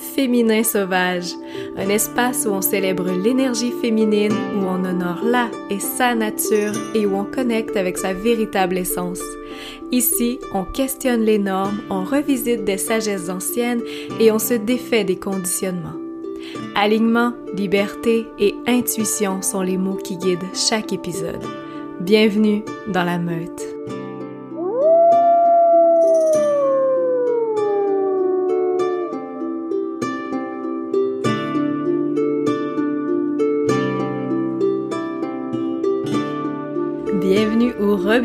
Féminin 0.00 0.62
Sauvage, 0.62 1.34
un 1.76 1.88
espace 1.88 2.46
où 2.46 2.50
on 2.50 2.62
célèbre 2.62 3.10
l'énergie 3.10 3.72
féminine, 3.82 4.32
où 4.32 4.64
on 4.64 4.84
honore 4.84 5.22
la 5.24 5.50
et 5.68 5.78
sa 5.78 6.14
nature 6.14 6.72
et 6.94 7.06
où 7.06 7.14
on 7.16 7.24
connecte 7.24 7.76
avec 7.76 7.98
sa 7.98 8.12
véritable 8.12 8.78
essence. 8.78 9.22
Ici, 9.92 10.40
on 10.54 10.64
questionne 10.64 11.22
les 11.22 11.38
normes, 11.38 11.80
on 11.90 12.04
revisite 12.04 12.64
des 12.64 12.78
sagesses 12.78 13.28
anciennes 13.28 13.82
et 14.18 14.32
on 14.32 14.38
se 14.38 14.54
défait 14.54 15.04
des 15.04 15.16
conditionnements. 15.16 15.98
Alignement, 16.74 17.32
liberté 17.54 18.26
et 18.38 18.54
intuition 18.66 19.42
sont 19.42 19.62
les 19.62 19.76
mots 19.76 19.96
qui 19.96 20.16
guident 20.16 20.38
chaque 20.54 20.92
épisode. 20.92 21.44
Bienvenue 22.00 22.64
dans 22.88 23.04
la 23.04 23.18
meute. 23.18 23.62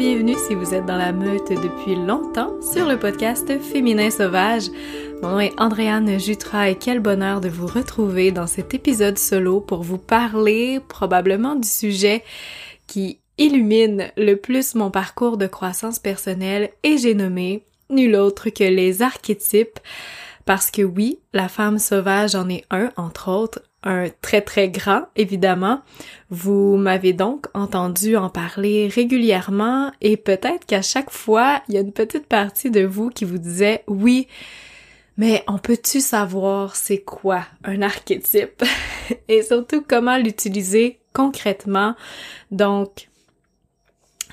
Bienvenue 0.08 0.36
si 0.38 0.54
vous 0.54 0.76
êtes 0.76 0.86
dans 0.86 0.98
la 0.98 1.12
meute 1.12 1.50
depuis 1.50 1.96
longtemps 1.96 2.62
sur 2.62 2.86
le 2.86 3.00
podcast 3.00 3.60
Féminin 3.60 4.12
Sauvage. 4.12 4.66
Mon 5.24 5.30
nom 5.32 5.40
est 5.40 5.60
Andréane 5.60 6.20
Jutra 6.20 6.70
et 6.70 6.76
quel 6.76 7.00
bonheur 7.00 7.42
de 7.42 7.50
vous 7.50 7.66
retrouver 7.66 8.32
dans 8.32 8.46
cet 8.46 8.76
épisode 8.76 9.18
solo 9.18 9.62
pour 9.62 9.82
vous 9.82 9.98
parler 9.98 10.80
probablement 10.80 11.56
du 11.56 11.68
sujet 11.68 12.24
qui 12.86 13.20
illumine 13.40 14.12
le 14.16 14.36
plus 14.36 14.76
mon 14.76 14.92
parcours 14.92 15.38
de 15.38 15.48
croissance 15.48 15.98
personnelle 15.98 16.70
et 16.84 17.00
j'ai 17.00 17.16
nommé 17.16 17.66
nul 17.90 18.16
autre 18.16 18.52
que 18.52 18.64
les 18.64 19.02
archétypes 19.02 19.80
parce 20.46 20.70
que 20.70 20.84
oui, 20.84 21.18
la 21.34 21.50
femme 21.50 21.80
sauvage 21.80 22.36
en 22.36 22.48
est 22.48 22.64
un, 22.70 22.92
entre 22.96 23.32
autres, 23.32 23.64
un 23.86 24.08
très 24.22 24.42
très 24.42 24.70
grand, 24.70 25.04
évidemment. 25.16 25.82
Vous 26.30 26.76
m'avez 26.76 27.14
donc 27.14 27.46
entendu 27.54 28.18
en 28.18 28.30
parler 28.30 28.88
régulièrement 28.88 29.92
et 30.02 30.18
peut-être 30.18 30.66
qu'à 30.66 30.82
chaque 30.82 31.12
fois, 31.12 31.62
il 31.70 31.76
y 31.76 31.78
a 31.78 31.82
une 31.82 31.94
petite 31.94 32.26
partie 32.26 32.72
de 32.72 32.84
vous 32.84 33.10
qui 33.10 33.26
vous 33.26 33.38
disait 33.38 33.84
oui, 33.88 34.28
mais 35.18 35.44
on 35.48 35.60
peut-tu 35.60 36.02
savoir 36.02 36.76
c'est 36.76 36.98
quoi 36.98 37.46
un 37.64 37.82
archétype 37.82 38.64
et 39.28 39.44
surtout 39.44 39.84
comment 39.88 40.18
l'utiliser 40.18 41.00
concrètement. 41.14 41.96
Donc, 42.52 43.08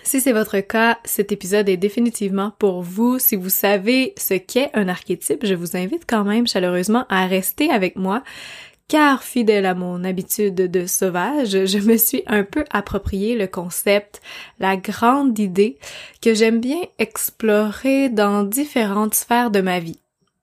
si 0.02 0.20
c'est 0.20 0.32
votre 0.32 0.58
cas, 0.60 0.98
cet 1.04 1.30
épisode 1.30 1.68
est 1.68 1.76
définitivement 1.76 2.52
pour 2.58 2.82
vous. 2.82 3.20
Si 3.20 3.36
vous 3.36 3.50
savez 3.50 4.14
ce 4.18 4.34
qu'est 4.34 4.70
un 4.74 4.88
archétype, 4.88 5.46
je 5.46 5.54
vous 5.54 5.76
invite 5.76 6.04
quand 6.08 6.24
même 6.24 6.48
chaleureusement 6.48 7.06
à 7.08 7.26
rester 7.26 7.70
avec 7.70 7.94
moi 7.94 8.24
car 8.92 9.22
fidèle 9.22 9.64
à 9.64 9.72
mon 9.72 10.04
habitude 10.04 10.54
de 10.54 10.84
sauvage, 10.84 11.64
je 11.64 11.78
me 11.78 11.96
suis 11.96 12.24
un 12.26 12.44
peu 12.44 12.62
approprié 12.70 13.34
le 13.34 13.46
concept, 13.46 14.20
la 14.60 14.76
grande 14.76 15.38
idée 15.38 15.78
que 16.20 16.34
j'aime 16.34 16.60
bien 16.60 16.82
explorer 16.98 18.10
dans 18.10 18.42
différentes 18.42 19.14
sphères 19.14 19.50
de 19.50 19.62
ma 19.62 19.80
vie. 19.80 19.98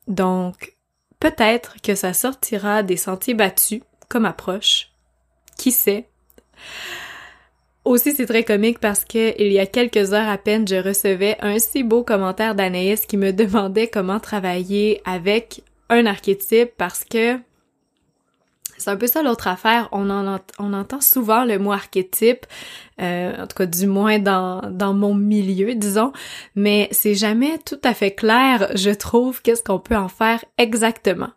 Donc, 0.08 0.75
peut-être 1.19 1.75
que 1.83 1.94
ça 1.94 2.14
sortira 2.14 2.81
des 2.81 2.97
sentiers 2.97 3.36
battus 3.36 3.81
comme 4.08 4.25
approche. 4.25 4.89
Qui 5.56 5.72
sait? 5.72 6.08
Aussi, 7.86 8.16
c'est 8.16 8.25
très 8.25 8.44
comique 8.44 8.80
parce 8.80 9.06
que 9.06 9.39
il 9.39 9.53
y 9.53 9.59
a 9.59 9.67
quelques 9.67 10.11
heures 10.13 10.28
à 10.28 10.39
peine, 10.39 10.67
je 10.67 10.78
recevais 10.78 11.38
un 11.41 11.59
si 11.59 11.84
beau 11.84 12.03
commentaire 12.03 12.56
d'Anaïs 12.56 13.06
qui 13.06 13.17
me 13.17 13.31
demandait 13.31 13.89
comment 13.89 14.19
travailler 14.19 15.03
avec 15.06 15.61
un 15.89 16.08
archétype 16.08 16.72
parce 16.78 17.03
que 17.03 17.38
c'est 18.80 18.89
un 18.89 18.95
peu 18.95 19.08
ça 19.08 19.22
l'autre 19.22 19.47
affaire. 19.47 19.89
On, 19.91 20.09
en 20.09 20.39
on 20.58 20.73
entend 20.73 21.02
souvent 21.02 21.45
le 21.45 21.59
mot 21.59 21.72
archétype, 21.72 22.45
euh, 23.01 23.44
en 23.44 23.47
tout 23.47 23.56
cas 23.56 23.66
du 23.66 23.85
moins 23.85 24.19
dans, 24.19 24.62
dans 24.72 24.94
mon 24.94 25.13
milieu, 25.13 25.75
disons, 25.75 26.12
mais 26.56 26.88
c'est 26.91 27.16
jamais 27.16 27.59
tout 27.66 27.79
à 27.84 27.94
fait 27.94 28.12
clair, 28.12 28.72
je 28.75 28.91
trouve, 28.91 29.41
qu'est-ce 29.41 29.63
qu'on 29.63 29.79
peut 29.79 29.97
en 29.97 30.09
faire 30.09 30.44
exactement. 30.57 31.29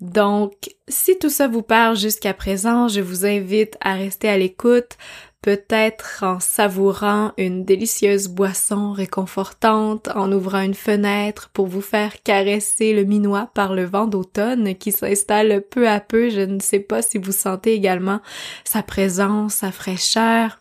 Donc, 0.00 0.52
si 0.88 1.18
tout 1.18 1.30
ça 1.30 1.48
vous 1.48 1.62
parle 1.62 1.96
jusqu'à 1.96 2.34
présent, 2.34 2.88
je 2.88 3.00
vous 3.00 3.24
invite 3.24 3.76
à 3.80 3.94
rester 3.94 4.28
à 4.28 4.36
l'écoute 4.36 4.96
peut-être 5.44 6.22
en 6.22 6.40
savourant 6.40 7.32
une 7.36 7.66
délicieuse 7.66 8.28
boisson 8.28 8.92
réconfortante, 8.92 10.08
en 10.14 10.32
ouvrant 10.32 10.62
une 10.62 10.72
fenêtre 10.72 11.50
pour 11.52 11.66
vous 11.66 11.82
faire 11.82 12.22
caresser 12.22 12.94
le 12.94 13.04
minois 13.04 13.50
par 13.52 13.74
le 13.74 13.84
vent 13.84 14.06
d'automne 14.06 14.74
qui 14.74 14.90
s'installe 14.90 15.60
peu 15.60 15.86
à 15.86 16.00
peu. 16.00 16.30
Je 16.30 16.40
ne 16.40 16.60
sais 16.60 16.78
pas 16.78 17.02
si 17.02 17.18
vous 17.18 17.30
sentez 17.30 17.74
également 17.74 18.20
sa 18.64 18.82
présence, 18.82 19.56
sa 19.56 19.70
fraîcheur. 19.70 20.60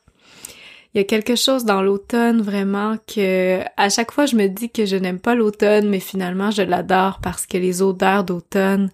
Il 0.93 0.97
y 0.97 1.01
a 1.01 1.05
quelque 1.05 1.37
chose 1.37 1.63
dans 1.63 1.81
l'automne 1.81 2.41
vraiment 2.41 2.97
que 3.07 3.61
à 3.77 3.87
chaque 3.87 4.11
fois 4.11 4.25
je 4.25 4.35
me 4.35 4.47
dis 4.47 4.69
que 4.69 4.85
je 4.85 4.97
n'aime 4.97 5.19
pas 5.19 5.33
l'automne, 5.33 5.87
mais 5.87 6.01
finalement 6.01 6.51
je 6.51 6.61
l'adore 6.61 7.19
parce 7.23 7.45
que 7.45 7.57
les 7.57 7.81
odeurs 7.81 8.25
d'automne 8.25 8.89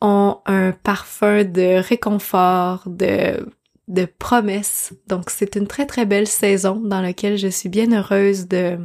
ont 0.00 0.38
un 0.46 0.70
parfum 0.70 1.42
de 1.42 1.82
réconfort, 1.82 2.84
de 2.86 3.44
de 3.88 4.04
promesses. 4.04 4.92
Donc 5.08 5.30
c'est 5.30 5.56
une 5.56 5.66
très 5.66 5.86
très 5.86 6.06
belle 6.06 6.28
saison 6.28 6.76
dans 6.76 7.00
laquelle 7.00 7.36
je 7.36 7.48
suis 7.48 7.68
bien 7.68 7.92
heureuse 7.92 8.46
de 8.46 8.78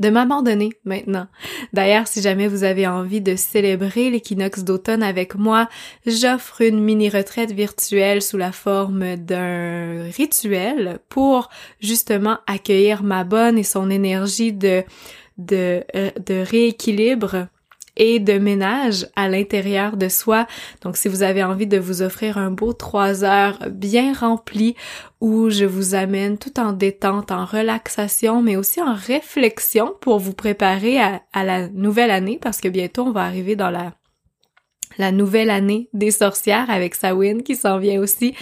de 0.00 0.08
m'abandonner 0.08 0.70
maintenant. 0.84 1.28
D'ailleurs, 1.72 2.08
si 2.08 2.20
jamais 2.20 2.48
vous 2.48 2.64
avez 2.64 2.86
envie 2.86 3.20
de 3.20 3.36
célébrer 3.36 4.10
l'équinoxe 4.10 4.64
d'automne 4.64 5.04
avec 5.04 5.36
moi, 5.36 5.68
j'offre 6.04 6.62
une 6.62 6.80
mini 6.80 7.08
retraite 7.08 7.52
virtuelle 7.52 8.20
sous 8.20 8.36
la 8.36 8.50
forme 8.50 9.14
d'un 9.16 10.10
rituel 10.10 10.98
pour 11.08 11.48
justement 11.80 12.38
accueillir 12.48 13.04
ma 13.04 13.22
bonne 13.22 13.56
et 13.56 13.62
son 13.62 13.88
énergie 13.90 14.52
de 14.52 14.82
de, 15.36 15.82
euh, 15.96 16.10
de 16.24 16.34
rééquilibre 16.34 17.48
et 17.96 18.18
de 18.18 18.38
ménage 18.38 19.06
à 19.16 19.28
l'intérieur 19.28 19.96
de 19.96 20.08
soi. 20.08 20.46
Donc 20.82 20.96
si 20.96 21.08
vous 21.08 21.22
avez 21.22 21.42
envie 21.42 21.66
de 21.66 21.78
vous 21.78 22.02
offrir 22.02 22.38
un 22.38 22.50
beau 22.50 22.72
trois 22.72 23.24
heures 23.24 23.58
bien 23.70 24.12
rempli 24.12 24.74
où 25.20 25.48
je 25.50 25.64
vous 25.64 25.94
amène 25.94 26.38
tout 26.38 26.60
en 26.60 26.72
détente, 26.72 27.30
en 27.30 27.44
relaxation, 27.44 28.42
mais 28.42 28.56
aussi 28.56 28.82
en 28.82 28.94
réflexion 28.94 29.94
pour 30.00 30.18
vous 30.18 30.34
préparer 30.34 31.00
à, 31.00 31.44
la 31.44 31.68
nouvelle 31.68 32.10
année 32.10 32.38
parce 32.40 32.60
que 32.60 32.68
bientôt 32.68 33.04
on 33.04 33.12
va 33.12 33.24
arriver 33.24 33.56
dans 33.56 33.70
la 33.70 33.94
la 34.98 35.12
nouvelle 35.12 35.50
année 35.50 35.88
des 35.92 36.10
sorcières 36.10 36.70
avec 36.70 36.94
Sawin 36.94 37.42
qui 37.42 37.56
s'en 37.56 37.78
vient 37.78 38.00
aussi. 38.00 38.34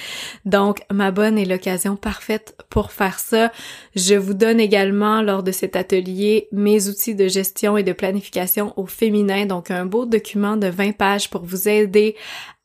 Donc, 0.45 0.83
ma 0.91 1.11
bonne 1.11 1.39
est 1.39 1.45
l'occasion 1.45 1.97
parfaite 1.97 2.57
pour 2.71 2.93
faire 2.93 3.19
ça. 3.19 3.53
Je 3.97 4.15
vous 4.15 4.35
donne 4.35 4.61
également 4.61 5.23
lors 5.23 5.43
de 5.43 5.53
cet 5.53 5.77
atelier 5.77 6.49
mes 6.53 6.89
outils 6.89 7.15
de 7.15 7.29
gestion 7.29 7.77
et 7.77 7.83
de 7.83 7.93
planification 7.93 8.73
au 8.77 8.87
féminin. 8.87 9.47
Donc, 9.47 9.71
un 9.71 9.87
beau 9.87 10.07
document 10.07 10.57
de 10.57 10.69
20 10.69 10.93
pages 10.93 11.31
pour 11.31 11.45
vous 11.45 11.69
aider 11.69 12.17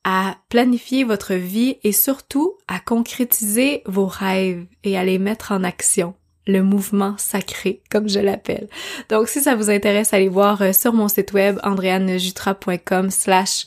à 0.03 0.37
planifier 0.49 1.03
votre 1.03 1.33
vie 1.33 1.77
et 1.83 1.91
surtout 1.91 2.57
à 2.67 2.79
concrétiser 2.79 3.81
vos 3.85 4.05
rêves 4.07 4.65
et 4.83 4.97
à 4.97 5.03
les 5.03 5.19
mettre 5.19 5.51
en 5.51 5.65
action 5.65 6.15
le 6.47 6.63
mouvement 6.63 7.15
sacré, 7.17 7.81
comme 7.91 8.09
je 8.09 8.19
l'appelle. 8.19 8.67
Donc, 9.09 9.27
si 9.27 9.41
ça 9.41 9.55
vous 9.55 9.69
intéresse, 9.69 10.13
allez 10.13 10.29
voir 10.29 10.61
euh, 10.61 10.73
sur 10.73 10.93
mon 10.93 11.07
site 11.07 11.33
web 11.33 11.59
andreannejutra.com 11.63 13.09
slash 13.09 13.65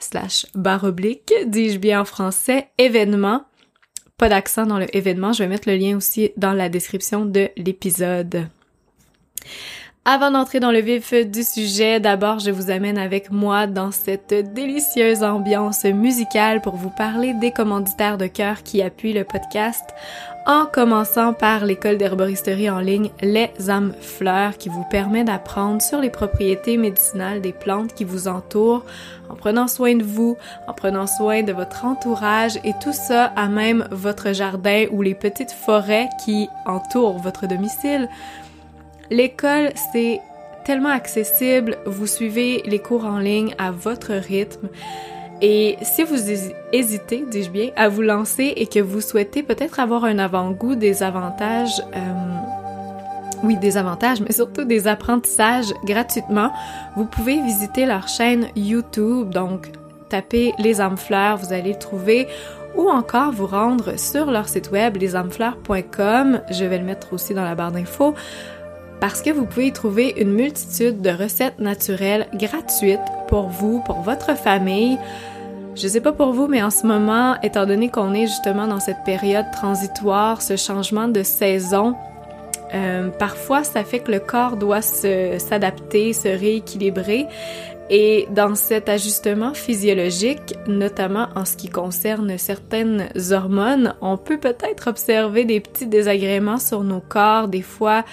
slash 0.00 0.46
barre 0.54 0.84
oblique, 0.84 1.32
dis-je 1.46 1.78
bien 1.78 2.00
en 2.00 2.04
français, 2.04 2.68
événement. 2.78 3.44
Pas 4.18 4.28
d'accent 4.28 4.66
dans 4.66 4.78
le 4.78 4.94
événement, 4.96 5.32
je 5.32 5.42
vais 5.42 5.48
mettre 5.48 5.68
le 5.68 5.76
lien 5.76 5.96
aussi 5.96 6.32
dans 6.36 6.52
la 6.52 6.68
description 6.68 7.24
de 7.24 7.48
l'épisode. 7.56 8.48
Avant 10.04 10.32
d'entrer 10.32 10.58
dans 10.58 10.72
le 10.72 10.80
vif 10.80 11.14
du 11.14 11.44
sujet, 11.44 12.00
d'abord 12.00 12.40
je 12.40 12.50
vous 12.50 12.70
amène 12.72 12.98
avec 12.98 13.30
moi 13.30 13.68
dans 13.68 13.92
cette 13.92 14.34
délicieuse 14.52 15.22
ambiance 15.22 15.84
musicale 15.84 16.60
pour 16.60 16.74
vous 16.74 16.90
parler 16.90 17.34
des 17.34 17.52
commanditaires 17.52 18.18
de 18.18 18.26
cœur 18.26 18.64
qui 18.64 18.82
appuient 18.82 19.12
le 19.12 19.22
podcast 19.22 19.84
en 20.46 20.66
commençant 20.66 21.32
par 21.32 21.64
l'école 21.64 21.98
d'herboristerie 21.98 22.70
en 22.70 22.80
ligne 22.80 23.10
Les 23.20 23.50
âmes 23.68 23.92
fleurs 24.00 24.56
qui 24.56 24.68
vous 24.68 24.84
permet 24.90 25.24
d'apprendre 25.24 25.80
sur 25.80 26.00
les 26.00 26.10
propriétés 26.10 26.76
médicinales 26.76 27.40
des 27.40 27.52
plantes 27.52 27.94
qui 27.94 28.04
vous 28.04 28.28
entourent 28.28 28.84
en 29.28 29.34
prenant 29.34 29.68
soin 29.68 29.94
de 29.94 30.02
vous, 30.02 30.36
en 30.66 30.72
prenant 30.72 31.06
soin 31.06 31.42
de 31.42 31.52
votre 31.52 31.84
entourage 31.84 32.56
et 32.64 32.72
tout 32.82 32.92
ça 32.92 33.26
à 33.36 33.48
même 33.48 33.86
votre 33.90 34.32
jardin 34.32 34.86
ou 34.90 35.02
les 35.02 35.14
petites 35.14 35.52
forêts 35.52 36.08
qui 36.24 36.48
entourent 36.66 37.18
votre 37.18 37.46
domicile. 37.46 38.08
L'école, 39.10 39.72
c'est 39.92 40.20
tellement 40.64 40.90
accessible, 40.90 41.78
vous 41.86 42.06
suivez 42.06 42.62
les 42.66 42.78
cours 42.78 43.04
en 43.04 43.18
ligne 43.18 43.54
à 43.58 43.70
votre 43.70 44.12
rythme. 44.12 44.68
Et 45.44 45.76
si 45.82 46.04
vous 46.04 46.30
hésitez, 46.72 47.24
dis-je 47.28 47.50
bien, 47.50 47.70
à 47.74 47.88
vous 47.88 48.02
lancer 48.02 48.52
et 48.56 48.68
que 48.68 48.78
vous 48.78 49.00
souhaitez 49.00 49.42
peut-être 49.42 49.80
avoir 49.80 50.04
un 50.04 50.20
avant-goût 50.20 50.76
des 50.76 51.02
avantages 51.02 51.82
euh, 51.96 52.32
oui, 53.42 53.56
des 53.56 53.76
avantages, 53.76 54.20
mais 54.20 54.30
surtout 54.32 54.64
des 54.64 54.86
apprentissages 54.86 55.72
gratuitement. 55.84 56.52
Vous 56.94 57.04
pouvez 57.04 57.42
visiter 57.42 57.86
leur 57.86 58.06
chaîne 58.06 58.46
YouTube, 58.54 59.30
donc 59.30 59.68
tapez 60.08 60.54
Les 60.60 60.80
âmes 60.80 60.96
fleurs, 60.96 61.38
vous 61.38 61.52
allez 61.52 61.72
le 61.72 61.78
trouver, 61.78 62.28
ou 62.76 62.88
encore 62.88 63.32
vous 63.32 63.48
rendre 63.48 63.98
sur 63.98 64.30
leur 64.30 64.48
site 64.48 64.70
web 64.70 64.96
lesamefleurs.com. 64.96 66.40
Je 66.50 66.64
vais 66.64 66.78
le 66.78 66.84
mettre 66.84 67.12
aussi 67.12 67.34
dans 67.34 67.44
la 67.44 67.56
barre 67.56 67.72
d'infos 67.72 68.14
parce 69.02 69.20
que 69.20 69.30
vous 69.30 69.46
pouvez 69.46 69.66
y 69.66 69.72
trouver 69.72 70.14
une 70.16 70.32
multitude 70.32 71.00
de 71.00 71.10
recettes 71.10 71.58
naturelles 71.58 72.28
gratuites 72.34 73.00
pour 73.26 73.48
vous, 73.48 73.80
pour 73.80 74.00
votre 74.02 74.36
famille. 74.36 74.96
Je 75.74 75.88
sais 75.88 76.00
pas 76.00 76.12
pour 76.12 76.32
vous, 76.32 76.46
mais 76.46 76.62
en 76.62 76.70
ce 76.70 76.86
moment, 76.86 77.34
étant 77.42 77.66
donné 77.66 77.90
qu'on 77.90 78.14
est 78.14 78.28
justement 78.28 78.68
dans 78.68 78.78
cette 78.78 79.02
période 79.04 79.46
transitoire, 79.50 80.40
ce 80.40 80.54
changement 80.54 81.08
de 81.08 81.24
saison, 81.24 81.96
euh, 82.74 83.08
parfois 83.08 83.64
ça 83.64 83.82
fait 83.82 83.98
que 83.98 84.12
le 84.12 84.20
corps 84.20 84.56
doit 84.56 84.82
s'adapter, 84.82 86.12
se 86.12 86.28
rééquilibrer. 86.28 87.26
Et 87.90 88.28
dans 88.30 88.54
cet 88.54 88.88
ajustement 88.88 89.52
physiologique, 89.52 90.54
notamment 90.68 91.26
en 91.34 91.44
ce 91.44 91.56
qui 91.56 91.68
concerne 91.68 92.38
certaines 92.38 93.08
hormones, 93.32 93.94
on 94.00 94.16
peut 94.16 94.38
peut-être 94.38 94.88
observer 94.88 95.44
des 95.44 95.60
petits 95.60 95.88
désagréments 95.88 96.58
sur 96.58 96.84
nos 96.84 97.00
corps, 97.00 97.48
des 97.48 97.60
fois 97.60 98.04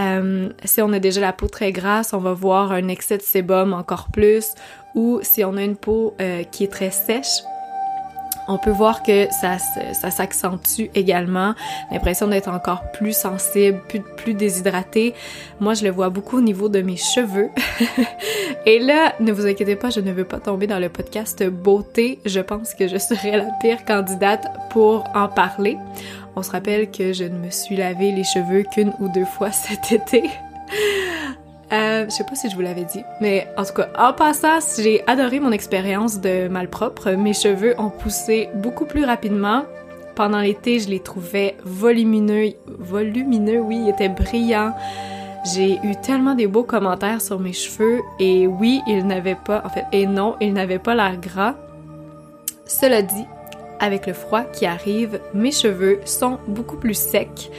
euh, 0.00 0.48
si 0.64 0.82
on 0.82 0.92
a 0.92 0.98
déjà 0.98 1.20
la 1.20 1.32
peau 1.32 1.48
très 1.48 1.72
grasse, 1.72 2.12
on 2.12 2.18
va 2.18 2.32
voir 2.32 2.72
un 2.72 2.88
excès 2.88 3.18
de 3.18 3.22
sébum 3.22 3.72
encore 3.72 4.08
plus. 4.12 4.54
Ou 4.94 5.20
si 5.22 5.44
on 5.44 5.56
a 5.56 5.62
une 5.62 5.76
peau 5.76 6.14
euh, 6.20 6.44
qui 6.44 6.64
est 6.64 6.72
très 6.72 6.90
sèche, 6.90 7.42
on 8.46 8.58
peut 8.58 8.70
voir 8.70 9.02
que 9.02 9.26
ça, 9.30 9.56
ça 9.58 10.10
s'accentue 10.10 10.90
également. 10.94 11.54
L'impression 11.90 12.28
d'être 12.28 12.48
encore 12.48 12.90
plus 12.92 13.16
sensible, 13.16 13.80
plus, 13.88 14.00
plus 14.00 14.34
déshydraté. 14.34 15.14
Moi, 15.60 15.74
je 15.74 15.84
le 15.84 15.90
vois 15.90 16.10
beaucoup 16.10 16.38
au 16.38 16.42
niveau 16.42 16.68
de 16.68 16.82
mes 16.82 16.96
cheveux. 16.96 17.50
Et 18.66 18.78
là, 18.78 19.14
ne 19.20 19.32
vous 19.32 19.46
inquiétez 19.46 19.76
pas, 19.76 19.90
je 19.90 20.00
ne 20.00 20.12
veux 20.12 20.24
pas 20.24 20.40
tomber 20.40 20.66
dans 20.66 20.78
le 20.78 20.88
podcast 20.88 21.42
beauté. 21.48 22.18
Je 22.26 22.40
pense 22.40 22.74
que 22.74 22.86
je 22.86 22.98
serais 22.98 23.38
la 23.38 23.48
pire 23.60 23.84
candidate 23.84 24.46
pour 24.70 25.04
en 25.14 25.28
parler. 25.28 25.78
On 26.36 26.42
se 26.42 26.50
rappelle 26.50 26.90
que 26.90 27.12
je 27.12 27.24
ne 27.24 27.38
me 27.38 27.50
suis 27.50 27.76
lavé 27.76 28.10
les 28.12 28.24
cheveux 28.24 28.64
qu'une 28.64 28.92
ou 29.00 29.08
deux 29.08 29.24
fois 29.24 29.52
cet 29.52 29.92
été. 29.92 30.30
Euh, 31.72 32.04
je 32.04 32.10
sais 32.10 32.24
pas 32.24 32.34
si 32.34 32.50
je 32.50 32.54
vous 32.54 32.62
l'avais 32.62 32.84
dit, 32.84 33.02
mais 33.20 33.48
en 33.56 33.64
tout 33.64 33.72
cas, 33.72 33.88
en 33.98 34.12
passant, 34.12 34.58
j'ai 34.78 35.02
adoré 35.08 35.40
mon 35.40 35.50
expérience 35.50 36.20
de 36.20 36.48
malpropre. 36.48 37.10
Mes 37.10 37.32
cheveux 37.32 37.74
ont 37.78 37.90
poussé 37.90 38.48
beaucoup 38.54 38.84
plus 38.84 39.04
rapidement. 39.04 39.64
Pendant 40.14 40.38
l'été, 40.38 40.78
je 40.78 40.88
les 40.88 41.00
trouvais 41.00 41.56
volumineux, 41.64 42.52
volumineux, 42.66 43.58
oui, 43.58 43.82
ils 43.84 43.88
étaient 43.88 44.08
brillants. 44.08 44.74
J'ai 45.52 45.78
eu 45.82 45.96
tellement 46.02 46.34
des 46.34 46.46
beaux 46.46 46.62
commentaires 46.62 47.20
sur 47.20 47.40
mes 47.40 47.52
cheveux 47.52 48.00
et 48.20 48.46
oui, 48.46 48.80
ils 48.86 49.06
n'avaient 49.06 49.34
pas, 49.34 49.62
en 49.64 49.68
fait, 49.68 49.84
et 49.92 50.06
non, 50.06 50.36
ils 50.40 50.52
n'avaient 50.52 50.78
pas 50.78 50.94
l'air 50.94 51.18
gras. 51.18 51.54
Cela 52.66 53.02
dit, 53.02 53.26
avec 53.80 54.06
le 54.06 54.12
froid 54.12 54.42
qui 54.44 54.66
arrive, 54.66 55.20
mes 55.34 55.52
cheveux 55.52 56.00
sont 56.04 56.38
beaucoup 56.46 56.76
plus 56.76 56.94
secs. 56.94 57.50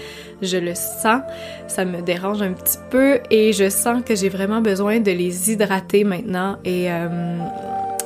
Je 0.42 0.58
le 0.58 0.76
sens, 0.76 1.22
ça 1.68 1.86
me 1.86 2.02
dérange 2.02 2.42
un 2.42 2.52
petit 2.52 2.78
peu 2.90 3.20
et 3.32 3.54
je 3.54 3.70
sens 3.70 4.04
que 4.06 4.16
j'ai 4.16 4.30
vraiment 4.30 4.62
besoin 4.62 5.00
de 5.00 5.12
les 5.12 5.52
hydrater 5.52 6.04
maintenant 6.04 6.58
et 6.66 6.92
euh, 6.92 7.38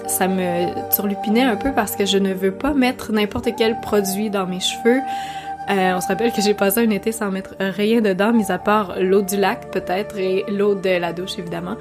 ça 0.07 0.27
me 0.27 0.93
turlupinait 0.93 1.43
un 1.43 1.55
peu 1.55 1.71
parce 1.73 1.95
que 1.95 2.05
je 2.05 2.17
ne 2.17 2.33
veux 2.33 2.51
pas 2.51 2.73
mettre 2.73 3.11
n'importe 3.11 3.49
quel 3.57 3.79
produit 3.79 4.29
dans 4.29 4.45
mes 4.45 4.59
cheveux. 4.59 4.99
Euh, 5.69 5.93
on 5.95 6.01
se 6.01 6.07
rappelle 6.07 6.31
que 6.31 6.41
j'ai 6.41 6.53
passé 6.53 6.79
un 6.79 6.89
été 6.89 7.11
sans 7.11 7.31
mettre 7.31 7.55
rien 7.59 8.01
dedans, 8.01 8.33
mis 8.33 8.51
à 8.51 8.57
part 8.57 8.95
l'eau 8.99 9.21
du 9.21 9.37
lac 9.37 9.71
peut-être 9.71 10.17
et 10.17 10.45
l'eau 10.49 10.75
de 10.75 10.99
la 10.99 11.13
douche 11.13 11.37
évidemment. 11.37 11.77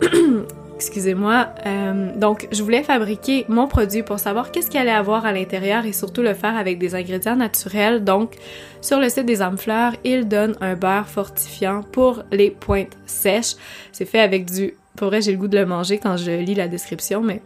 excusez-moi. 0.82 1.48
Euh, 1.66 2.10
donc, 2.16 2.48
je 2.50 2.62
voulais 2.62 2.82
fabriquer 2.82 3.44
mon 3.48 3.68
produit 3.68 4.02
pour 4.02 4.18
savoir 4.18 4.50
qu'est-ce 4.50 4.68
qu'il 4.68 4.80
allait 4.80 4.90
avoir 4.90 5.24
à 5.24 5.32
l'intérieur 5.32 5.86
et 5.86 5.92
surtout 5.92 6.22
le 6.22 6.34
faire 6.34 6.56
avec 6.56 6.78
des 6.78 6.94
ingrédients 6.94 7.36
naturels. 7.36 8.02
Donc, 8.02 8.34
sur 8.80 8.98
le 8.98 9.08
site 9.08 9.26
des 9.26 9.42
âmes 9.42 9.58
fleurs, 9.58 9.94
ils 10.04 10.26
donnent 10.26 10.56
un 10.60 10.74
beurre 10.74 11.08
fortifiant 11.08 11.82
pour 11.82 12.24
les 12.32 12.50
pointes 12.50 12.96
sèches. 13.06 13.54
C'est 13.92 14.04
fait 14.04 14.20
avec 14.20 14.50
du... 14.50 14.74
Pour 14.96 15.08
vrai, 15.08 15.22
j'ai 15.22 15.32
le 15.32 15.38
goût 15.38 15.48
de 15.48 15.58
le 15.58 15.66
manger 15.66 15.98
quand 15.98 16.16
je 16.16 16.32
lis 16.32 16.54
la 16.54 16.68
description, 16.68 17.22
mais 17.22 17.40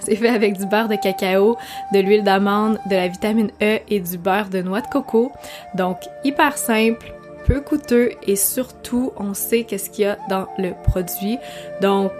c'est 0.00 0.16
fait 0.16 0.28
avec 0.28 0.56
du 0.56 0.66
beurre 0.66 0.88
de 0.88 0.96
cacao, 0.96 1.56
de 1.92 2.00
l'huile 2.00 2.24
d'amande, 2.24 2.78
de 2.90 2.96
la 2.96 3.08
vitamine 3.08 3.50
E 3.62 3.78
et 3.88 4.00
du 4.00 4.16
beurre 4.16 4.48
de 4.48 4.62
noix 4.62 4.80
de 4.80 4.88
coco. 4.88 5.32
Donc, 5.74 5.98
hyper 6.24 6.56
simple, 6.56 7.12
peu 7.48 7.60
coûteux 7.60 8.10
et 8.26 8.36
surtout, 8.36 9.12
on 9.16 9.32
sait 9.32 9.64
qu'est-ce 9.64 9.88
qu'il 9.88 10.04
y 10.04 10.06
a 10.06 10.18
dans 10.28 10.46
le 10.58 10.72
produit. 10.84 11.38
Donc, 11.80 12.12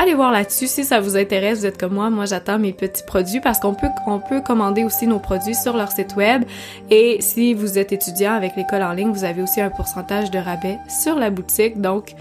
allez 0.00 0.14
voir 0.14 0.32
là-dessus 0.32 0.66
si 0.66 0.84
ça 0.84 0.98
vous 0.98 1.16
intéresse. 1.16 1.60
Vous 1.60 1.66
êtes 1.66 1.78
comme 1.78 1.94
moi, 1.94 2.10
moi 2.10 2.26
j'attends 2.26 2.58
mes 2.58 2.72
petits 2.72 3.04
produits 3.04 3.40
parce 3.40 3.60
qu'on 3.60 3.74
peut 3.74 3.86
on 4.08 4.18
peut 4.18 4.40
commander 4.40 4.82
aussi 4.82 5.06
nos 5.06 5.20
produits 5.20 5.54
sur 5.54 5.76
leur 5.76 5.92
site 5.92 6.16
web 6.16 6.42
et 6.90 7.18
si 7.20 7.54
vous 7.54 7.78
êtes 7.78 7.92
étudiant 7.92 8.32
avec 8.32 8.56
l'école 8.56 8.82
en 8.82 8.92
ligne, 8.92 9.12
vous 9.12 9.24
avez 9.24 9.40
aussi 9.40 9.60
un 9.60 9.70
pourcentage 9.70 10.32
de 10.32 10.38
rabais 10.38 10.78
sur 10.88 11.16
la 11.16 11.30
boutique. 11.30 11.80
Donc, 11.80 12.14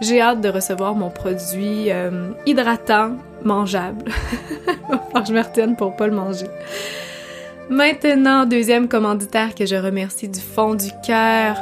j'ai 0.00 0.22
hâte 0.22 0.40
de 0.40 0.48
recevoir 0.48 0.94
mon 0.94 1.10
produit 1.10 1.90
euh, 1.90 2.30
hydratant, 2.46 3.12
mangeable. 3.44 4.06
Enfin, 5.12 5.24
je 5.24 5.32
me 5.32 5.42
retienne 5.42 5.76
pour 5.76 5.94
pas 5.94 6.06
le 6.06 6.14
manger. 6.14 6.46
Maintenant, 7.68 8.46
deuxième 8.46 8.88
commanditaire 8.88 9.54
que 9.54 9.66
je 9.66 9.76
remercie 9.76 10.28
du 10.28 10.40
fond 10.40 10.74
du 10.74 10.88
cœur, 11.06 11.56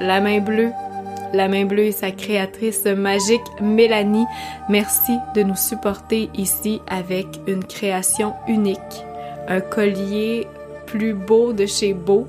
la 0.00 0.20
main 0.20 0.40
bleue. 0.40 0.70
La 1.32 1.48
main 1.48 1.64
bleue 1.64 1.86
et 1.86 1.92
sa 1.92 2.10
créatrice 2.12 2.84
magique 2.84 3.42
Mélanie, 3.60 4.26
merci 4.68 5.12
de 5.34 5.42
nous 5.42 5.56
supporter 5.56 6.30
ici 6.34 6.80
avec 6.86 7.26
une 7.46 7.64
création 7.64 8.34
unique. 8.48 8.78
Un 9.48 9.60
collier 9.60 10.46
plus 10.86 11.14
beau 11.14 11.52
de 11.52 11.66
chez 11.66 11.92
Beau. 11.92 12.26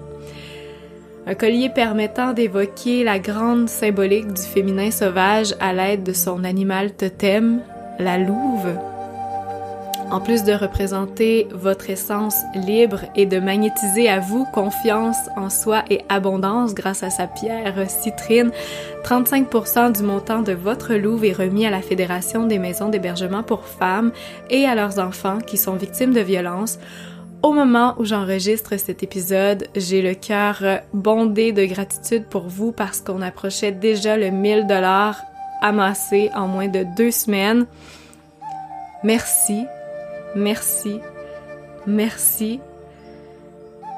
Un 1.28 1.36
collier 1.36 1.70
permettant 1.70 2.34
d'évoquer 2.34 3.04
la 3.04 3.20
grande 3.20 3.70
symbolique 3.70 4.34
du 4.34 4.42
féminin 4.42 4.92
sauvage 4.92 5.56
à 5.60 5.74
l'aide 5.74 6.04
de 6.04 6.14
son 6.14 6.44
animal 6.44 6.94
totem, 6.94 7.62
la 8.00 8.18
louve. 8.18 8.78
En 10.10 10.22
plus 10.22 10.46
de 10.46 10.54
représenter 10.54 11.50
votre 11.52 11.90
essence 11.90 12.38
libre 12.56 13.02
et 13.16 13.26
de 13.26 13.40
magnétiser 13.40 14.08
à 14.08 14.22
vous 14.22 14.46
confiance 14.46 15.18
en 15.36 15.50
soi 15.50 15.84
et 15.90 16.02
abondance 16.08 16.74
grâce 16.74 17.04
à 17.04 17.10
sa 17.10 17.28
pierre 17.28 17.90
citrine, 17.90 18.52
35% 19.04 19.98
du 19.98 20.04
montant 20.04 20.44
de 20.44 20.54
votre 20.54 20.94
louve 20.94 21.26
est 21.26 21.34
remis 21.34 21.66
à 21.66 21.72
la 21.72 21.82
Fédération 21.82 22.46
des 22.46 22.58
maisons 22.58 22.88
d'hébergement 22.88 23.44
pour 23.44 23.66
femmes 23.66 24.14
et 24.50 24.66
à 24.66 24.76
leurs 24.76 24.98
enfants 24.98 25.40
qui 25.40 25.58
sont 25.58 25.76
victimes 25.76 26.14
de 26.14 26.22
violences. 26.22 26.80
Au 27.44 27.52
moment 27.52 27.94
où 28.00 28.06
j'enregistre 28.06 28.78
cet 28.78 29.04
épisode, 29.04 29.68
j'ai 29.76 30.02
le 30.02 30.14
cœur 30.14 30.64
bondé 30.94 31.52
de 31.52 31.66
gratitude 31.66 32.26
pour 32.30 32.48
vous 32.48 32.72
parce 32.72 33.02
qu'on 33.02 33.22
approchait 33.22 33.74
déjà 33.74 34.16
le 34.16 34.32
1000 34.32 34.68
dollars 34.68 35.22
amassés 35.62 36.32
en 36.34 36.48
moins 36.48 36.70
de 36.70 36.86
deux 36.96 37.12
semaines. 37.12 37.66
Merci 39.04 39.66
merci, 40.36 41.00
merci. 41.86 42.60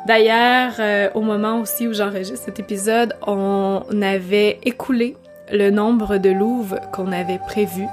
D'ailleurs, 0.07 0.73
euh, 0.79 1.09
au 1.13 1.21
moment 1.21 1.59
aussi 1.59 1.87
où 1.87 1.93
j'enregistre 1.93 2.45
cet 2.45 2.59
épisode, 2.59 3.13
on 3.27 3.83
avait 4.01 4.59
écoulé 4.63 5.17
le 5.51 5.69
nombre 5.69 6.17
de 6.17 6.29
louves 6.29 6.79
qu'on 6.93 7.11
avait 7.11 7.39
prévu 7.47 7.85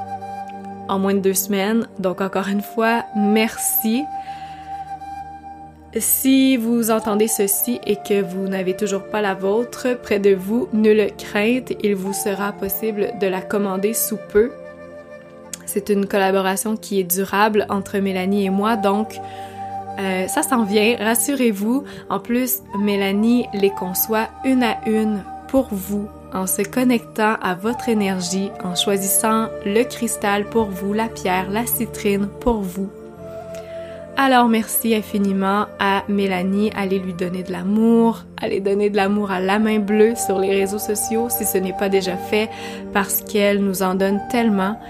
en 0.89 0.99
moins 0.99 1.15
de 1.15 1.21
deux 1.21 1.35
semaines. 1.35 1.89
Donc 1.99 2.21
encore 2.21 2.49
une 2.49 2.63
fois, 2.63 3.05
merci. 3.17 4.05
Si 5.99 6.57
vous 6.57 6.91
entendez 6.91 7.27
ceci 7.27 7.81
et 7.87 7.97
que 7.97 8.23
vous 8.23 8.49
n'avez 8.49 8.77
toujours 8.77 9.05
pas 9.05 9.23
la 9.23 9.35
vôtre 9.35 9.99
près 10.01 10.19
de 10.19 10.35
vous, 10.35 10.69
nulle 10.73 11.11
crainte, 11.17 11.73
il 11.83 11.95
vous 11.95 12.13
sera 12.13 12.53
possible 12.53 13.13
de 13.21 13.27
la 13.27 13.41
commander 13.41 13.95
sous 13.95 14.19
peu 14.31 14.53
c'est 15.67 15.89
une 15.89 16.07
collaboration 16.07 16.77
qui 16.77 17.01
est 17.01 17.05
durable 17.05 17.67
entre 17.69 17.99
Mélanie 17.99 18.47
et 18.47 18.51
moi, 18.51 18.77
donc 18.77 19.21
euh, 19.99 20.27
ça 20.29 20.43
s'en 20.43 20.65
vient, 20.65 20.97
rassurez-vous. 20.99 21.85
En 22.11 22.21
plus, 22.21 22.61
Mélanie 22.79 23.47
les 23.55 23.71
conçoit 23.71 24.29
une 24.45 24.63
à 24.63 24.77
une 24.87 25.23
pour 25.49 25.69
vous, 25.71 26.09
en 26.35 26.47
se 26.47 26.63
connectant 26.63 27.37
à 27.43 27.55
votre 27.55 27.89
énergie, 27.89 28.51
en 28.65 28.75
choisissant 28.75 29.47
le 29.65 29.85
cristal 29.85 30.45
pour 30.45 30.67
vous, 30.67 30.93
la 30.93 31.09
pierre, 31.09 31.51
la 31.51 31.67
citrine 31.67 32.29
pour 32.41 32.61
vous. 32.61 32.91
Alors 34.19 34.49
merci 34.49 34.95
infiniment 34.95 35.67
à 35.79 36.03
Mélanie, 36.09 36.71
allez 36.75 36.99
lui 36.99 37.13
donner 37.13 37.43
de 37.43 37.53
l'amour, 37.53 38.25
allez 38.41 38.61
donner 38.61 38.89
de 38.89 38.97
l'amour 38.97 39.31
à 39.31 39.41
la 39.41 39.59
main 39.59 39.79
bleue 39.79 40.15
sur 40.15 40.39
les 40.39 40.53
réseaux 40.53 40.79
sociaux 40.79 41.29
si 41.29 41.45
ce 41.45 41.59
n'est 41.59 41.75
pas 41.75 41.91
déjà 41.91 42.17
fait 42.17 42.49
parce 42.95 43.21
qu'elle 43.21 43.63
nous 43.63 43.83
en 43.83 43.95
donne 43.95 44.21
tellement. 44.31 44.81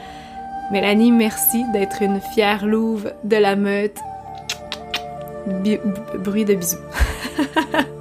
Mélanie, 0.73 1.13
merci 1.13 1.65
d'être 1.73 2.03
une 2.03 2.21
fière 2.21 2.67
louve 2.67 3.13
de 3.23 3.37
la 3.37 3.55
meute. 3.55 3.99
bruit 6.19 6.45
de 6.45 6.55
bisous. 6.55 6.77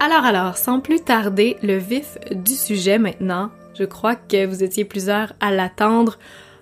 Alors 0.00 0.24
alors, 0.24 0.56
sans 0.58 0.80
plus 0.80 1.02
tarder, 1.02 1.56
le 1.62 1.76
vif 1.76 2.18
du 2.30 2.54
sujet 2.54 2.98
maintenant. 2.98 3.50
Je 3.74 3.84
crois 3.84 4.16
que 4.16 4.44
vous 4.44 4.62
étiez 4.62 4.84
plusieurs 4.84 5.32
à 5.40 5.50
l'attendre. 5.50 6.18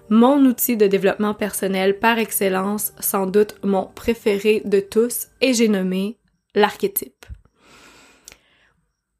Mon 0.08 0.44
outil 0.44 0.76
de 0.76 0.86
développement 0.86 1.34
personnel 1.34 1.98
par 1.98 2.18
excellence, 2.18 2.92
sans 2.98 3.26
doute 3.26 3.56
mon 3.62 3.86
préféré 3.86 4.62
de 4.64 4.80
tous, 4.80 5.28
et 5.40 5.52
j'ai 5.52 5.68
nommé 5.68 6.16
l'archétype. 6.54 7.26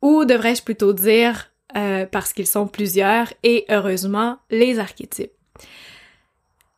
Ou 0.01 0.25
devrais-je 0.25 0.63
plutôt 0.63 0.93
dire, 0.93 1.51
euh, 1.77 2.07
parce 2.07 2.33
qu'ils 2.33 2.47
sont 2.47 2.67
plusieurs, 2.67 3.33
et 3.43 3.67
heureusement, 3.69 4.39
les 4.51 4.79
archétypes. 4.79 5.33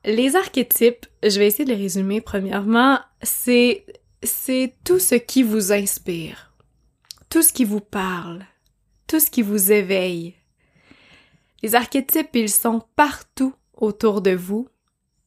Les 0.05 0.35
archétypes, 0.35 1.07
je 1.23 1.39
vais 1.39 1.47
essayer 1.47 1.65
de 1.65 1.71
les 1.71 1.81
résumer 1.81 2.21
premièrement, 2.21 2.99
c'est, 3.23 3.85
c'est 4.23 4.75
tout 4.85 4.99
ce 4.99 5.15
qui 5.15 5.43
vous 5.43 5.73
inspire, 5.73 6.53
tout 7.29 7.43
ce 7.43 7.53
qui 7.53 7.65
vous 7.65 7.81
parle, 7.81 8.45
tout 9.07 9.21
ce 9.21 9.31
qui 9.31 9.43
vous 9.43 9.71
éveille. 9.71 10.35
Les 11.63 11.75
archétypes, 11.75 12.35
ils 12.35 12.51
sont 12.51 12.83
partout 12.97 13.55
autour 13.75 14.23
de 14.23 14.33
vous 14.33 14.69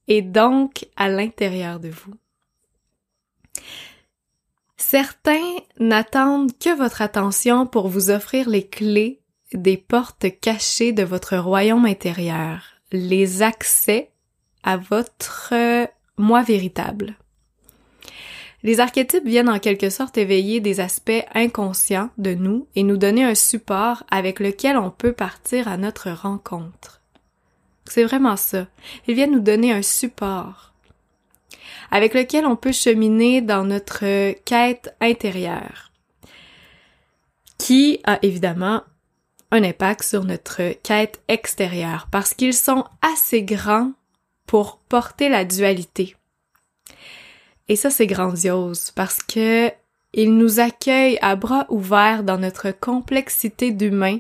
et 0.08 0.22
donc 0.22 0.88
à 0.96 1.08
l'intérieur 1.08 1.80
de 1.80 1.90
vous. 1.90 2.14
Certains 4.78 5.56
n'attendent 5.80 6.58
que 6.58 6.76
votre 6.76 7.02
attention 7.02 7.66
pour 7.66 7.88
vous 7.88 8.10
offrir 8.10 8.50
les 8.50 8.68
clés 8.68 9.23
des 9.56 9.78
portes 9.78 10.26
cachées 10.42 10.94
de 10.94 11.04
votre 11.04 11.38
royaume 11.38 11.86
intérieur, 11.86 12.64
les 12.92 13.42
accès 13.42 14.10
à 14.64 14.78
votre 14.78 15.54
moi 16.18 16.44
véritable. 16.44 17.16
Les 18.64 18.80
archétypes 18.80 19.26
viennent 19.26 19.50
en 19.50 19.60
quelque 19.60 19.90
sorte 19.90 20.18
éveiller 20.18 20.62
des 20.62 20.80
aspects 20.80 21.12
inconscients 21.34 22.10
de 22.18 22.34
nous 22.34 22.68
et 22.76 22.84
nous 22.84 22.96
donner 22.98 23.26
un 23.26 23.36
support 23.36 24.04
avec 24.10 24.40
lequel 24.40 24.78
on 24.78 24.90
peut 24.90 25.12
partir 25.12 25.68
à 25.68 25.76
notre 25.76 26.12
rencontre. 26.12 27.02
C'est 27.86 28.06
vraiment 28.06 28.38
ça. 28.38 28.68
Ils 29.08 29.16
viennent 29.16 29.34
nous 29.34 29.40
donner 29.40 29.74
un 29.74 29.82
support 29.82 30.74
avec 31.92 32.14
lequel 32.14 32.46
on 32.46 32.56
peut 32.56 32.72
cheminer 32.72 33.42
dans 33.42 33.66
notre 33.66 34.32
quête 34.46 34.96
intérieure 35.02 35.92
qui 37.58 38.02
a 38.04 38.20
évidemment 38.24 38.84
un 39.54 39.64
impact 39.64 40.04
sur 40.04 40.26
notre 40.26 40.74
quête 40.82 41.22
extérieure 41.28 42.08
parce 42.10 42.34
qu'ils 42.34 42.56
sont 42.56 42.86
assez 43.04 43.44
grands 43.44 43.92
pour 44.48 44.80
porter 44.90 45.30
la 45.30 45.46
dualité. 45.46 46.16
Et 47.70 47.76
ça, 47.76 47.92
c'est 47.92 48.08
grandiose 48.08 48.90
parce 48.92 49.22
que 49.22 49.72
il 50.14 50.36
nous 50.38 50.60
accueille 50.60 51.20
à 51.22 51.36
bras 51.36 51.68
ouverts 51.70 52.24
dans 52.24 52.40
notre 52.40 52.72
complexité 52.72 53.72
d'humain 53.72 54.20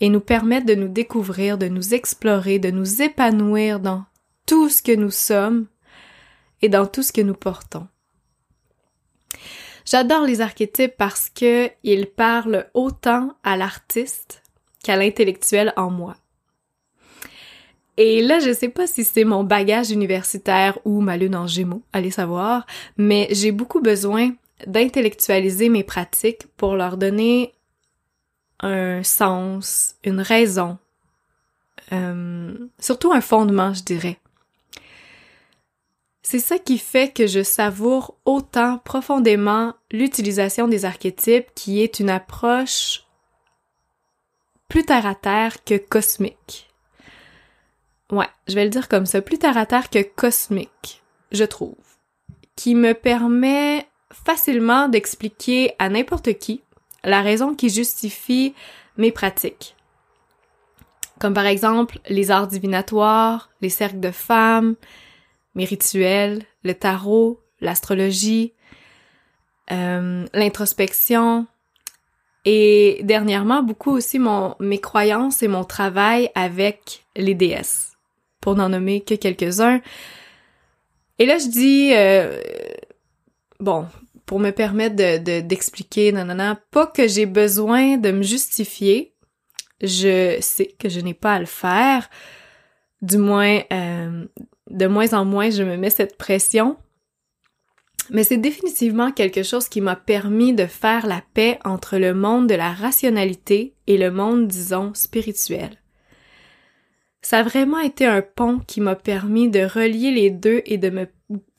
et 0.00 0.08
nous 0.08 0.20
permettent 0.20 0.66
de 0.66 0.74
nous 0.74 0.88
découvrir, 0.88 1.58
de 1.58 1.68
nous 1.68 1.94
explorer, 1.94 2.58
de 2.58 2.70
nous 2.70 3.02
épanouir 3.02 3.78
dans 3.78 4.04
tout 4.46 4.68
ce 4.68 4.82
que 4.82 4.94
nous 4.94 5.12
sommes 5.12 5.66
et 6.60 6.68
dans 6.68 6.86
tout 6.86 7.04
ce 7.04 7.12
que 7.12 7.20
nous 7.20 7.34
portons. 7.34 7.86
J'adore 9.84 10.24
les 10.24 10.40
archétypes 10.40 10.96
parce 10.96 11.30
que 11.30 11.70
ils 11.84 12.06
parlent 12.06 12.68
autant 12.74 13.36
à 13.44 13.56
l'artiste 13.56 14.42
qu'à 14.86 14.96
l'intellectuel 14.96 15.72
en 15.76 15.90
moi. 15.90 16.16
Et 17.96 18.22
là, 18.22 18.38
je 18.38 18.52
sais 18.52 18.68
pas 18.68 18.86
si 18.86 19.02
c'est 19.02 19.24
mon 19.24 19.42
bagage 19.42 19.90
universitaire 19.90 20.78
ou 20.84 21.00
ma 21.00 21.16
lune 21.16 21.34
en 21.34 21.48
gémeaux, 21.48 21.82
allez 21.92 22.12
savoir, 22.12 22.66
mais 22.96 23.26
j'ai 23.32 23.50
beaucoup 23.50 23.80
besoin 23.80 24.32
d'intellectualiser 24.66 25.68
mes 25.68 25.82
pratiques 25.82 26.46
pour 26.56 26.76
leur 26.76 26.98
donner 26.98 27.52
un 28.60 29.02
sens, 29.02 29.96
une 30.04 30.20
raison, 30.20 30.78
euh, 31.92 32.54
surtout 32.78 33.12
un 33.12 33.20
fondement, 33.20 33.74
je 33.74 33.82
dirais. 33.82 34.18
C'est 36.22 36.38
ça 36.38 36.58
qui 36.58 36.78
fait 36.78 37.12
que 37.12 37.26
je 37.26 37.42
savoure 37.42 38.18
autant 38.24 38.78
profondément 38.78 39.74
l'utilisation 39.90 40.68
des 40.68 40.84
archétypes 40.84 41.46
qui 41.54 41.82
est 41.82 41.98
une 41.98 42.10
approche 42.10 43.05
plus 44.68 44.84
terre 44.84 45.06
à 45.06 45.14
terre 45.14 45.64
que 45.64 45.76
cosmique. 45.76 46.68
Ouais, 48.10 48.28
je 48.46 48.54
vais 48.54 48.64
le 48.64 48.70
dire 48.70 48.88
comme 48.88 49.06
ça, 49.06 49.20
plus 49.20 49.38
terre 49.38 49.56
à 49.56 49.66
terre 49.66 49.90
que 49.90 50.02
cosmique, 50.02 51.02
je 51.32 51.44
trouve, 51.44 51.74
qui 52.54 52.74
me 52.74 52.94
permet 52.94 53.86
facilement 54.12 54.88
d'expliquer 54.88 55.72
à 55.78 55.88
n'importe 55.88 56.34
qui 56.38 56.62
la 57.04 57.22
raison 57.22 57.54
qui 57.54 57.68
justifie 57.68 58.54
mes 58.96 59.12
pratiques. 59.12 59.76
Comme 61.18 61.34
par 61.34 61.46
exemple 61.46 61.98
les 62.08 62.30
arts 62.30 62.48
divinatoires, 62.48 63.50
les 63.60 63.70
cercles 63.70 64.00
de 64.00 64.10
femmes, 64.10 64.74
mes 65.54 65.64
rituels, 65.64 66.42
le 66.62 66.74
tarot, 66.74 67.40
l'astrologie, 67.60 68.52
euh, 69.72 70.26
l'introspection, 70.34 71.46
et 72.48 73.00
dernièrement, 73.02 73.64
beaucoup 73.64 73.90
aussi 73.90 74.20
mon, 74.20 74.54
mes 74.60 74.78
croyances 74.78 75.42
et 75.42 75.48
mon 75.48 75.64
travail 75.64 76.30
avec 76.36 77.04
les 77.16 77.34
déesses, 77.34 77.96
pour 78.40 78.54
n'en 78.54 78.68
nommer 78.68 79.00
que 79.00 79.14
quelques-uns. 79.14 79.80
Et 81.18 81.26
là, 81.26 81.38
je 81.38 81.48
dis, 81.48 81.90
euh, 81.92 82.40
bon, 83.58 83.86
pour 84.26 84.38
me 84.38 84.52
permettre 84.52 84.94
de, 84.94 85.40
d'expliquer, 85.40 86.12
non, 86.12 86.24
non, 86.24 86.36
non, 86.36 86.56
pas 86.70 86.86
que 86.86 87.08
j'ai 87.08 87.26
besoin 87.26 87.96
de 87.96 88.12
me 88.12 88.22
justifier, 88.22 89.12
je 89.82 90.36
sais 90.40 90.72
que 90.78 90.88
je 90.88 91.00
n'ai 91.00 91.14
pas 91.14 91.34
à 91.34 91.40
le 91.40 91.46
faire, 91.46 92.08
du 93.02 93.18
moins, 93.18 93.60
euh, 93.72 94.24
de 94.70 94.86
moins 94.86 95.12
en 95.14 95.24
moins, 95.24 95.50
je 95.50 95.64
me 95.64 95.76
mets 95.76 95.90
cette 95.90 96.16
pression, 96.16 96.76
mais 98.10 98.24
c'est 98.24 98.36
définitivement 98.36 99.12
quelque 99.12 99.42
chose 99.42 99.68
qui 99.68 99.80
m'a 99.80 99.96
permis 99.96 100.52
de 100.52 100.66
faire 100.66 101.06
la 101.06 101.22
paix 101.34 101.58
entre 101.64 101.98
le 101.98 102.14
monde 102.14 102.48
de 102.48 102.54
la 102.54 102.72
rationalité 102.72 103.74
et 103.86 103.98
le 103.98 104.10
monde, 104.10 104.48
disons, 104.48 104.92
spirituel. 104.94 105.80
Ça 107.22 107.40
a 107.40 107.42
vraiment 107.42 107.80
été 107.80 108.06
un 108.06 108.22
pont 108.22 108.60
qui 108.60 108.80
m'a 108.80 108.94
permis 108.94 109.48
de 109.48 109.60
relier 109.60 110.12
les 110.12 110.30
deux 110.30 110.62
et 110.64 110.78
de 110.78 110.90
me 110.90 111.08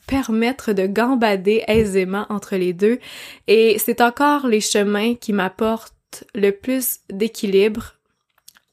permettre 0.08 0.72
de 0.72 0.88
gambader 0.88 1.64
aisément 1.68 2.26
entre 2.30 2.56
les 2.56 2.72
deux, 2.74 3.00
et 3.48 3.78
c'est 3.78 4.00
encore 4.00 4.48
les 4.48 4.62
chemins 4.62 5.16
qui 5.16 5.34
m'apportent 5.34 6.24
le 6.34 6.52
plus 6.52 7.00
d'équilibre, 7.10 7.96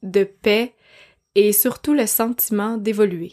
de 0.03 0.23
paix 0.23 0.75
et 1.35 1.53
surtout 1.53 1.95
le 1.95 2.07
sentiment 2.07 2.77
d'évoluer. 2.77 3.33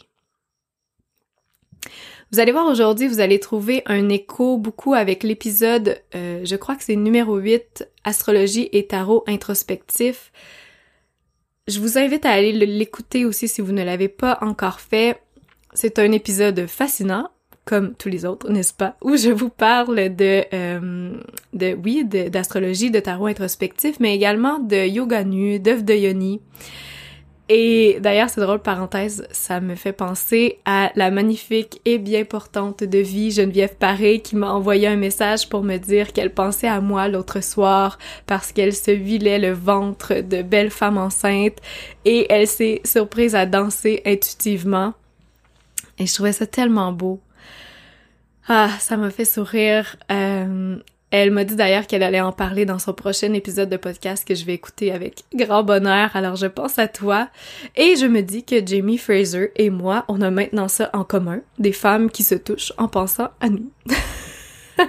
Vous 2.32 2.40
allez 2.40 2.52
voir 2.52 2.66
aujourd'hui, 2.66 3.08
vous 3.08 3.20
allez 3.20 3.38
trouver 3.38 3.82
un 3.84 4.08
écho 4.08 4.56
beaucoup 4.56 4.94
avec 4.94 5.22
l'épisode, 5.22 6.00
euh, 6.14 6.40
je 6.44 6.56
crois 6.56 6.76
que 6.76 6.82
c'est 6.82 6.96
numéro 6.96 7.36
8, 7.36 7.86
Astrologie 8.04 8.70
et 8.72 8.86
Tarot 8.86 9.22
introspectif. 9.26 10.32
Je 11.68 11.78
vous 11.78 11.98
invite 11.98 12.24
à 12.24 12.30
aller 12.30 12.52
l'écouter 12.52 13.26
aussi 13.26 13.48
si 13.48 13.60
vous 13.60 13.72
ne 13.72 13.84
l'avez 13.84 14.08
pas 14.08 14.38
encore 14.40 14.80
fait. 14.80 15.20
C'est 15.74 15.98
un 15.98 16.10
épisode 16.10 16.66
fascinant, 16.68 17.28
comme 17.66 17.94
tous 17.96 18.08
les 18.08 18.24
autres, 18.24 18.50
n'est-ce 18.50 18.72
pas, 18.72 18.96
où 19.02 19.14
je 19.14 19.28
vous 19.28 19.50
parle 19.50 20.16
de, 20.16 20.44
euh, 20.54 21.12
de 21.52 21.74
oui, 21.84 22.02
d'astrologie, 22.06 22.90
de, 22.90 23.00
tarot 23.00 23.26
introspectif, 23.26 24.00
mais 24.00 24.16
également 24.16 24.58
de 24.58 24.88
yoga 24.88 25.22
nu, 25.22 25.60
d'œuvres 25.60 25.82
de 25.82 25.94
yoni. 25.94 26.40
Et 27.54 27.98
d'ailleurs, 28.00 28.30
c'est 28.30 28.40
drôle, 28.40 28.60
parenthèse, 28.60 29.28
ça 29.30 29.60
me 29.60 29.74
fait 29.74 29.92
penser 29.92 30.58
à 30.64 30.90
la 30.96 31.10
magnifique 31.10 31.82
et 31.84 31.98
bien 31.98 32.24
portante 32.24 32.82
de 32.82 32.96
vie 32.96 33.30
Geneviève 33.30 33.76
Paré 33.76 34.20
qui 34.20 34.36
m'a 34.36 34.50
envoyé 34.50 34.86
un 34.88 34.96
message 34.96 35.50
pour 35.50 35.62
me 35.62 35.76
dire 35.76 36.14
qu'elle 36.14 36.32
pensait 36.32 36.66
à 36.66 36.80
moi 36.80 37.08
l'autre 37.08 37.44
soir 37.44 37.98
parce 38.24 38.52
qu'elle 38.52 38.74
se 38.74 38.90
vilait 38.90 39.38
le 39.38 39.52
ventre 39.52 40.22
de 40.22 40.40
belle 40.40 40.70
femme 40.70 40.96
enceinte 40.96 41.58
et 42.06 42.26
elle 42.32 42.46
s'est 42.46 42.80
surprise 42.86 43.34
à 43.34 43.44
danser 43.44 44.00
intuitivement. 44.06 44.94
Et 45.98 46.06
je 46.06 46.14
trouvais 46.14 46.32
ça 46.32 46.46
tellement 46.46 46.90
beau. 46.90 47.20
Ah, 48.48 48.70
ça 48.80 48.96
m'a 48.96 49.10
fait 49.10 49.26
sourire. 49.26 49.96
Euh, 50.10 50.78
elle 51.12 51.30
m'a 51.30 51.44
dit 51.44 51.56
d'ailleurs 51.56 51.86
qu'elle 51.86 52.02
allait 52.02 52.22
en 52.22 52.32
parler 52.32 52.64
dans 52.64 52.78
son 52.78 52.94
prochain 52.94 53.34
épisode 53.34 53.68
de 53.68 53.76
podcast 53.76 54.26
que 54.26 54.34
je 54.34 54.46
vais 54.46 54.54
écouter 54.54 54.92
avec 54.92 55.24
grand 55.34 55.62
bonheur, 55.62 56.16
alors 56.16 56.36
je 56.36 56.46
pense 56.46 56.78
à 56.78 56.88
toi. 56.88 57.28
Et 57.76 57.96
je 57.96 58.06
me 58.06 58.22
dis 58.22 58.44
que 58.44 58.66
Jamie 58.66 58.96
Fraser 58.96 59.52
et 59.56 59.68
moi, 59.68 60.06
on 60.08 60.22
a 60.22 60.30
maintenant 60.30 60.68
ça 60.68 60.88
en 60.94 61.04
commun, 61.04 61.40
des 61.58 61.72
femmes 61.72 62.10
qui 62.10 62.22
se 62.22 62.34
touchent 62.34 62.72
en 62.78 62.88
pensant 62.88 63.28
à 63.42 63.50
nous. 63.50 63.70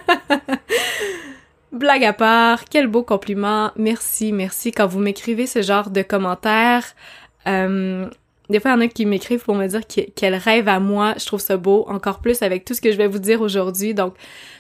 Blague 1.73 2.05
à 2.05 2.13
part, 2.13 2.65
quel 2.69 2.87
beau 2.87 3.03
compliment. 3.03 3.71
Merci, 3.75 4.31
merci. 4.31 4.71
Quand 4.71 4.87
vous 4.87 4.99
m'écrivez 4.99 5.45
ce 5.45 5.61
genre 5.61 5.89
de 5.89 6.03
commentaires, 6.03 6.85
euh, 7.47 8.07
des 8.50 8.59
fois, 8.59 8.71
il 8.71 8.73
y 8.73 8.77
en 8.77 8.81
a 8.81 8.88
qui 8.88 9.05
m'écrivent 9.05 9.43
pour 9.43 9.55
me 9.55 9.67
dire 9.67 9.81
qu'elles 9.88 10.35
rêvent 10.35 10.67
à 10.67 10.79
moi. 10.79 11.15
Je 11.17 11.25
trouve 11.25 11.39
ça 11.39 11.57
beau, 11.57 11.85
encore 11.88 12.19
plus 12.19 12.41
avec 12.41 12.65
tout 12.65 12.73
ce 12.73 12.81
que 12.81 12.91
je 12.91 12.97
vais 12.97 13.07
vous 13.07 13.19
dire 13.19 13.41
aujourd'hui. 13.41 13.93
Donc, 13.93 14.15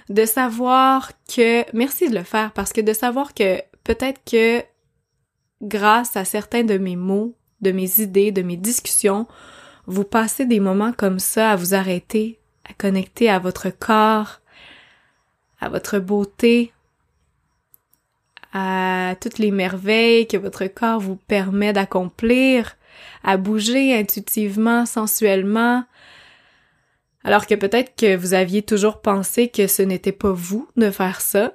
de 0.09 0.25
savoir 0.25 1.11
que, 1.33 1.65
merci 1.75 2.09
de 2.09 2.15
le 2.15 2.23
faire, 2.23 2.51
parce 2.53 2.71
que 2.71 2.81
de 2.81 2.93
savoir 2.93 3.33
que 3.33 3.61
peut-être 3.83 4.21
que 4.29 4.63
grâce 5.61 6.15
à 6.15 6.23
certains 6.25 6.63
de 6.63 6.77
mes 6.77 6.95
mots, 6.95 7.35
de 7.61 7.71
mes 7.71 7.99
idées, 7.99 8.31
de 8.31 8.41
mes 8.41 8.57
discussions, 8.57 9.27
vous 9.85 10.05
passez 10.05 10.45
des 10.45 10.59
moments 10.59 10.93
comme 10.93 11.19
ça 11.19 11.51
à 11.51 11.55
vous 11.55 11.73
arrêter, 11.73 12.39
à 12.69 12.73
connecter 12.73 13.29
à 13.29 13.39
votre 13.39 13.69
corps, 13.69 14.39
à 15.59 15.69
votre 15.69 15.99
beauté, 15.99 16.71
à 18.53 19.15
toutes 19.19 19.39
les 19.39 19.51
merveilles 19.51 20.27
que 20.27 20.37
votre 20.37 20.67
corps 20.67 20.99
vous 20.99 21.15
permet 21.15 21.73
d'accomplir, 21.73 22.77
à 23.23 23.37
bouger 23.37 23.95
intuitivement, 23.97 24.85
sensuellement, 24.85 25.83
alors 27.23 27.47
que 27.47 27.55
peut-être 27.55 27.95
que 27.95 28.15
vous 28.15 28.33
aviez 28.33 28.63
toujours 28.63 29.01
pensé 29.01 29.47
que 29.49 29.67
ce 29.67 29.81
n'était 29.81 30.11
pas 30.11 30.31
vous 30.31 30.67
de 30.75 30.91
faire 30.91 31.21
ça. 31.21 31.53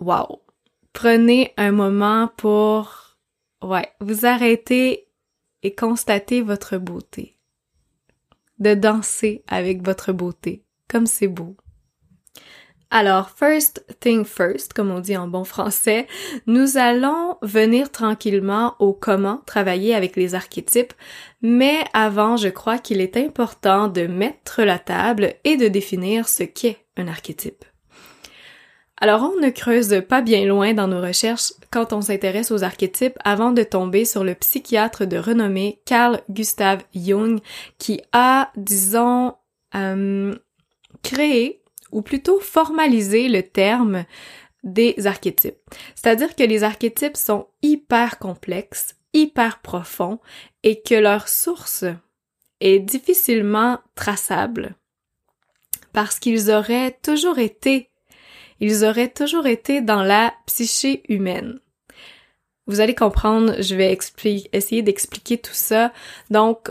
Wow! 0.00 0.40
Prenez 0.92 1.52
un 1.56 1.72
moment 1.72 2.30
pour, 2.36 3.16
ouais, 3.62 3.88
vous 4.00 4.26
arrêter 4.26 5.08
et 5.62 5.74
constater 5.74 6.40
votre 6.40 6.78
beauté. 6.78 7.36
De 8.60 8.74
danser 8.74 9.42
avec 9.48 9.84
votre 9.84 10.12
beauté, 10.12 10.64
comme 10.88 11.06
c'est 11.06 11.28
beau. 11.28 11.56
Alors, 12.90 13.30
first 13.30 13.84
thing 14.00 14.24
first, 14.24 14.72
comme 14.72 14.90
on 14.90 15.00
dit 15.00 15.16
en 15.16 15.26
bon 15.26 15.44
français, 15.44 16.06
nous 16.46 16.76
allons 16.76 17.36
venir 17.42 17.90
tranquillement 17.90 18.76
au 18.78 18.92
comment 18.92 19.42
travailler 19.46 19.94
avec 19.94 20.14
les 20.16 20.34
archétypes, 20.34 20.92
mais 21.42 21.84
avant, 21.92 22.36
je 22.36 22.48
crois 22.48 22.78
qu'il 22.78 23.00
est 23.00 23.16
important 23.16 23.88
de 23.88 24.06
mettre 24.06 24.62
la 24.62 24.78
table 24.78 25.34
et 25.44 25.56
de 25.56 25.66
définir 25.66 26.28
ce 26.28 26.44
qu'est 26.44 26.78
un 26.96 27.08
archétype. 27.08 27.64
Alors, 29.00 29.22
on 29.22 29.40
ne 29.40 29.50
creuse 29.50 30.02
pas 30.08 30.22
bien 30.22 30.46
loin 30.46 30.72
dans 30.72 30.86
nos 30.86 31.00
recherches 31.00 31.52
quand 31.70 31.92
on 31.92 32.00
s'intéresse 32.00 32.52
aux 32.52 32.62
archétypes 32.62 33.18
avant 33.24 33.50
de 33.50 33.64
tomber 33.64 34.04
sur 34.04 34.22
le 34.22 34.36
psychiatre 34.36 35.04
de 35.04 35.16
renommée 35.16 35.82
Carl 35.84 36.20
Gustav 36.30 36.82
Jung 36.94 37.40
qui 37.78 38.00
a, 38.12 38.52
disons, 38.56 39.34
euh, 39.74 40.32
créé 41.02 41.63
ou 41.94 42.02
plutôt 42.02 42.40
formalisé 42.40 43.28
le 43.28 43.42
terme 43.42 44.04
des 44.64 45.06
archétypes. 45.06 45.58
C'est-à-dire 45.94 46.34
que 46.34 46.42
les 46.42 46.64
archétypes 46.64 47.16
sont 47.16 47.46
hyper 47.62 48.18
complexes, 48.18 48.96
hyper 49.12 49.60
profonds 49.60 50.18
et 50.62 50.82
que 50.82 50.94
leur 50.94 51.28
source 51.28 51.84
est 52.60 52.80
difficilement 52.80 53.78
traçable 53.94 54.74
parce 55.92 56.18
qu'ils 56.18 56.50
auraient 56.50 56.98
toujours 57.02 57.38
été, 57.38 57.90
ils 58.60 58.84
auraient 58.84 59.12
toujours 59.12 59.46
été 59.46 59.80
dans 59.80 60.02
la 60.02 60.34
psyché 60.46 61.02
humaine. 61.08 61.60
Vous 62.66 62.80
allez 62.80 62.94
comprendre, 62.94 63.60
je 63.62 63.76
vais 63.76 63.96
essayer 64.52 64.82
d'expliquer 64.82 65.38
tout 65.38 65.54
ça. 65.54 65.92
Donc, 66.30 66.70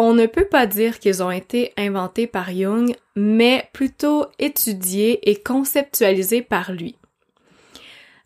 on 0.00 0.14
ne 0.14 0.26
peut 0.26 0.44
pas 0.44 0.66
dire 0.66 1.00
qu'ils 1.00 1.24
ont 1.24 1.30
été 1.30 1.72
inventés 1.76 2.28
par 2.28 2.52
Jung, 2.52 2.94
mais 3.16 3.68
plutôt 3.72 4.26
étudiés 4.38 5.28
et 5.28 5.34
conceptualisés 5.34 6.42
par 6.42 6.70
lui. 6.70 6.94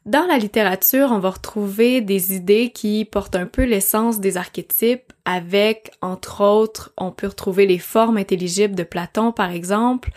Dans 0.05 0.27
la 0.27 0.37
littérature, 0.37 1.09
on 1.13 1.19
va 1.19 1.31
retrouver 1.31 2.03
des 2.03 2.35
idées 2.35 2.71
qui 2.71 3.07
portent 3.07 3.37
un 3.37 3.47
peu 3.47 3.63
l'essence 3.63 4.21
des 4.21 4.37
archétypes 4.37 5.13
avec, 5.25 5.93
entre 6.03 6.45
autres, 6.45 6.93
on 6.99 7.11
peut 7.11 7.29
retrouver 7.29 7.65
les 7.65 7.79
formes 7.79 8.19
intelligibles 8.19 8.75
de 8.75 8.83
Platon, 8.83 9.33
par 9.33 9.51
exemple. 9.51 10.11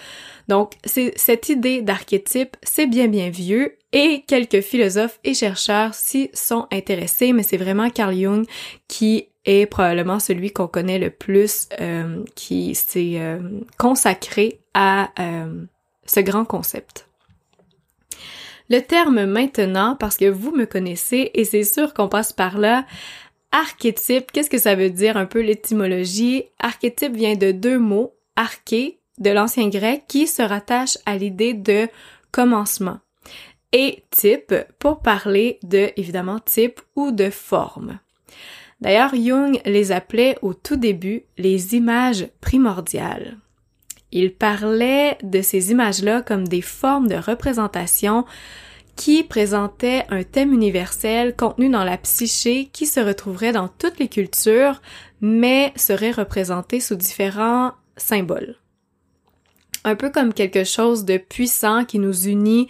Donc, 0.50 0.74
cette 0.83 1.47
idée 1.47 1.81
d'archétype, 1.81 2.57
c'est 2.63 2.88
bien 2.88 3.07
bien 3.07 3.29
vieux 3.29 3.77
et 3.93 4.25
quelques 4.27 4.62
philosophes 4.62 5.19
et 5.24 5.33
chercheurs 5.33 5.93
s'y 5.93 6.31
sont 6.33 6.67
intéressés, 6.69 7.31
mais 7.31 7.43
c'est 7.43 7.55
vraiment 7.55 7.89
Carl 7.89 8.13
Jung 8.13 8.45
qui 8.89 9.29
est 9.45 9.65
probablement 9.65 10.19
celui 10.19 10.51
qu'on 10.51 10.67
connaît 10.67 10.99
le 10.99 11.09
plus, 11.09 11.69
euh, 11.79 12.23
qui 12.35 12.75
s'est 12.75 13.15
euh, 13.15 13.39
consacré 13.77 14.60
à 14.73 15.12
euh, 15.19 15.65
ce 16.05 16.19
grand 16.19 16.45
concept. 16.45 17.08
Le 18.69 18.79
terme 18.79 19.25
maintenant, 19.25 19.95
parce 19.95 20.17
que 20.17 20.29
vous 20.29 20.51
me 20.51 20.65
connaissez 20.65 21.31
et 21.36 21.45
c'est 21.45 21.63
sûr 21.63 21.93
qu'on 21.93 22.10
passe 22.10 22.34
par 22.34 22.58
là, 22.58 22.86
archétype, 23.51 24.31
qu'est-ce 24.31 24.49
que 24.49 24.58
ça 24.58 24.75
veut 24.75 24.89
dire 24.89 25.17
un 25.17 25.25
peu 25.25 25.41
l'étymologie? 25.41 26.45
Archétype 26.60 27.15
vient 27.15 27.36
de 27.36 27.51
deux 27.51 27.77
mots, 27.77 28.15
arché 28.36 28.99
de 29.19 29.29
l'ancien 29.29 29.69
grec 29.69 30.03
qui 30.08 30.27
se 30.27 30.41
rattache 30.41 30.97
à 31.05 31.17
l'idée 31.17 31.53
de 31.53 31.88
commencement 32.31 32.99
et 33.71 34.03
type 34.10 34.53
pour 34.79 35.01
parler 35.01 35.60
de 35.63 35.89
évidemment 35.97 36.39
type 36.39 36.81
ou 36.95 37.12
de 37.12 37.29
forme. 37.29 37.99
D'ailleurs, 38.81 39.15
Jung 39.15 39.59
les 39.65 39.91
appelait 39.91 40.38
au 40.41 40.53
tout 40.53 40.75
début 40.75 41.23
les 41.38 41.75
images 41.75 42.27
primordiales. 42.41 43.38
Il 44.11 44.33
parlait 44.33 45.17
de 45.23 45.41
ces 45.41 45.71
images-là 45.71 46.21
comme 46.21 46.47
des 46.47 46.61
formes 46.61 47.07
de 47.07 47.15
représentation 47.15 48.25
qui 48.95 49.23
présentaient 49.23 50.05
un 50.09 50.23
thème 50.23 50.53
universel 50.53 51.35
contenu 51.35 51.69
dans 51.69 51.83
la 51.83 51.97
psyché 51.97 52.69
qui 52.71 52.85
se 52.85 52.99
retrouverait 52.99 53.51
dans 53.51 53.67
toutes 53.67 53.99
les 53.99 54.07
cultures, 54.07 54.81
mais 55.19 55.73
serait 55.75 56.11
représenté 56.11 56.79
sous 56.79 56.95
différents 56.95 57.73
symboles. 57.97 58.55
Un 59.83 59.95
peu 59.95 60.09
comme 60.09 60.33
quelque 60.33 60.63
chose 60.63 61.05
de 61.05 61.17
puissant 61.17 61.85
qui 61.85 61.99
nous 61.99 62.27
unit 62.27 62.69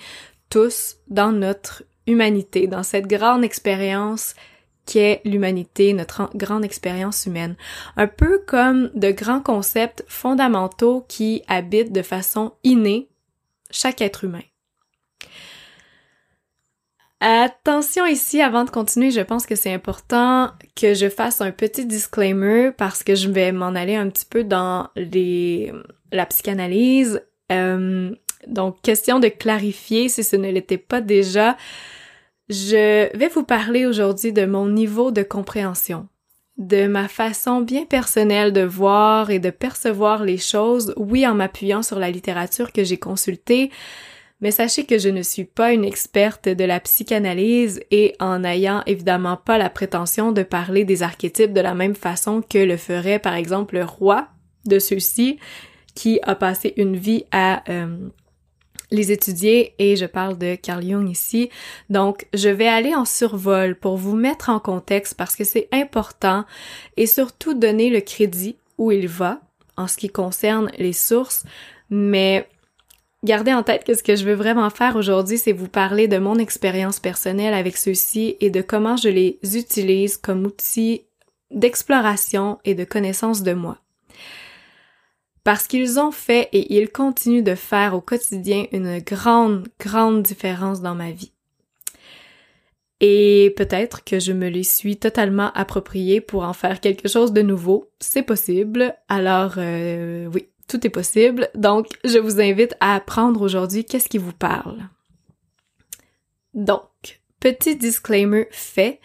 tous 0.49 0.97
dans 1.07 1.31
notre 1.31 1.83
humanité, 2.07 2.67
dans 2.67 2.83
cette 2.83 3.07
grande 3.07 3.43
expérience 3.43 4.33
qu'est 4.85 5.21
l'humanité, 5.25 5.93
notre 5.93 6.29
grande 6.35 6.65
expérience 6.65 7.25
humaine. 7.25 7.55
Un 7.97 8.07
peu 8.07 8.39
comme 8.45 8.89
de 8.93 9.11
grands 9.11 9.41
concepts 9.41 10.03
fondamentaux 10.07 11.05
qui 11.07 11.43
habitent 11.47 11.93
de 11.93 12.01
façon 12.01 12.53
innée 12.63 13.09
chaque 13.71 14.01
être 14.01 14.23
humain. 14.23 14.43
Attention 17.21 18.05
ici, 18.05 18.41
avant 18.41 18.65
de 18.65 18.69
continuer, 18.69 19.09
je 19.09 19.21
pense 19.21 19.45
que 19.45 19.55
c'est 19.55 19.73
important 19.73 20.51
que 20.75 20.93
je 20.93 21.09
fasse 21.09 21.41
un 21.41 21.51
petit 21.51 21.85
disclaimer 21.85 22.71
parce 22.77 23.03
que 23.03 23.15
je 23.15 23.29
vais 23.29 23.51
m'en 23.51 23.73
aller 23.73 23.95
un 23.95 24.09
petit 24.09 24.25
peu 24.25 24.43
dans 24.43 24.89
les, 24.95 25.71
la 26.11 26.25
psychanalyse. 26.25 27.21
Euh, 27.51 28.13
donc, 28.47 28.81
question 28.81 29.19
de 29.19 29.29
clarifier 29.29 30.09
si 30.09 30.23
ce 30.23 30.35
ne 30.35 30.51
l'était 30.51 30.77
pas 30.77 31.01
déjà. 31.01 31.57
Je 32.49 33.15
vais 33.17 33.27
vous 33.27 33.43
parler 33.43 33.87
aujourd'hui 33.87 34.31
de 34.31 34.45
mon 34.45 34.67
niveau 34.69 35.09
de 35.09 35.23
compréhension, 35.23 36.07
de 36.57 36.85
ma 36.85 37.07
façon 37.07 37.61
bien 37.61 37.85
personnelle 37.85 38.53
de 38.53 38.61
voir 38.61 39.31
et 39.31 39.39
de 39.39 39.49
percevoir 39.49 40.23
les 40.23 40.37
choses, 40.37 40.93
oui 40.95 41.25
en 41.25 41.33
m'appuyant 41.33 41.81
sur 41.81 41.97
la 41.97 42.11
littérature 42.11 42.71
que 42.71 42.83
j'ai 42.83 42.97
consultée, 42.97 43.71
mais 44.41 44.51
sachez 44.51 44.85
que 44.85 44.99
je 44.99 45.09
ne 45.09 45.23
suis 45.23 45.45
pas 45.45 45.73
une 45.73 45.83
experte 45.85 46.47
de 46.47 46.63
la 46.65 46.79
psychanalyse 46.79 47.81
et 47.89 48.15
en 48.19 48.39
n'ayant 48.39 48.83
évidemment 48.85 49.37
pas 49.37 49.57
la 49.57 49.71
prétention 49.71 50.31
de 50.31 50.43
parler 50.43 50.85
des 50.85 51.01
archétypes 51.01 51.53
de 51.53 51.61
la 51.61 51.73
même 51.73 51.95
façon 51.95 52.43
que 52.47 52.59
le 52.59 52.77
ferait 52.77 53.17
par 53.17 53.33
exemple 53.33 53.75
le 53.75 53.85
roi 53.85 54.27
de 54.65 54.77
ceux-ci 54.77 55.39
qui 55.95 56.19
a 56.21 56.35
passé 56.35 56.73
une 56.77 56.95
vie 56.95 57.23
à 57.31 57.63
euh, 57.71 58.09
les 58.95 59.11
étudier 59.11 59.73
et 59.79 59.95
je 59.95 60.05
parle 60.05 60.37
de 60.37 60.55
Carl 60.55 60.83
Jung 60.83 61.09
ici. 61.09 61.49
Donc, 61.89 62.27
je 62.33 62.49
vais 62.49 62.67
aller 62.67 62.95
en 62.95 63.05
survol 63.05 63.75
pour 63.75 63.97
vous 63.97 64.15
mettre 64.15 64.49
en 64.49 64.59
contexte 64.59 65.15
parce 65.15 65.35
que 65.35 65.43
c'est 65.43 65.67
important 65.71 66.45
et 66.97 67.05
surtout 67.05 67.53
donner 67.53 67.89
le 67.89 68.01
crédit 68.01 68.57
où 68.77 68.91
il 68.91 69.07
va 69.07 69.41
en 69.77 69.87
ce 69.87 69.97
qui 69.97 70.09
concerne 70.09 70.71
les 70.77 70.93
sources, 70.93 71.43
mais 71.89 72.47
gardez 73.23 73.53
en 73.53 73.63
tête 73.63 73.83
que 73.83 73.93
ce 73.93 74.03
que 74.03 74.15
je 74.15 74.25
veux 74.25 74.35
vraiment 74.35 74.69
faire 74.69 74.95
aujourd'hui, 74.95 75.37
c'est 75.37 75.51
vous 75.51 75.67
parler 75.67 76.07
de 76.07 76.17
mon 76.17 76.37
expérience 76.37 76.99
personnelle 76.99 77.53
avec 77.53 77.77
ceux-ci 77.77 78.37
et 78.39 78.49
de 78.49 78.61
comment 78.61 78.95
je 78.95 79.09
les 79.09 79.39
utilise 79.43 80.17
comme 80.17 80.45
outil 80.45 81.01
d'exploration 81.51 82.59
et 82.65 82.75
de 82.75 82.83
connaissance 82.85 83.43
de 83.43 83.53
moi 83.53 83.77
parce 85.45 85.67
qu'ils 85.67 85.99
ont 85.99 86.11
fait 86.11 86.49
et 86.53 86.75
ils 86.75 86.89
continuent 86.89 87.43
de 87.43 87.53
faire 87.53 87.93
au 87.93 88.01
quotidien 88.01 88.65
une 88.71 88.99
grande, 88.99 89.67
grande 89.79 90.23
différence 90.23 90.81
dans 90.81 90.95
ma 90.95 91.11
vie. 91.11 91.31
Et 92.99 93.53
peut-être 93.55 94.03
que 94.03 94.19
je 94.19 94.33
me 94.33 94.47
les 94.47 94.63
suis 94.63 94.97
totalement 94.97 95.51
appropriés 95.53 96.19
pour 96.19 96.43
en 96.43 96.53
faire 96.53 96.81
quelque 96.81 97.07
chose 97.07 97.31
de 97.31 97.43
nouveau. 97.43 97.91
C'est 97.99 98.23
possible. 98.23 98.95
Alors 99.07 99.53
euh, 99.57 100.27
oui, 100.33 100.47
tout 100.67 100.85
est 100.85 100.89
possible. 100.89 101.49
Donc, 101.53 101.89
je 102.03 102.17
vous 102.17 102.41
invite 102.41 102.75
à 102.79 102.95
apprendre 102.95 103.41
aujourd'hui 103.43 103.85
qu'est-ce 103.85 104.09
qui 104.09 104.17
vous 104.17 104.33
parle. 104.33 104.89
Donc, 106.55 107.21
petit 107.39 107.75
disclaimer 107.75 108.47
fait. 108.49 108.99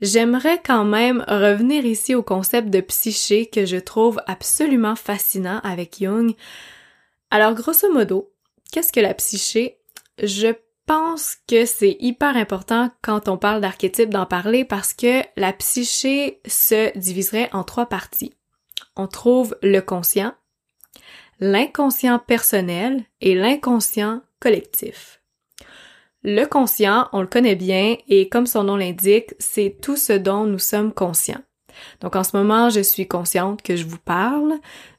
J'aimerais 0.00 0.60
quand 0.64 0.84
même 0.84 1.24
revenir 1.28 1.84
ici 1.84 2.14
au 2.14 2.22
concept 2.22 2.70
de 2.70 2.80
psyché 2.80 3.46
que 3.46 3.66
je 3.66 3.76
trouve 3.76 4.20
absolument 4.26 4.96
fascinant 4.96 5.60
avec 5.62 5.98
Jung. 6.00 6.34
Alors 7.30 7.54
grosso 7.54 7.92
modo, 7.92 8.32
qu'est-ce 8.72 8.92
que 8.92 9.00
la 9.00 9.12
psyché? 9.12 9.78
Je 10.22 10.54
pense 10.86 11.36
que 11.46 11.66
c'est 11.66 11.96
hyper 12.00 12.36
important 12.36 12.90
quand 13.02 13.28
on 13.28 13.36
parle 13.36 13.60
d'archétype 13.60 14.10
d'en 14.10 14.26
parler 14.26 14.64
parce 14.64 14.94
que 14.94 15.22
la 15.36 15.52
psyché 15.52 16.40
se 16.46 16.96
diviserait 16.98 17.50
en 17.52 17.62
trois 17.62 17.86
parties. 17.86 18.32
On 18.96 19.06
trouve 19.06 19.56
le 19.62 19.80
conscient, 19.80 20.34
l'inconscient 21.38 22.18
personnel 22.18 23.04
et 23.20 23.34
l'inconscient 23.34 24.22
collectif. 24.40 25.19
Le 26.22 26.44
conscient, 26.44 27.08
on 27.12 27.22
le 27.22 27.26
connaît 27.26 27.56
bien 27.56 27.96
et 28.08 28.28
comme 28.28 28.46
son 28.46 28.64
nom 28.64 28.76
l'indique, 28.76 29.34
c'est 29.38 29.76
tout 29.80 29.96
ce 29.96 30.12
dont 30.12 30.44
nous 30.44 30.58
sommes 30.58 30.92
conscients. 30.92 31.42
Donc 32.00 32.14
en 32.14 32.24
ce 32.24 32.36
moment, 32.36 32.68
je 32.68 32.80
suis 32.80 33.08
consciente 33.08 33.62
que 33.62 33.76
je 33.76 33.86
vous 33.86 33.98
parle, 33.98 34.54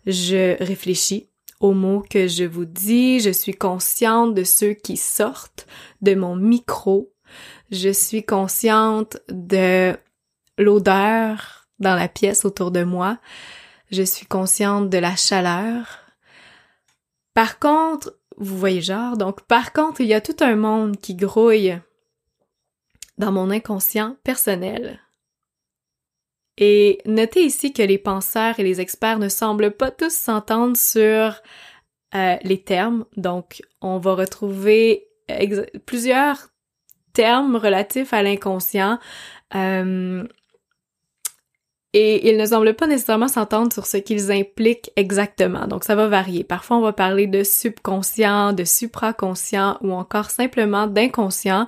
je 0.08 0.58
réfléchis 0.64 1.30
aux 1.60 1.74
mots 1.74 2.04
que 2.10 2.28
je 2.28 2.44
vous 2.44 2.66
dis, 2.66 3.20
je 3.20 3.30
suis 3.30 3.54
consciente 3.54 4.34
de 4.34 4.44
ceux 4.44 4.74
qui 4.74 4.98
sortent 4.98 5.68
de 6.02 6.16
mon 6.16 6.36
micro, 6.36 7.14
je 7.70 7.90
suis 7.90 8.24
consciente 8.24 9.18
de 9.30 9.96
l'odeur 10.58 11.68
dans 11.78 11.96
la 11.96 12.08
pièce 12.08 12.46
autour 12.46 12.72
de 12.72 12.84
moi, 12.84 13.20
je 13.92 14.02
suis 14.02 14.26
consciente 14.26 14.90
de 14.90 14.98
la 14.98 15.16
chaleur. 15.16 16.00
Par 17.36 17.60
contre, 17.60 18.18
vous 18.38 18.58
voyez 18.58 18.82
genre, 18.82 19.18
donc 19.18 19.42
par 19.42 19.74
contre, 19.74 20.02
il 20.02 20.08
y 20.08 20.14
a 20.14 20.22
tout 20.22 20.36
un 20.42 20.56
monde 20.56 20.98
qui 20.98 21.16
grouille 21.16 21.78
dans 23.18 23.32
mon 23.32 23.52
inconscient 23.52 24.16
personnel. 24.24 25.00
Et 26.58 27.00
notez 27.06 27.44
ici 27.44 27.74
que 27.74 27.82
les 27.82 27.98
penseurs 27.98 28.60
et 28.60 28.64
les 28.64 28.82
experts 28.82 29.20
ne 29.20 29.30
semblent 29.30 29.72
pas 29.72 29.92
tous 29.92 30.14
s'entendre 30.14 30.78
sur 30.78 31.42
euh, 32.14 32.36
les 32.44 32.62
termes. 32.62 33.06
Donc, 33.18 33.62
on 33.82 33.98
va 33.98 34.16
retrouver 34.16 35.08
plusieurs 35.86 36.50
termes 37.14 37.56
relatifs 37.56 38.14
à 38.14 38.22
l'inconscient. 38.22 39.00
Euh, 39.56 40.28
et 41.94 42.30
ils 42.30 42.38
ne 42.38 42.46
semblent 42.46 42.74
pas 42.74 42.88
nécessairement 42.88 43.28
s'entendre 43.28 43.74
sur 43.74 43.86
ce 43.86 43.98
qu'ils 43.98 44.32
impliquent 44.32 44.92
exactement. 44.96 45.68
Donc 45.68 45.84
ça 45.84 45.96
va 45.96 46.08
varier. 46.08 46.44
Parfois 46.44 46.78
on 46.78 46.82
va 46.82 46.94
parler 46.94 47.28
de 47.28 47.44
subconscient, 47.44 48.54
de 48.54 48.64
supraconscient 48.64 49.78
ou 49.82 49.92
encore 49.92 50.30
simplement 50.30 50.88
d'inconscient. 50.88 51.68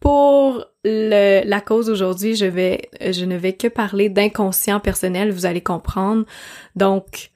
Pour 0.00 0.64
la 0.84 1.60
cause 1.60 1.90
aujourd'hui, 1.90 2.34
je 2.34 2.46
je 2.46 3.24
ne 3.24 3.36
vais 3.36 3.52
que 3.54 3.68
parler 3.68 4.08
d'inconscient 4.08 4.80
personnel, 4.80 5.32
vous 5.32 5.46
allez 5.46 5.60
comprendre. 5.60 6.24
Donc, 6.76 7.30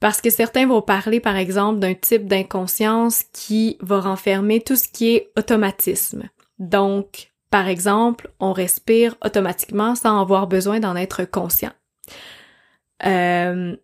parce 0.00 0.20
que 0.20 0.30
certains 0.30 0.66
vont 0.66 0.82
parler, 0.82 1.20
par 1.20 1.36
exemple, 1.36 1.78
d'un 1.78 1.94
type 1.94 2.26
d'inconscience 2.26 3.22
qui 3.32 3.78
va 3.80 4.00
renfermer 4.00 4.60
tout 4.60 4.76
ce 4.76 4.88
qui 4.88 5.14
est 5.14 5.32
automatisme. 5.38 6.24
Donc, 6.58 7.32
par 7.50 7.68
exemple, 7.68 8.30
on 8.40 8.52
respire 8.52 9.16
automatiquement 9.24 9.94
sans 9.94 10.20
avoir 10.20 10.46
besoin 10.46 10.80
d'en 10.80 10.96
être 10.96 11.24
conscient. 11.24 11.72
Euh, 13.04 13.76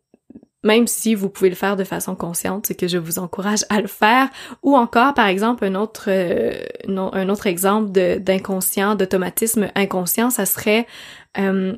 même 0.65 0.87
si 0.87 1.15
vous 1.15 1.29
pouvez 1.29 1.51
le 1.51 1.57
faire 1.57 1.77
de 1.77 1.85
façon 1.85 2.15
consciente, 2.15 2.67
c'est 2.67 2.75
que 2.75 2.87
je 2.87 2.99
vous 2.99 3.19
encourage 3.19 3.65
à 3.69 3.81
le 3.81 3.89
faire. 3.89 4.29
Ou 4.63 4.77
encore, 4.77 5.15
par 5.15 5.27
exemple, 5.27 5.65
un 5.65 5.75
autre, 5.75 6.05
euh, 6.09 6.53
un 6.89 7.29
autre 7.29 7.47
exemple 7.47 7.91
d'inconscient, 7.91 8.95
d'automatisme 8.95 9.71
inconscient, 9.75 10.31
ça 10.31 10.47
serait 10.47 10.87
euh, 11.39 11.77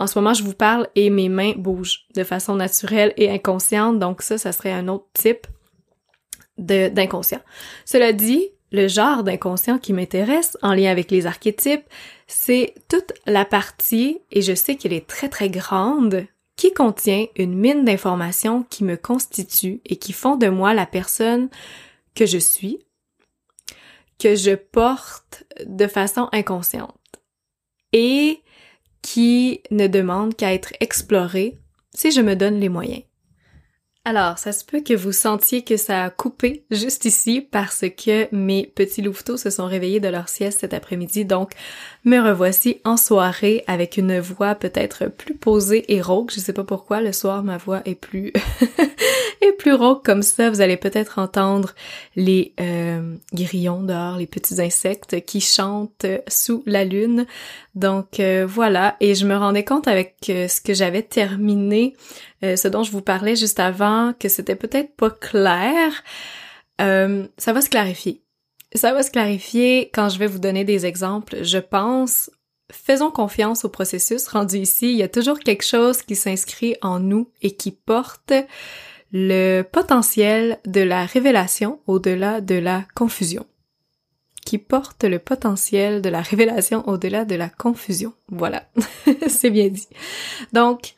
en 0.00 0.06
ce 0.06 0.18
moment, 0.18 0.32
je 0.32 0.42
vous 0.42 0.54
parle 0.54 0.88
et 0.94 1.10
mes 1.10 1.28
mains 1.28 1.52
bougent 1.56 2.06
de 2.14 2.24
façon 2.24 2.56
naturelle 2.56 3.12
et 3.18 3.30
inconsciente, 3.30 3.98
donc 3.98 4.22
ça, 4.22 4.38
ça 4.38 4.50
serait 4.50 4.72
un 4.72 4.88
autre 4.88 5.06
type 5.12 5.46
d'inconscient. 6.56 7.40
Cela 7.84 8.14
dit, 8.14 8.48
le 8.72 8.88
genre 8.88 9.24
d'inconscient 9.24 9.78
qui 9.78 9.92
m'intéresse 9.92 10.56
en 10.62 10.74
lien 10.74 10.90
avec 10.90 11.10
les 11.10 11.26
archétypes, 11.26 11.84
c'est 12.26 12.74
toute 12.88 13.12
la 13.26 13.44
partie, 13.44 14.20
et 14.30 14.42
je 14.42 14.54
sais 14.54 14.76
qu'elle 14.76 14.92
est 14.92 15.06
très 15.06 15.28
très 15.28 15.50
grande, 15.50 16.26
qui 16.56 16.72
contient 16.72 17.26
une 17.36 17.54
mine 17.54 17.84
d'informations 17.84 18.64
qui 18.64 18.84
me 18.84 18.96
constituent 18.96 19.80
et 19.86 19.96
qui 19.96 20.12
font 20.12 20.36
de 20.36 20.48
moi 20.48 20.74
la 20.74 20.86
personne 20.86 21.48
que 22.14 22.26
je 22.26 22.38
suis, 22.38 22.78
que 24.18 24.34
je 24.34 24.54
porte 24.54 25.44
de 25.64 25.86
façon 25.86 26.28
inconsciente 26.32 26.94
et 27.92 28.42
qui 29.02 29.62
ne 29.70 29.86
demande 29.86 30.36
qu'à 30.36 30.52
être 30.52 30.74
explorée 30.80 31.58
si 31.94 32.10
je 32.10 32.20
me 32.20 32.36
donne 32.36 32.60
les 32.60 32.68
moyens. 32.68 33.02
Alors, 34.06 34.38
ça 34.38 34.52
se 34.52 34.64
peut 34.64 34.80
que 34.80 34.94
vous 34.94 35.12
sentiez 35.12 35.62
que 35.62 35.76
ça 35.76 36.04
a 36.04 36.10
coupé 36.10 36.64
juste 36.70 37.04
ici 37.04 37.42
parce 37.42 37.84
que 37.90 38.34
mes 38.34 38.66
petits 38.66 39.02
louveteaux 39.02 39.36
se 39.36 39.50
sont 39.50 39.66
réveillés 39.66 40.00
de 40.00 40.08
leur 40.08 40.30
sieste 40.30 40.60
cet 40.60 40.72
après-midi, 40.72 41.26
donc 41.26 41.52
me 42.04 42.18
revoici 42.18 42.80
en 42.84 42.96
soirée 42.96 43.64
avec 43.66 43.96
une 43.96 44.18
voix 44.18 44.54
peut-être 44.54 45.06
plus 45.06 45.34
posée 45.34 45.92
et 45.92 46.00
rauque. 46.00 46.32
Je 46.32 46.40
sais 46.40 46.52
pas 46.52 46.64
pourquoi, 46.64 47.00
le 47.00 47.12
soir 47.12 47.42
ma 47.42 47.56
voix 47.56 47.82
est 47.84 47.94
plus 47.94 48.32
est 49.40 49.52
plus 49.52 49.74
rauque 49.74 50.04
comme 50.04 50.22
ça. 50.22 50.50
Vous 50.50 50.60
allez 50.60 50.76
peut-être 50.76 51.18
entendre 51.18 51.74
les 52.16 52.54
euh, 52.60 53.16
grillons 53.32 53.82
dehors, 53.82 54.16
les 54.16 54.26
petits 54.26 54.60
insectes 54.60 55.24
qui 55.24 55.40
chantent 55.40 56.06
sous 56.28 56.62
la 56.66 56.84
lune. 56.84 57.26
Donc 57.74 58.18
euh, 58.18 58.46
voilà, 58.48 58.96
et 59.00 59.14
je 59.14 59.26
me 59.26 59.36
rendais 59.36 59.64
compte 59.64 59.86
avec 59.86 60.16
euh, 60.28 60.48
ce 60.48 60.60
que 60.60 60.74
j'avais 60.74 61.02
terminé 61.02 61.94
euh, 62.42 62.56
ce 62.56 62.68
dont 62.68 62.82
je 62.82 62.90
vous 62.90 63.02
parlais 63.02 63.36
juste 63.36 63.60
avant, 63.60 64.14
que 64.18 64.28
c'était 64.28 64.56
peut-être 64.56 64.96
pas 64.96 65.10
clair, 65.10 65.92
euh, 66.80 67.26
ça 67.36 67.52
va 67.52 67.60
se 67.60 67.68
clarifier. 67.68 68.22
Ça 68.74 68.92
va 68.92 69.02
se 69.02 69.10
clarifier 69.10 69.90
quand 69.92 70.08
je 70.08 70.18
vais 70.18 70.26
vous 70.26 70.38
donner 70.38 70.64
des 70.64 70.86
exemples. 70.86 71.42
Je 71.42 71.58
pense, 71.58 72.30
faisons 72.70 73.10
confiance 73.10 73.64
au 73.64 73.68
processus 73.68 74.28
rendu 74.28 74.58
ici. 74.58 74.90
Il 74.90 74.96
y 74.96 75.02
a 75.02 75.08
toujours 75.08 75.40
quelque 75.40 75.64
chose 75.64 76.02
qui 76.02 76.14
s'inscrit 76.14 76.76
en 76.80 77.00
nous 77.00 77.30
et 77.42 77.52
qui 77.56 77.72
porte 77.72 78.32
le 79.12 79.62
potentiel 79.62 80.60
de 80.66 80.80
la 80.80 81.04
révélation 81.04 81.80
au-delà 81.86 82.40
de 82.40 82.54
la 82.54 82.84
confusion. 82.94 83.44
Qui 84.46 84.58
porte 84.58 85.04
le 85.04 85.18
potentiel 85.18 86.00
de 86.00 86.08
la 86.08 86.22
révélation 86.22 86.88
au-delà 86.88 87.24
de 87.24 87.34
la 87.34 87.48
confusion. 87.48 88.14
Voilà, 88.28 88.68
c'est 89.28 89.50
bien 89.50 89.68
dit. 89.68 89.88
Donc, 90.52 90.94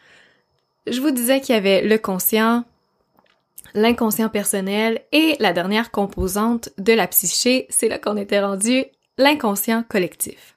je 0.86 1.00
vous 1.00 1.10
disais 1.10 1.40
qu'il 1.40 1.54
y 1.54 1.58
avait 1.58 1.82
le 1.82 1.98
conscient, 1.98 2.64
l'inconscient 3.74 4.28
personnel 4.28 5.02
et 5.12 5.36
la 5.40 5.52
dernière 5.52 5.90
composante 5.90 6.70
de 6.78 6.92
la 6.92 7.06
psyché, 7.06 7.66
c'est 7.70 7.88
là 7.88 7.98
qu'on 7.98 8.16
était 8.16 8.40
rendu, 8.40 8.84
l'inconscient 9.18 9.84
collectif. 9.88 10.56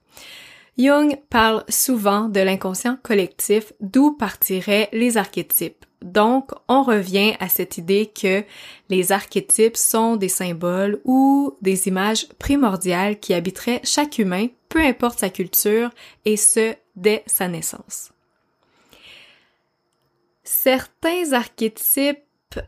Jung 0.78 1.17
parle 1.30 1.63
souvent 1.69 2.28
de 2.28 2.41
l'inconscient 2.41 2.97
collectif, 3.01 3.71
d'où 3.80 4.12
partiraient 4.12 4.89
les 4.91 5.17
archétypes. 5.17 5.86
Donc, 6.01 6.51
on 6.67 6.84
revient 6.84 7.34
à 7.39 7.47
cette 7.47 7.78
idée 7.78 8.12
que 8.13 8.43
les 8.89 9.12
archétypes 9.12 9.78
sont 9.78 10.17
des 10.17 10.30
symboles 10.30 10.99
ou 11.06 11.58
des 11.62 11.88
images 11.88 12.28
primordiales 12.38 13.19
qui 13.19 13.34
habiteraient 13.34 13.82
chaque 13.84 14.19
humain, 14.19 14.47
peu 14.69 14.80
importe 14.80 15.19
sa 15.19 15.30
culture, 15.30 15.89
et 16.25 16.38
ce, 16.38 16.75
dès 16.95 17.23
sa 17.25 17.47
naissance. 17.47 18.12
Certains 20.43 21.32
archétypes 21.32 22.24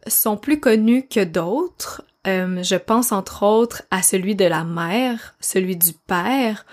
sont 0.07 0.37
plus 0.37 0.59
connus 0.59 1.07
que 1.07 1.23
d'autres. 1.23 2.03
Euh, 2.27 2.61
je 2.63 2.75
pense 2.75 3.11
entre 3.11 3.43
autres 3.43 3.83
à 3.91 4.01
celui 4.01 4.35
de 4.35 4.45
la 4.45 4.63
mère, 4.63 5.35
celui 5.39 5.75
du 5.75 5.93
père. 5.93 6.65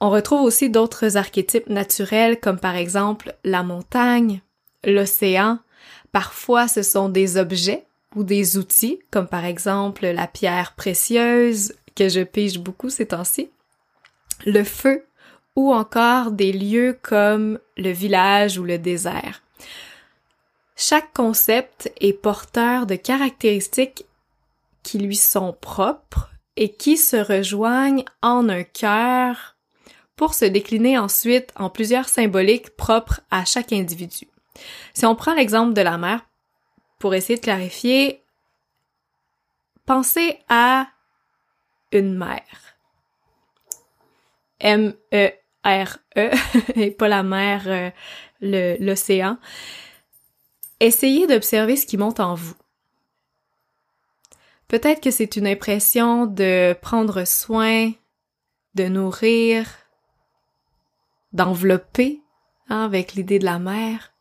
On 0.00 0.10
retrouve 0.10 0.42
aussi 0.42 0.70
d'autres 0.70 1.16
archétypes 1.16 1.68
naturels 1.68 2.40
comme 2.40 2.58
par 2.58 2.76
exemple 2.76 3.34
la 3.44 3.62
montagne, 3.62 4.40
l'océan. 4.84 5.58
Parfois 6.12 6.68
ce 6.68 6.82
sont 6.82 7.08
des 7.08 7.36
objets 7.36 7.84
ou 8.14 8.24
des 8.24 8.56
outils 8.56 9.00
comme 9.10 9.28
par 9.28 9.44
exemple 9.44 10.06
la 10.06 10.26
pierre 10.26 10.74
précieuse 10.74 11.74
que 11.94 12.08
je 12.08 12.20
pige 12.20 12.60
beaucoup 12.60 12.90
ces 12.90 13.06
temps-ci, 13.06 13.50
le 14.46 14.62
feu 14.62 15.04
ou 15.56 15.72
encore 15.72 16.30
des 16.30 16.52
lieux 16.52 16.96
comme 17.02 17.58
le 17.76 17.90
village 17.90 18.58
ou 18.58 18.64
le 18.64 18.78
désert. 18.78 19.42
Chaque 20.80 21.12
concept 21.12 21.92
est 22.00 22.12
porteur 22.12 22.86
de 22.86 22.94
caractéristiques 22.94 24.06
qui 24.84 25.00
lui 25.00 25.16
sont 25.16 25.52
propres 25.52 26.30
et 26.54 26.72
qui 26.72 26.96
se 26.96 27.16
rejoignent 27.16 28.04
en 28.22 28.48
un 28.48 28.62
cœur 28.62 29.56
pour 30.14 30.34
se 30.34 30.44
décliner 30.44 30.96
ensuite 30.96 31.52
en 31.56 31.68
plusieurs 31.68 32.08
symboliques 32.08 32.76
propres 32.76 33.20
à 33.32 33.44
chaque 33.44 33.72
individu. 33.72 34.28
Si 34.94 35.04
on 35.04 35.16
prend 35.16 35.34
l'exemple 35.34 35.72
de 35.72 35.80
la 35.80 35.98
mère, 35.98 36.24
pour 37.00 37.12
essayer 37.12 37.38
de 37.38 37.44
clarifier, 37.44 38.22
pensez 39.84 40.38
à 40.48 40.86
une 41.90 42.16
mère. 42.16 42.76
M-E-R-E, 44.60 46.30
et 46.76 46.90
pas 46.92 47.08
la 47.08 47.24
mer, 47.24 47.62
euh, 47.66 48.76
l'océan 48.78 49.38
essayez 50.80 51.26
d'observer 51.26 51.76
ce 51.76 51.86
qui 51.86 51.96
monte 51.96 52.20
en 52.20 52.34
vous. 52.34 52.54
Peut-être 54.68 55.02
que 55.02 55.10
c'est 55.10 55.36
une 55.36 55.46
impression 55.46 56.26
de 56.26 56.74
prendre 56.80 57.24
soin, 57.24 57.92
de 58.74 58.84
nourrir, 58.84 59.66
d'envelopper 61.32 62.20
hein, 62.68 62.84
avec 62.84 63.14
l'idée 63.14 63.38
de 63.38 63.44
la 63.44 63.58
mère. 63.58 64.12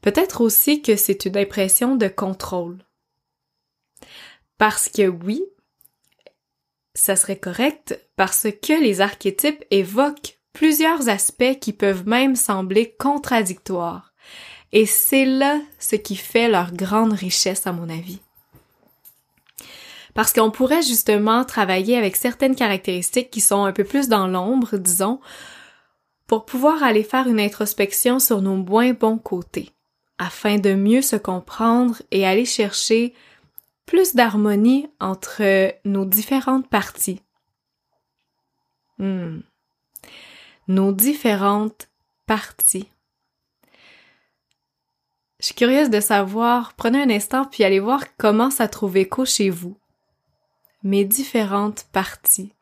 Peut-être 0.00 0.40
aussi 0.40 0.80
que 0.80 0.96
c'est 0.96 1.26
une 1.26 1.36
impression 1.36 1.96
de 1.96 2.08
contrôle. 2.08 2.78
Parce 4.56 4.88
que 4.88 5.06
oui, 5.06 5.44
ça 6.94 7.16
serait 7.16 7.38
correct 7.38 7.98
parce 8.16 8.48
que 8.62 8.80
les 8.80 9.00
archétypes 9.00 9.64
évoquent 9.70 10.38
plusieurs 10.52 11.08
aspects 11.08 11.58
qui 11.60 11.72
peuvent 11.72 12.06
même 12.06 12.34
sembler 12.34 12.94
contradictoires. 12.98 14.09
Et 14.72 14.86
c'est 14.86 15.24
là 15.24 15.60
ce 15.78 15.96
qui 15.96 16.16
fait 16.16 16.48
leur 16.48 16.72
grande 16.72 17.12
richesse 17.12 17.66
à 17.66 17.72
mon 17.72 17.88
avis. 17.88 18.20
Parce 20.14 20.32
qu'on 20.32 20.50
pourrait 20.50 20.82
justement 20.82 21.44
travailler 21.44 21.96
avec 21.96 22.16
certaines 22.16 22.56
caractéristiques 22.56 23.30
qui 23.30 23.40
sont 23.40 23.64
un 23.64 23.72
peu 23.72 23.84
plus 23.84 24.08
dans 24.08 24.26
l'ombre, 24.26 24.76
disons, 24.76 25.20
pour 26.26 26.44
pouvoir 26.44 26.82
aller 26.82 27.02
faire 27.02 27.26
une 27.26 27.40
introspection 27.40 28.18
sur 28.18 28.42
nos 28.42 28.56
moins 28.56 28.92
bons 28.92 29.18
côtés, 29.18 29.70
afin 30.18 30.58
de 30.58 30.74
mieux 30.74 31.02
se 31.02 31.16
comprendre 31.16 32.02
et 32.10 32.26
aller 32.26 32.44
chercher 32.44 33.14
plus 33.86 34.14
d'harmonie 34.14 34.88
entre 35.00 35.74
nos 35.84 36.04
différentes 36.04 36.68
parties. 36.68 37.20
Hmm. 38.98 39.40
Nos 40.68 40.92
différentes 40.92 41.88
parties. 42.26 42.88
Je 45.40 45.46
suis 45.46 45.54
curieuse 45.54 45.88
de 45.88 46.00
savoir, 46.00 46.74
prenez 46.74 47.00
un 47.02 47.08
instant 47.08 47.46
puis 47.46 47.64
allez 47.64 47.80
voir 47.80 48.04
comment 48.18 48.50
ça 48.50 48.68
trouve 48.68 48.98
écho 48.98 49.24
chez 49.24 49.48
vous. 49.48 49.76
Mes 50.82 51.04
différentes 51.04 51.86
parties. 51.92 52.52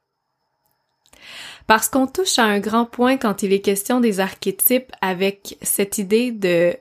Parce 1.66 1.88
qu'on 1.88 2.06
touche 2.06 2.38
à 2.38 2.44
un 2.44 2.60
grand 2.60 2.86
point 2.86 3.16
quand 3.16 3.42
il 3.42 3.52
est 3.52 3.60
question 3.60 4.00
des 4.00 4.20
archétypes 4.20 4.92
avec 5.00 5.58
cette 5.60 5.98
idée 5.98 6.30
de 6.30 6.76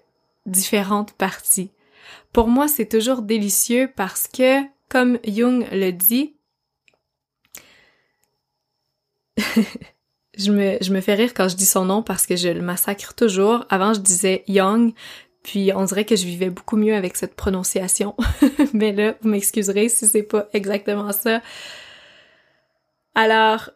différentes 0.46 1.14
parties. 1.14 1.72
Pour 2.32 2.48
moi, 2.48 2.68
c'est 2.68 2.88
toujours 2.88 3.24
délicieux 3.24 3.92
parce 3.96 4.28
que, 4.28 4.62
comme 4.90 5.18
Jung 5.26 5.68
le 5.72 5.92
dit, 5.92 6.36
je, 10.38 10.52
me, 10.52 10.78
je 10.80 10.94
me 10.94 11.02
fais 11.02 11.16
rire 11.16 11.34
quand 11.34 11.50
je 11.50 11.56
dis 11.56 11.66
son 11.66 11.86
nom 11.86 12.04
parce 12.04 12.28
que 12.28 12.36
je 12.36 12.50
le 12.50 12.62
massacre 12.62 13.16
toujours. 13.16 13.66
Avant, 13.70 13.94
je 13.94 14.00
disais 14.00 14.44
Young, 14.48 14.94
puis 15.44 15.72
on 15.74 15.86
dirait 15.86 16.06
que 16.06 16.16
je 16.16 16.26
vivais 16.26 16.50
beaucoup 16.50 16.78
mieux 16.78 16.96
avec 16.96 17.16
cette 17.16 17.36
prononciation. 17.36 18.16
Mais 18.74 18.92
là, 18.92 19.16
vous 19.22 19.30
m'excuserez 19.30 19.90
si 19.90 20.08
c'est 20.08 20.24
pas 20.24 20.48
exactement 20.54 21.12
ça. 21.12 21.42
Alors, 23.16 23.72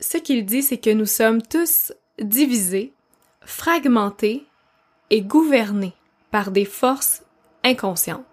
ce 0.00 0.18
qu'il 0.18 0.44
dit, 0.44 0.62
c'est 0.62 0.78
que 0.78 0.90
nous 0.90 1.06
sommes 1.06 1.42
tous 1.42 1.92
divisés, 2.20 2.92
fragmentés 3.40 4.44
et 5.10 5.22
gouvernés 5.22 5.94
par 6.30 6.50
des 6.50 6.64
forces 6.64 7.22
inconscientes. 7.64 8.26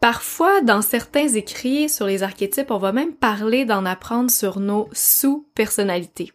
Parfois, 0.00 0.60
dans 0.60 0.80
certains 0.80 1.28
écrits 1.28 1.88
sur 1.88 2.06
les 2.06 2.22
archétypes, 2.22 2.70
on 2.70 2.78
va 2.78 2.92
même 2.92 3.14
parler 3.14 3.64
d'en 3.64 3.84
apprendre 3.84 4.30
sur 4.30 4.60
nos 4.60 4.88
sous-personnalités. 4.92 6.32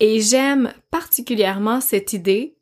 Et 0.00 0.20
j'aime 0.20 0.72
particulièrement 0.90 1.80
cette 1.80 2.12
idée. 2.12 2.56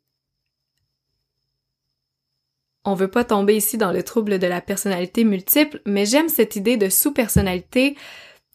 On 2.85 2.95
veut 2.95 3.09
pas 3.09 3.23
tomber 3.23 3.55
ici 3.55 3.77
dans 3.77 3.91
le 3.91 4.03
trouble 4.03 4.39
de 4.39 4.47
la 4.47 4.61
personnalité 4.61 5.23
multiple, 5.23 5.81
mais 5.85 6.05
j'aime 6.05 6.29
cette 6.29 6.55
idée 6.55 6.77
de 6.77 6.89
sous-personnalité 6.89 7.95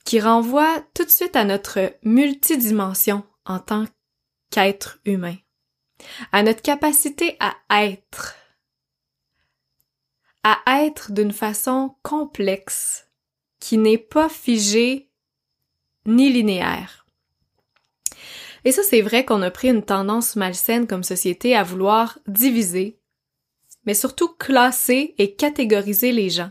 qui 0.04 0.20
renvoie 0.20 0.82
tout 0.94 1.04
de 1.04 1.10
suite 1.10 1.36
à 1.36 1.44
notre 1.44 1.92
multidimension 2.02 3.22
en 3.46 3.58
tant 3.58 3.84
qu'être 4.50 4.98
humain 5.04 5.36
à 6.32 6.42
notre 6.42 6.62
capacité 6.62 7.36
à 7.40 7.54
être, 7.84 8.36
à 10.44 10.84
être 10.84 11.12
d'une 11.12 11.32
façon 11.32 11.96
complexe, 12.02 13.08
qui 13.60 13.78
n'est 13.78 13.98
pas 13.98 14.28
figée 14.28 15.10
ni 16.06 16.30
linéaire. 16.30 17.06
Et 18.64 18.72
ça, 18.72 18.82
c'est 18.82 19.02
vrai 19.02 19.24
qu'on 19.24 19.42
a 19.42 19.50
pris 19.50 19.68
une 19.68 19.84
tendance 19.84 20.36
malsaine 20.36 20.86
comme 20.86 21.04
société 21.04 21.56
à 21.56 21.62
vouloir 21.62 22.18
diviser, 22.26 22.97
mais 23.88 23.94
surtout 23.94 24.28
classer 24.28 25.14
et 25.16 25.32
catégoriser 25.32 26.12
les 26.12 26.28
gens, 26.28 26.50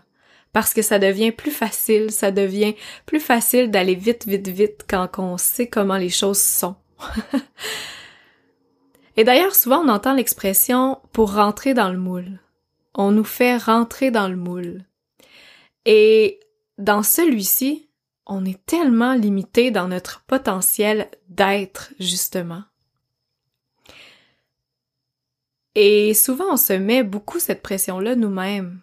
parce 0.54 0.74
que 0.74 0.82
ça 0.82 0.98
devient 0.98 1.32
plus 1.32 1.52
facile, 1.52 2.10
ça 2.10 2.32
devient 2.32 2.74
plus 3.06 3.20
facile 3.20 3.70
d'aller 3.70 3.94
vite, 3.94 4.26
vite, 4.26 4.48
vite 4.48 4.86
quand 4.90 5.08
on 5.20 5.38
sait 5.38 5.68
comment 5.68 5.98
les 5.98 6.10
choses 6.10 6.42
sont. 6.42 6.76
Et 9.18 9.24
d'ailleurs, 9.24 9.54
souvent 9.54 9.84
on 9.86 9.90
entend 9.90 10.16
l'expression 10.16 11.00
pour 11.12 11.36
rentrer 11.36 11.76
dans 11.76 11.92
le 11.92 12.00
moule. 12.00 12.40
On 12.96 13.12
nous 13.12 13.24
fait 13.24 13.58
rentrer 13.58 14.10
dans 14.10 14.30
le 14.30 14.36
moule. 14.36 14.84
Et 15.86 16.40
dans 16.80 17.04
celui-ci, 17.04 17.88
on 18.26 18.46
est 18.46 18.66
tellement 18.66 19.14
limité 19.14 19.70
dans 19.70 19.88
notre 19.88 20.24
potentiel 20.26 21.08
d'être, 21.30 21.94
justement. 22.00 22.64
Et 25.80 26.16
souvent, 26.16 26.54
on 26.54 26.58
se 26.58 26.74
met 26.74 27.04
beaucoup 27.04 27.38
cette 27.38 27.62
pression-là 27.62 28.16
nous-mêmes. 28.16 28.82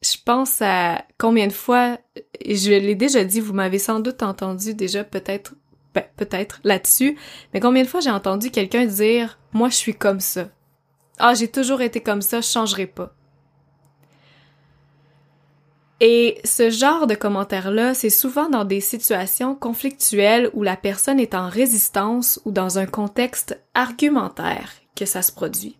Je 0.00 0.14
pense 0.24 0.62
à 0.62 1.04
combien 1.18 1.48
de 1.48 1.52
fois, 1.52 1.98
je 2.40 2.70
l'ai 2.70 2.94
déjà 2.94 3.24
dit, 3.24 3.40
vous 3.40 3.52
m'avez 3.52 3.80
sans 3.80 3.98
doute 3.98 4.22
entendu 4.22 4.74
déjà 4.74 5.02
peut-être 5.02 5.54
ben, 5.92 6.04
peut-être 6.16 6.60
là-dessus, 6.62 7.18
mais 7.52 7.58
combien 7.58 7.82
de 7.82 7.88
fois 7.88 7.98
j'ai 7.98 8.12
entendu 8.12 8.52
quelqu'un 8.52 8.86
dire 8.86 9.40
moi 9.52 9.70
je 9.70 9.74
suis 9.74 9.94
comme 9.96 10.20
ça. 10.20 10.50
Ah, 11.18 11.34
j'ai 11.34 11.48
toujours 11.48 11.80
été 11.80 12.00
comme 12.00 12.22
ça, 12.22 12.40
je 12.40 12.46
changerai 12.46 12.86
pas. 12.86 13.12
Et 16.00 16.40
ce 16.44 16.68
genre 16.68 17.06
de 17.06 17.14
commentaire-là, 17.14 17.94
c'est 17.94 18.10
souvent 18.10 18.50
dans 18.50 18.64
des 18.64 18.80
situations 18.80 19.54
conflictuelles 19.54 20.50
où 20.52 20.62
la 20.62 20.76
personne 20.76 21.18
est 21.18 21.34
en 21.34 21.48
résistance 21.48 22.38
ou 22.44 22.50
dans 22.50 22.78
un 22.78 22.86
contexte 22.86 23.58
argumentaire 23.72 24.72
que 24.94 25.06
ça 25.06 25.22
se 25.22 25.32
produit. 25.32 25.78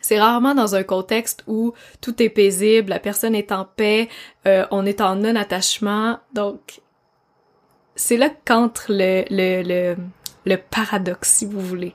C'est 0.00 0.20
rarement 0.20 0.54
dans 0.54 0.74
un 0.74 0.82
contexte 0.82 1.44
où 1.46 1.72
tout 2.00 2.22
est 2.22 2.28
paisible, 2.28 2.90
la 2.90 2.98
personne 2.98 3.34
est 3.34 3.52
en 3.52 3.64
paix, 3.64 4.08
euh, 4.46 4.66
on 4.70 4.84
est 4.84 5.00
en 5.00 5.16
non-attachement. 5.16 6.18
Donc, 6.34 6.82
c'est 7.94 8.16
là 8.16 8.30
qu'entre 8.44 8.86
le, 8.88 9.24
le, 9.30 9.62
le, 9.62 9.96
le 10.44 10.56
paradoxe, 10.56 11.30
si 11.30 11.46
vous 11.46 11.60
voulez. 11.60 11.94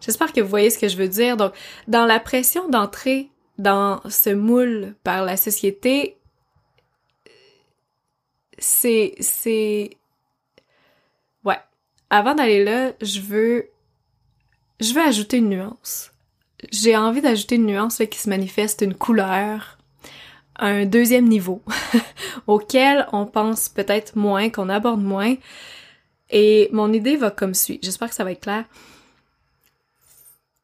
J'espère 0.00 0.32
que 0.32 0.40
vous 0.40 0.48
voyez 0.48 0.70
ce 0.70 0.78
que 0.78 0.88
je 0.88 0.96
veux 0.96 1.08
dire. 1.08 1.36
Donc, 1.36 1.52
dans 1.88 2.04
la 2.04 2.20
pression 2.20 2.68
d'entrer 2.68 3.30
dans 3.58 4.00
ce 4.08 4.30
moule 4.30 4.94
par 5.02 5.24
la 5.24 5.36
société, 5.36 6.16
c'est, 8.58 9.14
c'est, 9.20 9.90
ouais. 11.44 11.58
Avant 12.10 12.34
d'aller 12.34 12.64
là, 12.64 12.92
je 13.00 13.20
veux, 13.20 13.68
je 14.80 14.92
veux 14.92 15.02
ajouter 15.02 15.38
une 15.38 15.50
nuance. 15.50 16.12
J'ai 16.70 16.96
envie 16.96 17.20
d'ajouter 17.20 17.56
une 17.56 17.66
nuance 17.66 18.02
qui 18.10 18.18
se 18.18 18.28
manifeste 18.28 18.80
une 18.82 18.94
couleur, 18.94 19.78
un 20.58 20.86
deuxième 20.86 21.28
niveau 21.28 21.62
auquel 22.46 23.06
on 23.12 23.26
pense 23.26 23.68
peut-être 23.68 24.16
moins, 24.16 24.48
qu'on 24.48 24.68
aborde 24.68 25.02
moins. 25.02 25.36
Et 26.30 26.68
mon 26.72 26.92
idée 26.92 27.16
va 27.16 27.30
comme 27.30 27.54
suit. 27.54 27.78
J'espère 27.82 28.08
que 28.08 28.14
ça 28.14 28.24
va 28.24 28.32
être 28.32 28.40
clair. 28.40 28.64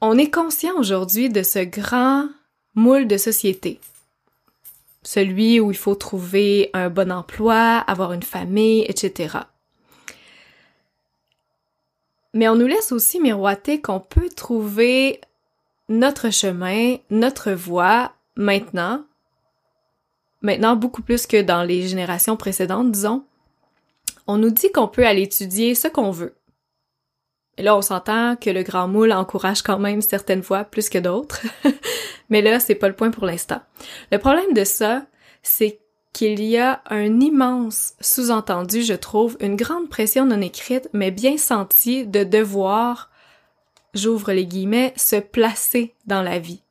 On 0.01 0.19
est 0.19 0.31
conscient 0.31 0.75
aujourd'hui 0.77 1.29
de 1.29 1.43
ce 1.43 1.61
grand 1.61 2.29
moule 2.75 3.07
de 3.07 3.17
société. 3.17 3.81
Celui 5.03 5.61
où 5.61 5.71
il 5.71 5.77
faut 5.77 5.95
trouver 5.95 6.71
un 6.75 6.89
bon 6.89 7.11
emploi, 7.11 7.79
avoir 7.79 8.13
une 8.13 8.23
famille, 8.23 8.85
etc. 8.89 9.39
Mais 12.35 12.49
on 12.49 12.55
nous 12.55 12.67
laisse 12.67 12.93
aussi 12.93 13.21
miroiter 13.21 13.81
qu'on 13.81 14.01
peut 14.01 14.29
trouver 14.29 15.21
notre 15.89 16.31
chemin, 16.31 16.97
notre 17.11 17.53
voie 17.53 18.13
maintenant 18.37 19.05
maintenant 20.43 20.77
beaucoup 20.77 21.03
plus 21.03 21.27
que 21.27 21.41
dans 21.41 21.63
les 21.63 21.89
générations 21.89 22.37
précédentes, 22.37 22.93
disons, 22.93 23.25
on 24.27 24.37
nous 24.37 24.51
dit 24.51 24.71
qu'on 24.73 24.89
peut 24.89 25.07
aller 25.07 25.23
étudier 25.23 25.75
ce 25.75 25.89
qu'on 25.89 26.11
veut. 26.11 26.35
Et 27.59 27.63
là, 27.63 27.77
on 27.77 27.83
s'entend 27.83 28.37
que 28.37 28.51
le 28.51 28.63
grand 28.63 28.89
moule 28.89 29.13
encourage 29.13 29.63
quand 29.63 29.79
même 29.79 30.01
certaines 30.01 30.43
fois 30.43 30.65
plus 30.65 30.89
que 30.89 30.99
d'autres. 30.99 31.43
Mais 32.31 32.41
là, 32.41 32.59
c'est 32.61 32.75
pas 32.75 32.89
le 32.89 32.97
point 32.97 33.11
pour 33.11 33.27
l'instant. 33.27 33.61
Le 34.11 34.19
problème 34.19 34.55
de 34.55 34.65
ça, 34.65 35.05
c'est 35.43 35.81
qu'il 36.13 36.43
y 36.43 36.59
a 36.59 36.83
un 36.89 37.21
immense 37.21 37.95
sous-entendu, 38.01 38.83
je 38.83 38.95
trouve, 38.95 39.37
une 39.41 39.57
grande 39.57 39.89
pression 39.89 40.27
non 40.27 40.41
écrite, 40.41 40.89
mais 40.93 41.11
bien 41.11 41.39
sentie 41.39 42.07
de 42.07 42.23
devoir, 42.23 43.11
j'ouvre 43.95 44.33
les 44.33 44.47
guillemets, 44.47 44.93
se 44.97 45.17
placer 45.17 45.95
dans 46.07 46.23
la 46.23 46.39
vie. 46.39 46.63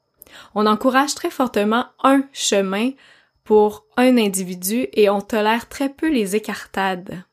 On 0.55 0.67
encourage 0.67 1.15
très 1.15 1.31
fortement 1.31 1.85
un 2.03 2.23
chemin 2.33 2.91
pour 3.43 3.85
un 3.97 4.17
individu 4.17 4.87
et 4.93 5.09
on 5.09 5.21
tolère 5.21 5.67
très 5.67 5.89
peu 5.89 6.09
les 6.09 6.35
écartades. 6.35 7.23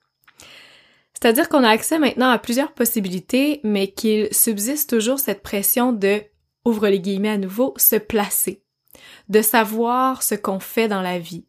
C'est-à-dire 1.21 1.49
qu'on 1.49 1.65
a 1.65 1.71
accès 1.71 1.99
maintenant 1.99 2.31
à 2.31 2.39
plusieurs 2.39 2.73
possibilités, 2.73 3.61
mais 3.65 3.89
qu'il 3.91 4.33
subsiste 4.33 4.89
toujours 4.89 5.19
cette 5.19 5.43
pression 5.43 5.93
de, 5.93 6.23
ouvre 6.65 6.87
les 6.87 7.01
guillemets 7.01 7.31
à 7.31 7.39
nouveau, 7.39 7.75
se 7.77 7.97
placer, 7.97 8.63
de 9.29 9.43
savoir 9.43 10.23
ce 10.23 10.37
qu'on 10.37 10.61
fait 10.61 10.87
dans 10.87 11.03
la 11.03 11.19
vie, 11.19 11.45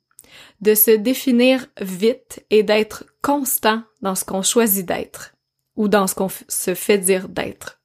de 0.61 0.73
se 0.73 0.89
définir 0.89 1.67
vite 1.79 2.43
et 2.49 2.63
d'être 2.63 3.05
constant 3.21 3.83
dans 4.01 4.15
ce 4.15 4.25
qu'on 4.25 4.41
choisit 4.41 4.87
d'être 4.87 5.35
ou 5.75 5.87
dans 5.87 6.07
ce 6.07 6.15
qu'on 6.15 6.29
se 6.29 6.73
fait 6.73 6.97
dire 6.97 7.29
d'être. 7.29 7.79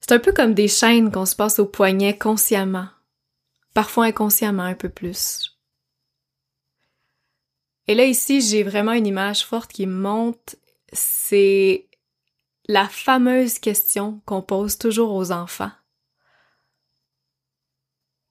C'est 0.00 0.12
un 0.12 0.18
peu 0.18 0.32
comme 0.32 0.54
des 0.54 0.68
chaînes 0.68 1.12
qu'on 1.12 1.26
se 1.26 1.36
passe 1.36 1.60
au 1.60 1.66
poignet 1.66 2.18
consciemment, 2.18 2.88
parfois 3.72 4.06
inconsciemment 4.06 4.64
un 4.64 4.74
peu 4.74 4.88
plus. 4.88 5.53
Et 7.86 7.94
là 7.94 8.04
ici, 8.04 8.40
j'ai 8.40 8.62
vraiment 8.62 8.92
une 8.92 9.06
image 9.06 9.44
forte 9.44 9.72
qui 9.72 9.86
monte, 9.86 10.56
c'est 10.92 11.88
la 12.66 12.88
fameuse 12.88 13.58
question 13.58 14.22
qu'on 14.24 14.42
pose 14.42 14.78
toujours 14.78 15.12
aux 15.12 15.32
enfants. 15.32 15.72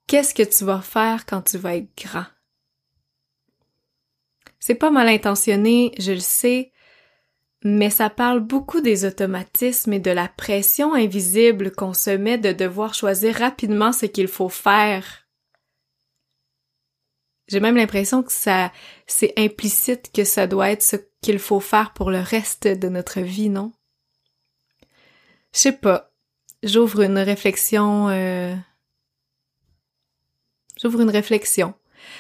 Qu'est-ce 0.07 0.33
que 0.33 0.43
tu 0.43 0.65
vas 0.65 0.81
faire 0.81 1.25
quand 1.25 1.41
tu 1.43 1.57
vas 1.57 1.75
être 1.75 1.95
grand? 1.97 2.25
C'est 4.59 4.75
pas 4.75 4.91
mal 4.91 5.07
intentionné, 5.07 5.91
je 5.99 6.13
le 6.13 6.19
sais, 6.19 6.71
mais 7.63 7.89
ça 7.89 8.09
parle 8.09 8.39
beaucoup 8.39 8.81
des 8.81 9.05
automatismes 9.05 9.93
et 9.93 9.99
de 9.99 10.11
la 10.11 10.27
pression 10.27 10.93
invisible 10.93 11.71
qu'on 11.71 11.93
se 11.93 12.09
met 12.09 12.37
de 12.37 12.51
devoir 12.51 12.93
choisir 12.93 13.35
rapidement 13.35 13.91
ce 13.91 14.05
qu'il 14.05 14.27
faut 14.27 14.49
faire. 14.49 15.22
J'ai 17.47 17.60
même 17.60 17.75
l'impression 17.75 18.23
que 18.23 18.32
ça, 18.32 18.71
c'est 19.06 19.34
implicite 19.38 20.12
que 20.13 20.23
ça 20.23 20.47
doit 20.47 20.71
être 20.71 20.84
ce 20.84 20.95
qu'il 21.21 21.39
faut 21.39 21.60
faire 21.60 21.93
pour 21.93 22.10
le 22.10 22.19
reste 22.19 22.67
de 22.67 22.89
notre 22.89 23.19
vie, 23.21 23.49
non? 23.49 23.71
Je 25.53 25.60
sais 25.60 25.71
pas. 25.71 26.12
J'ouvre 26.63 27.01
une 27.01 27.17
réflexion, 27.17 28.10
euh... 28.10 28.56
J'ouvre 30.82 31.01
une 31.01 31.10
réflexion. 31.10 31.73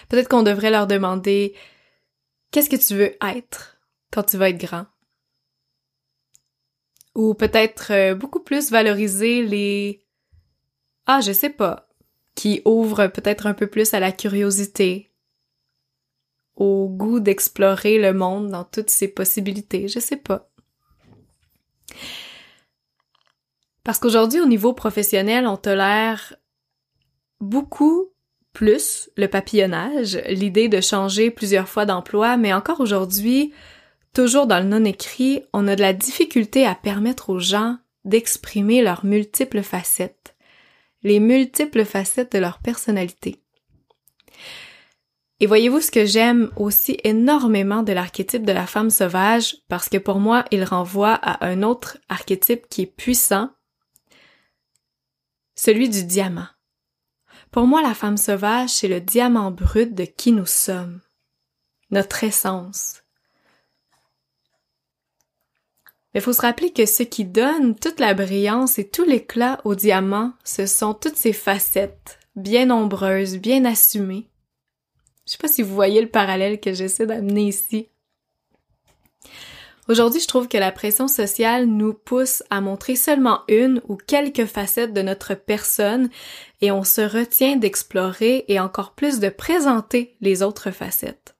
Peut-être 0.09 0.29
qu'on 0.29 0.43
devrait 0.43 0.71
leur 0.71 0.87
demander 0.87 1.55
qu'est-ce 2.51 2.69
que 2.69 2.75
tu 2.75 2.95
veux 2.95 3.15
être 3.21 3.77
quand 4.11 4.23
tu 4.23 4.37
vas 4.37 4.49
être 4.49 4.57
grand? 4.57 4.85
Ou 7.15 7.33
peut-être 7.33 7.91
euh, 7.91 8.15
beaucoup 8.15 8.39
plus 8.39 8.71
valoriser 8.71 9.43
les 9.43 10.03
ah, 11.05 11.19
je 11.21 11.33
sais 11.33 11.49
pas, 11.49 11.89
qui 12.35 12.61
ouvrent 12.65 13.07
peut-être 13.07 13.45
un 13.45 13.53
peu 13.53 13.67
plus 13.67 13.93
à 13.93 13.99
la 13.99 14.11
curiosité, 14.11 15.11
au 16.55 16.87
goût 16.87 17.19
d'explorer 17.19 17.99
le 17.99 18.13
monde 18.13 18.49
dans 18.49 18.63
toutes 18.63 18.89
ses 18.89 19.07
possibilités, 19.07 19.87
je 19.87 19.99
sais 19.99 20.17
pas. 20.17 20.49
Parce 23.83 23.99
qu'aujourd'hui, 23.99 24.39
au 24.39 24.45
niveau 24.45 24.73
professionnel, 24.73 25.45
on 25.45 25.57
tolère 25.57 26.35
beaucoup 27.41 28.13
plus 28.53 29.09
le 29.17 29.27
papillonnage, 29.27 30.21
l'idée 30.29 30.69
de 30.69 30.79
changer 30.79 31.31
plusieurs 31.31 31.67
fois 31.67 31.85
d'emploi, 31.85 32.37
mais 32.37 32.53
encore 32.53 32.79
aujourd'hui, 32.79 33.51
toujours 34.13 34.47
dans 34.47 34.59
le 34.59 34.69
non-écrit, 34.69 35.43
on 35.53 35.67
a 35.67 35.75
de 35.75 35.81
la 35.81 35.93
difficulté 35.93 36.65
à 36.65 36.75
permettre 36.75 37.29
aux 37.29 37.39
gens 37.39 37.77
d'exprimer 38.05 38.81
leurs 38.81 39.05
multiples 39.05 39.63
facettes, 39.63 40.35
les 41.01 41.19
multiples 41.19 41.83
facettes 41.83 42.33
de 42.33 42.39
leur 42.39 42.59
personnalité. 42.59 43.42
Et 45.39 45.47
voyez-vous 45.47 45.81
ce 45.81 45.91
que 45.91 46.05
j'aime 46.05 46.51
aussi 46.55 46.97
énormément 47.03 47.83
de 47.83 47.91
l'archétype 47.91 48.45
de 48.45 48.51
la 48.51 48.67
femme 48.67 48.89
sauvage, 48.89 49.57
parce 49.67 49.89
que 49.89 49.97
pour 49.97 50.19
moi, 50.19 50.45
il 50.51 50.63
renvoie 50.63 51.13
à 51.15 51.45
un 51.45 51.63
autre 51.63 51.97
archétype 52.07 52.67
qui 52.69 52.83
est 52.83 52.95
puissant, 52.95 53.49
celui 55.55 55.89
du 55.89 56.03
diamant. 56.03 56.47
Pour 57.51 57.67
moi, 57.67 57.81
la 57.81 57.93
femme 57.93 58.17
sauvage, 58.17 58.69
c'est 58.69 58.87
le 58.87 59.01
diamant 59.01 59.51
brut 59.51 59.93
de 59.93 60.05
qui 60.05 60.31
nous 60.31 60.45
sommes, 60.45 61.01
notre 61.91 62.23
essence, 62.23 63.03
Mais 66.13 66.19
il 66.19 66.23
faut 66.23 66.33
se 66.33 66.41
rappeler 66.41 66.71
que 66.71 66.85
ce 66.85 67.01
qui 67.01 67.25
donne 67.25 67.75
toute 67.75 67.99
la 67.99 68.13
brillance 68.13 68.77
et 68.77 68.87
tout 68.87 69.03
l'éclat 69.03 69.59
au 69.63 69.73
diamant, 69.73 70.33
ce 70.43 70.67
sont 70.67 70.93
toutes 70.93 71.15
ces 71.15 71.33
facettes, 71.33 72.19
bien 72.35 72.67
nombreuses, 72.67 73.37
bien 73.37 73.65
assumées. 73.65 74.29
Je 75.25 75.31
sais 75.31 75.37
pas 75.37 75.47
si 75.47 75.61
vous 75.61 75.73
voyez 75.73 76.01
le 76.01 76.09
parallèle 76.09 76.59
que 76.59 76.73
j'essaie 76.73 77.05
d'amener 77.05 77.47
ici. 77.47 77.87
Aujourd'hui, 79.89 80.21
je 80.21 80.27
trouve 80.27 80.47
que 80.47 80.57
la 80.57 80.71
pression 80.71 81.09
sociale 81.09 81.65
nous 81.65 81.93
pousse 81.93 82.41
à 82.49 82.61
montrer 82.61 82.95
seulement 82.95 83.41
une 83.49 83.81
ou 83.89 83.97
quelques 83.97 84.45
facettes 84.45 84.93
de 84.93 85.01
notre 85.01 85.33
personne 85.33 86.09
et 86.61 86.71
on 86.71 86.85
se 86.85 87.01
retient 87.01 87.57
d'explorer 87.57 88.45
et 88.47 88.61
encore 88.61 88.93
plus 88.93 89.19
de 89.19 89.27
présenter 89.27 90.15
les 90.21 90.41
autres 90.41 90.71
facettes. 90.71 91.35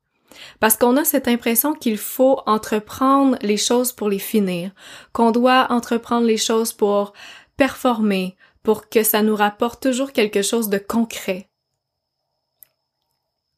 Parce 0.60 0.76
qu'on 0.76 0.98
a 0.98 1.06
cette 1.06 1.30
impression 1.30 1.74
qu'il 1.74 1.98
faut 1.98 2.42
entreprendre 2.46 3.38
les 3.42 3.56
choses 3.56 3.94
pour 3.94 4.10
les 4.10 4.20
finir, 4.20 4.72
qu'on 5.14 5.32
doit 5.32 5.68
entreprendre 5.70 6.28
les 6.28 6.38
choses 6.38 6.74
pour 6.74 7.14
performer, 7.56 8.36
pour 8.62 8.90
que 8.90 9.04
ça 9.04 9.22
nous 9.22 9.36
rapporte 9.36 9.82
toujours 9.84 10.12
quelque 10.12 10.42
chose 10.42 10.68
de 10.68 10.80
concret. 10.80 11.50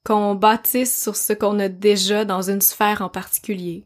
Qu'on 0.05 0.35
bâtisse 0.35 1.01
sur 1.01 1.15
ce 1.15 1.33
qu'on 1.33 1.59
a 1.59 1.67
déjà 1.67 2.23
dans 2.23 2.49
une 2.49 2.61
sphère 2.61 3.01
en 3.01 3.09
particulier. 3.09 3.85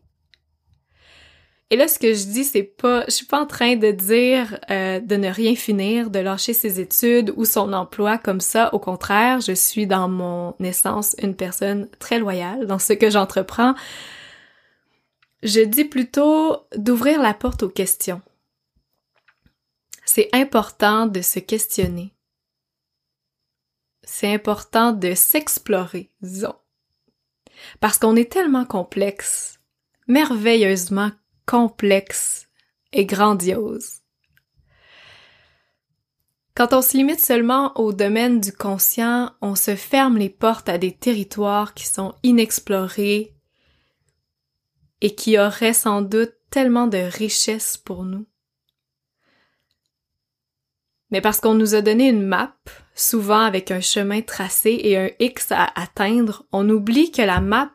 Et 1.71 1.75
là, 1.75 1.87
ce 1.87 1.99
que 1.99 2.13
je 2.13 2.25
dis, 2.25 2.43
c'est 2.43 2.63
pas, 2.63 3.05
je 3.05 3.11
suis 3.11 3.25
pas 3.27 3.39
en 3.39 3.45
train 3.45 3.75
de 3.75 3.91
dire 3.91 4.59
euh, 4.71 4.99
de 4.99 5.15
ne 5.15 5.29
rien 5.29 5.55
finir, 5.55 6.09
de 6.09 6.17
lâcher 6.17 6.53
ses 6.53 6.79
études 6.79 7.31
ou 7.37 7.45
son 7.45 7.73
emploi 7.73 8.17
comme 8.17 8.41
ça. 8.41 8.73
Au 8.73 8.79
contraire, 8.79 9.39
je 9.39 9.51
suis 9.51 9.85
dans 9.85 10.09
mon 10.09 10.55
essence 10.59 11.15
une 11.21 11.35
personne 11.35 11.87
très 11.99 12.17
loyale 12.17 12.65
dans 12.65 12.79
ce 12.79 12.93
que 12.93 13.11
j'entreprends. 13.11 13.75
Je 15.43 15.61
dis 15.61 15.85
plutôt 15.85 16.57
d'ouvrir 16.75 17.21
la 17.21 17.35
porte 17.35 17.61
aux 17.61 17.69
questions. 17.69 18.21
C'est 20.05 20.29
important 20.33 21.05
de 21.05 21.21
se 21.21 21.37
questionner. 21.37 22.13
C'est 24.11 24.33
important 24.33 24.91
de 24.91 25.13
s'explorer, 25.13 26.09
disons. 26.21 26.55
Parce 27.79 27.99
qu'on 27.99 28.15
est 28.15 28.29
tellement 28.29 28.65
complexe, 28.65 29.59
merveilleusement 30.07 31.11
complexe 31.45 32.49
et 32.91 33.05
grandiose. 33.05 33.99
Quand 36.55 36.73
on 36.73 36.81
se 36.81 36.97
limite 36.97 37.19
seulement 37.19 37.71
au 37.79 37.93
domaine 37.93 38.41
du 38.41 38.51
conscient, 38.51 39.31
on 39.41 39.53
se 39.55 39.75
ferme 39.75 40.17
les 40.17 40.29
portes 40.29 40.69
à 40.69 40.79
des 40.79 40.91
territoires 40.91 41.75
qui 41.75 41.85
sont 41.85 42.15
inexplorés 42.23 43.35
et 45.01 45.15
qui 45.15 45.37
auraient 45.37 45.71
sans 45.71 46.01
doute 46.01 46.33
tellement 46.49 46.87
de 46.87 46.97
richesses 46.97 47.77
pour 47.77 48.03
nous. 48.03 48.25
Mais 51.11 51.21
parce 51.21 51.39
qu'on 51.39 51.53
nous 51.53 51.75
a 51.75 51.81
donné 51.81 52.09
une 52.09 52.25
map, 52.25 52.55
souvent 52.99 53.41
avec 53.41 53.71
un 53.71 53.81
chemin 53.81 54.21
tracé 54.21 54.79
et 54.83 54.97
un 54.97 55.09
X 55.19 55.51
à 55.51 55.69
atteindre, 55.79 56.45
on 56.51 56.69
oublie 56.69 57.11
que 57.11 57.21
la 57.21 57.41
map 57.41 57.71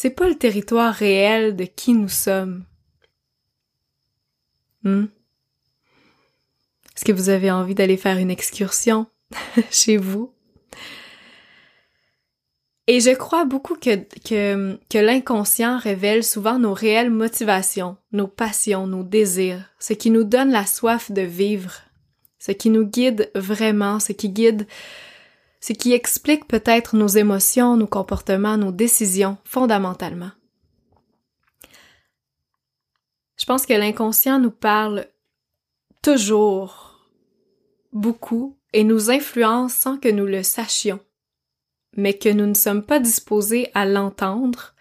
c'est 0.00 0.10
pas 0.10 0.28
le 0.28 0.36
territoire 0.36 0.94
réel 0.94 1.56
de 1.56 1.64
qui 1.64 1.92
nous 1.92 2.08
sommes. 2.08 2.64
Hmm? 4.84 5.06
Est-ce 6.94 7.04
que 7.04 7.10
vous 7.10 7.30
avez 7.30 7.50
envie 7.50 7.74
d'aller 7.74 7.96
faire 7.96 8.16
une 8.18 8.30
excursion 8.30 9.08
chez 9.72 9.96
vous? 9.96 10.32
Et 12.86 13.00
je 13.00 13.10
crois 13.10 13.44
beaucoup 13.44 13.74
que, 13.74 14.78
l'inconscient 14.94 15.78
révèle 15.78 16.22
souvent 16.22 16.60
nos 16.60 16.74
réelles 16.74 17.10
motivations, 17.10 17.96
nos 18.12 18.28
passions, 18.28 18.86
nos 18.86 19.02
désirs, 19.02 19.68
ce 19.80 19.94
qui 19.94 20.12
nous 20.12 20.22
donne 20.22 20.52
la 20.52 20.64
soif 20.64 21.10
de 21.10 21.22
vivre, 21.22 21.80
ce 22.38 22.52
qui 22.52 22.70
nous 22.70 22.86
guide 22.86 23.30
vraiment, 23.34 24.00
ce 24.00 24.12
qui 24.12 24.28
guide 24.30 24.66
ce 25.60 25.72
qui 25.72 25.92
explique 25.92 26.46
peut-être 26.46 26.96
nos 26.96 27.08
émotions, 27.08 27.76
nos 27.76 27.86
comportements, 27.86 28.56
nos 28.56 28.72
décisions 28.72 29.38
fondamentalement. 29.44 30.30
Je 33.36 33.44
pense 33.44 33.66
que 33.66 33.74
l'inconscient 33.74 34.38
nous 34.38 34.50
parle 34.50 35.06
toujours 36.02 37.08
beaucoup 37.92 38.56
et 38.72 38.84
nous 38.84 39.10
influence 39.10 39.74
sans 39.74 39.96
que 39.96 40.08
nous 40.08 40.26
le 40.26 40.42
sachions, 40.42 41.00
mais 41.96 42.14
que 42.14 42.28
nous 42.28 42.46
ne 42.46 42.54
sommes 42.54 42.84
pas 42.84 43.00
disposés 43.00 43.70
à 43.74 43.86
l'entendre, 43.86 44.74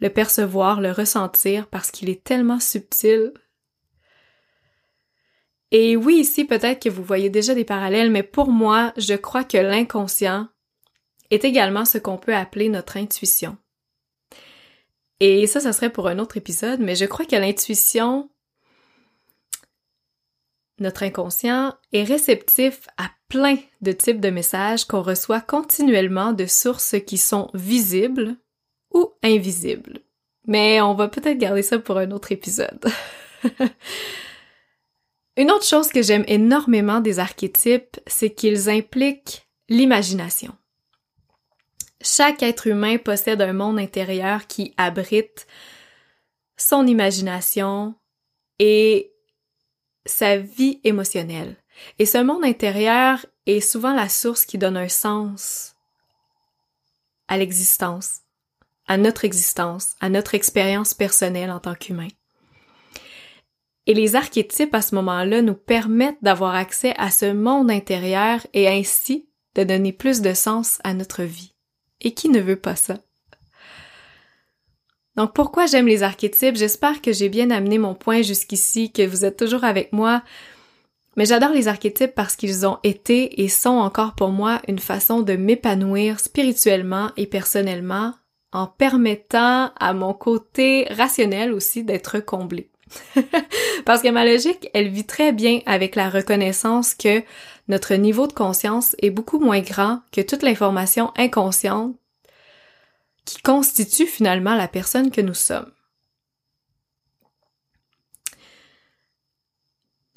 le 0.00 0.10
percevoir, 0.10 0.80
le 0.80 0.92
ressentir 0.92 1.66
parce 1.68 1.90
qu'il 1.90 2.10
est 2.10 2.22
tellement 2.24 2.60
subtil. 2.60 3.32
Et 5.72 5.96
oui, 5.96 6.18
ici, 6.18 6.44
peut-être 6.44 6.82
que 6.82 6.90
vous 6.90 7.02
voyez 7.02 7.30
déjà 7.30 7.54
des 7.54 7.64
parallèles, 7.64 8.10
mais 8.10 8.22
pour 8.22 8.50
moi, 8.50 8.92
je 8.98 9.14
crois 9.14 9.42
que 9.42 9.56
l'inconscient 9.56 10.48
est 11.30 11.46
également 11.46 11.86
ce 11.86 11.96
qu'on 11.96 12.18
peut 12.18 12.36
appeler 12.36 12.68
notre 12.68 12.98
intuition. 12.98 13.56
Et 15.18 15.46
ça, 15.46 15.60
ça 15.60 15.72
serait 15.72 15.90
pour 15.90 16.08
un 16.08 16.18
autre 16.18 16.36
épisode, 16.36 16.80
mais 16.80 16.94
je 16.94 17.06
crois 17.06 17.24
que 17.24 17.36
l'intuition, 17.36 18.28
notre 20.78 21.04
inconscient, 21.04 21.74
est 21.94 22.04
réceptif 22.04 22.86
à 22.98 23.10
plein 23.28 23.56
de 23.80 23.92
types 23.92 24.20
de 24.20 24.28
messages 24.28 24.84
qu'on 24.84 25.00
reçoit 25.00 25.40
continuellement 25.40 26.34
de 26.34 26.44
sources 26.44 26.96
qui 27.06 27.16
sont 27.16 27.48
visibles 27.54 28.36
ou 28.92 29.10
invisibles. 29.22 30.00
Mais 30.46 30.82
on 30.82 30.92
va 30.92 31.08
peut-être 31.08 31.38
garder 31.38 31.62
ça 31.62 31.78
pour 31.78 31.96
un 31.96 32.10
autre 32.10 32.30
épisode. 32.30 32.84
Une 35.36 35.50
autre 35.50 35.64
chose 35.64 35.88
que 35.88 36.02
j'aime 36.02 36.24
énormément 36.28 37.00
des 37.00 37.18
archétypes, 37.18 37.98
c'est 38.06 38.30
qu'ils 38.30 38.68
impliquent 38.68 39.48
l'imagination. 39.68 40.54
Chaque 42.02 42.42
être 42.42 42.66
humain 42.66 42.98
possède 42.98 43.40
un 43.40 43.52
monde 43.52 43.78
intérieur 43.78 44.46
qui 44.46 44.74
abrite 44.76 45.46
son 46.56 46.86
imagination 46.86 47.94
et 48.58 49.12
sa 50.04 50.36
vie 50.36 50.80
émotionnelle. 50.84 51.56
Et 51.98 52.06
ce 52.06 52.18
monde 52.18 52.44
intérieur 52.44 53.24
est 53.46 53.60
souvent 53.60 53.94
la 53.94 54.08
source 54.08 54.44
qui 54.44 54.58
donne 54.58 54.76
un 54.76 54.88
sens 54.88 55.74
à 57.28 57.38
l'existence, 57.38 58.20
à 58.86 58.98
notre 58.98 59.24
existence, 59.24 59.96
à 60.00 60.10
notre 60.10 60.34
expérience 60.34 60.92
personnelle 60.92 61.50
en 61.50 61.60
tant 61.60 61.74
qu'humain. 61.74 62.08
Et 63.86 63.94
les 63.94 64.14
archétypes 64.14 64.74
à 64.74 64.82
ce 64.82 64.94
moment-là 64.94 65.42
nous 65.42 65.54
permettent 65.54 66.22
d'avoir 66.22 66.54
accès 66.54 66.94
à 66.98 67.10
ce 67.10 67.32
monde 67.32 67.70
intérieur 67.70 68.46
et 68.54 68.68
ainsi 68.68 69.28
de 69.54 69.64
donner 69.64 69.92
plus 69.92 70.20
de 70.20 70.34
sens 70.34 70.78
à 70.84 70.94
notre 70.94 71.22
vie. 71.24 71.54
Et 72.00 72.14
qui 72.14 72.28
ne 72.28 72.40
veut 72.40 72.56
pas 72.56 72.76
ça? 72.76 72.98
Donc 75.16 75.34
pourquoi 75.34 75.66
j'aime 75.66 75.86
les 75.86 76.02
archétypes? 76.02 76.56
J'espère 76.56 77.02
que 77.02 77.12
j'ai 77.12 77.28
bien 77.28 77.50
amené 77.50 77.78
mon 77.78 77.94
point 77.94 78.22
jusqu'ici, 78.22 78.92
que 78.92 79.06
vous 79.06 79.24
êtes 79.24 79.36
toujours 79.36 79.64
avec 79.64 79.92
moi. 79.92 80.22
Mais 81.16 81.26
j'adore 81.26 81.50
les 81.50 81.68
archétypes 81.68 82.14
parce 82.14 82.36
qu'ils 82.36 82.66
ont 82.66 82.78
été 82.82 83.42
et 83.42 83.48
sont 83.48 83.70
encore 83.70 84.14
pour 84.14 84.30
moi 84.30 84.62
une 84.68 84.78
façon 84.78 85.20
de 85.20 85.34
m'épanouir 85.34 86.18
spirituellement 86.18 87.10
et 87.18 87.26
personnellement 87.26 88.14
en 88.52 88.66
permettant 88.66 89.72
à 89.78 89.92
mon 89.92 90.14
côté 90.14 90.86
rationnel 90.90 91.52
aussi 91.52 91.84
d'être 91.84 92.20
comblé. 92.20 92.71
Parce 93.84 94.02
que 94.02 94.08
ma 94.08 94.24
logique, 94.24 94.68
elle 94.74 94.88
vit 94.88 95.06
très 95.06 95.32
bien 95.32 95.60
avec 95.66 95.96
la 95.96 96.10
reconnaissance 96.10 96.94
que 96.94 97.22
notre 97.68 97.94
niveau 97.94 98.26
de 98.26 98.32
conscience 98.32 98.96
est 99.00 99.10
beaucoup 99.10 99.38
moins 99.38 99.60
grand 99.60 100.00
que 100.12 100.20
toute 100.20 100.42
l'information 100.42 101.12
inconsciente 101.16 101.96
qui 103.24 103.40
constitue 103.40 104.06
finalement 104.06 104.54
la 104.54 104.68
personne 104.68 105.10
que 105.10 105.20
nous 105.20 105.34
sommes. 105.34 105.70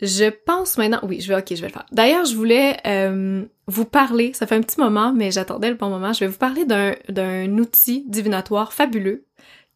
Je 0.01 0.30
pense 0.30 0.78
maintenant, 0.78 0.99
oui, 1.03 1.21
je 1.21 1.30
vais, 1.30 1.39
ok, 1.39 1.45
je 1.51 1.61
vais 1.61 1.67
le 1.67 1.73
faire. 1.73 1.86
D'ailleurs, 1.91 2.26
je 2.26 2.36
voulais 2.36 2.78
euh, 2.86 3.45
vous 3.67 3.86
parler, 3.86 4.34
ça 4.34 4.45
fait 4.45 4.55
un 4.55 4.61
petit 4.61 4.80
moment, 4.80 5.13
mais 5.13 5.32
j'attendais 5.32 5.69
le 5.69 5.76
bon 5.76 5.89
moment, 5.89 6.11
je 6.11 6.19
vais 6.19 6.28
vous 6.28 6.38
parler 6.38 6.65
d'un 6.65 7.57
outil 7.57 8.03
divinatoire 8.07 8.73
fabuleux 8.73 9.26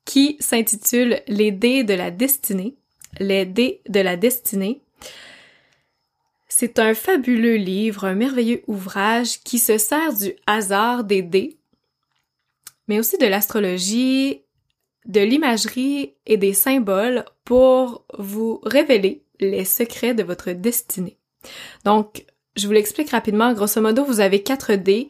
qui 0.03 0.35
s'intitule 0.39 1.21
Les 1.27 1.51
dés 1.51 1.83
de 1.83 1.93
la 1.93 2.11
destinée 2.11 2.78
les 3.19 3.45
dés 3.45 3.81
de 3.87 3.99
la 3.99 4.17
destinée. 4.17 4.81
C'est 6.47 6.79
un 6.79 6.93
fabuleux 6.93 7.55
livre, 7.55 8.05
un 8.05 8.15
merveilleux 8.15 8.63
ouvrage 8.67 9.41
qui 9.43 9.59
se 9.59 9.77
sert 9.77 10.13
du 10.13 10.33
hasard 10.45 11.03
des 11.03 11.21
dés, 11.21 11.57
mais 12.87 12.99
aussi 12.99 13.17
de 13.17 13.27
l'astrologie, 13.27 14.41
de 15.05 15.21
l'imagerie 15.21 16.13
et 16.25 16.37
des 16.37 16.53
symboles 16.53 17.23
pour 17.45 18.05
vous 18.17 18.59
révéler 18.63 19.23
les 19.39 19.65
secrets 19.65 20.13
de 20.13 20.23
votre 20.23 20.51
destinée. 20.51 21.17
Donc, 21.85 22.25
je 22.55 22.67
vous 22.67 22.73
l'explique 22.73 23.11
rapidement. 23.11 23.53
Grosso 23.53 23.79
modo, 23.79 24.03
vous 24.03 24.19
avez 24.19 24.43
quatre 24.43 24.73
dés 24.73 25.09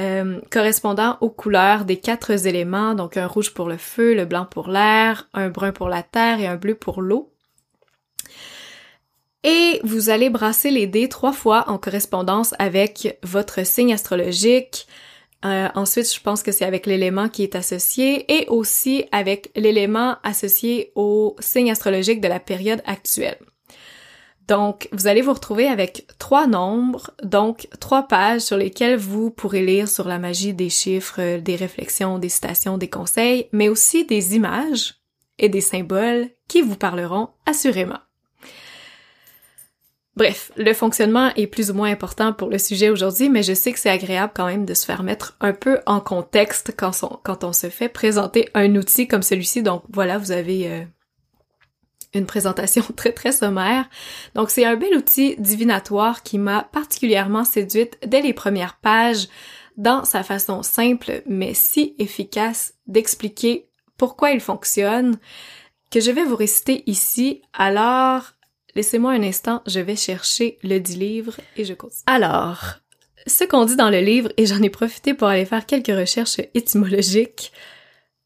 euh, 0.00 0.40
correspondant 0.50 1.18
aux 1.20 1.30
couleurs 1.30 1.84
des 1.84 1.96
quatre 1.96 2.46
éléments, 2.46 2.94
donc 2.94 3.16
un 3.16 3.26
rouge 3.26 3.52
pour 3.52 3.68
le 3.68 3.76
feu, 3.76 4.14
le 4.14 4.26
blanc 4.26 4.46
pour 4.46 4.68
l'air, 4.68 5.28
un 5.34 5.48
brun 5.48 5.72
pour 5.72 5.88
la 5.88 6.02
terre 6.02 6.40
et 6.40 6.46
un 6.46 6.56
bleu 6.56 6.74
pour 6.74 7.02
l'eau. 7.02 7.32
Et 9.44 9.80
vous 9.84 10.10
allez 10.10 10.30
brasser 10.30 10.70
les 10.70 10.86
dés 10.86 11.08
trois 11.08 11.32
fois 11.32 11.64
en 11.68 11.78
correspondance 11.78 12.54
avec 12.58 13.18
votre 13.22 13.64
signe 13.64 13.92
astrologique. 13.92 14.86
Euh, 15.44 15.68
ensuite, 15.76 16.12
je 16.12 16.20
pense 16.20 16.42
que 16.42 16.50
c'est 16.50 16.64
avec 16.64 16.86
l'élément 16.86 17.28
qui 17.28 17.44
est 17.44 17.54
associé 17.54 18.24
et 18.32 18.48
aussi 18.48 19.04
avec 19.12 19.52
l'élément 19.54 20.16
associé 20.24 20.90
au 20.96 21.36
signe 21.38 21.70
astrologique 21.70 22.20
de 22.20 22.26
la 22.26 22.40
période 22.40 22.82
actuelle. 22.84 23.38
Donc, 24.48 24.88
vous 24.92 25.06
allez 25.06 25.20
vous 25.20 25.34
retrouver 25.34 25.68
avec 25.68 26.06
trois 26.18 26.46
nombres, 26.46 27.10
donc 27.22 27.68
trois 27.80 28.08
pages 28.08 28.40
sur 28.40 28.56
lesquelles 28.56 28.96
vous 28.96 29.30
pourrez 29.30 29.64
lire 29.64 29.88
sur 29.88 30.08
la 30.08 30.18
magie 30.18 30.54
des 30.54 30.70
chiffres, 30.70 31.38
des 31.38 31.54
réflexions, 31.54 32.18
des 32.18 32.30
citations, 32.30 32.78
des 32.78 32.88
conseils, 32.88 33.48
mais 33.52 33.68
aussi 33.68 34.06
des 34.06 34.34
images 34.34 34.94
et 35.38 35.50
des 35.50 35.60
symboles 35.60 36.30
qui 36.48 36.62
vous 36.62 36.76
parleront 36.76 37.28
assurément. 37.44 37.98
Bref, 40.18 40.50
le 40.56 40.74
fonctionnement 40.74 41.30
est 41.36 41.46
plus 41.46 41.70
ou 41.70 41.74
moins 41.74 41.92
important 41.92 42.32
pour 42.32 42.50
le 42.50 42.58
sujet 42.58 42.90
aujourd'hui, 42.90 43.28
mais 43.28 43.44
je 43.44 43.52
sais 43.52 43.72
que 43.72 43.78
c'est 43.78 43.88
agréable 43.88 44.32
quand 44.34 44.46
même 44.46 44.64
de 44.64 44.74
se 44.74 44.84
faire 44.84 45.04
mettre 45.04 45.36
un 45.40 45.52
peu 45.52 45.78
en 45.86 46.00
contexte 46.00 46.74
quand 46.76 47.44
on, 47.44 47.52
se 47.52 47.68
fait 47.68 47.88
présenter 47.88 48.48
un 48.52 48.74
outil 48.74 49.06
comme 49.06 49.22
celui-ci. 49.22 49.62
Donc 49.62 49.84
voilà, 49.88 50.18
vous 50.18 50.32
avez 50.32 50.72
euh, 50.72 50.82
une 52.14 52.26
présentation 52.26 52.82
très 52.96 53.12
très 53.12 53.30
sommaire. 53.30 53.88
Donc 54.34 54.50
c'est 54.50 54.64
un 54.64 54.74
bel 54.74 54.92
outil 54.96 55.36
divinatoire 55.38 56.24
qui 56.24 56.36
m'a 56.38 56.64
particulièrement 56.64 57.44
séduite 57.44 57.96
dès 58.04 58.20
les 58.20 58.32
premières 58.32 58.78
pages 58.78 59.28
dans 59.76 60.04
sa 60.04 60.24
façon 60.24 60.64
simple 60.64 61.22
mais 61.26 61.54
si 61.54 61.94
efficace 62.00 62.74
d'expliquer 62.88 63.68
pourquoi 63.96 64.32
il 64.32 64.40
fonctionne 64.40 65.16
que 65.92 66.00
je 66.00 66.10
vais 66.10 66.24
vous 66.24 66.34
réciter 66.34 66.82
ici. 66.90 67.42
Alors, 67.52 68.32
Laissez-moi 68.78 69.10
un 69.10 69.24
instant, 69.24 69.60
je 69.66 69.80
vais 69.80 69.96
chercher 69.96 70.56
le 70.62 70.78
dit 70.78 70.94
livre 70.94 71.34
et 71.56 71.64
je 71.64 71.74
continue. 71.74 72.04
Alors, 72.06 72.76
ce 73.26 73.42
qu'on 73.42 73.64
dit 73.64 73.74
dans 73.74 73.90
le 73.90 73.98
livre, 73.98 74.30
et 74.36 74.46
j'en 74.46 74.62
ai 74.62 74.70
profité 74.70 75.14
pour 75.14 75.26
aller 75.26 75.46
faire 75.46 75.66
quelques 75.66 75.88
recherches 75.88 76.40
étymologiques, 76.54 77.52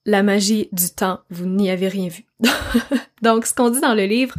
la 0.05 0.23
magie 0.23 0.69
du 0.71 0.91
temps, 0.91 1.21
vous 1.31 1.47
n'y 1.47 1.71
avez 1.71 1.89
rien 1.89 2.09
vu. 2.09 2.27
Donc, 3.23 3.47
ce 3.47 3.55
qu'on 3.55 3.71
dit 3.71 3.81
dans 3.81 3.95
le 3.95 4.05
livre, 4.05 4.35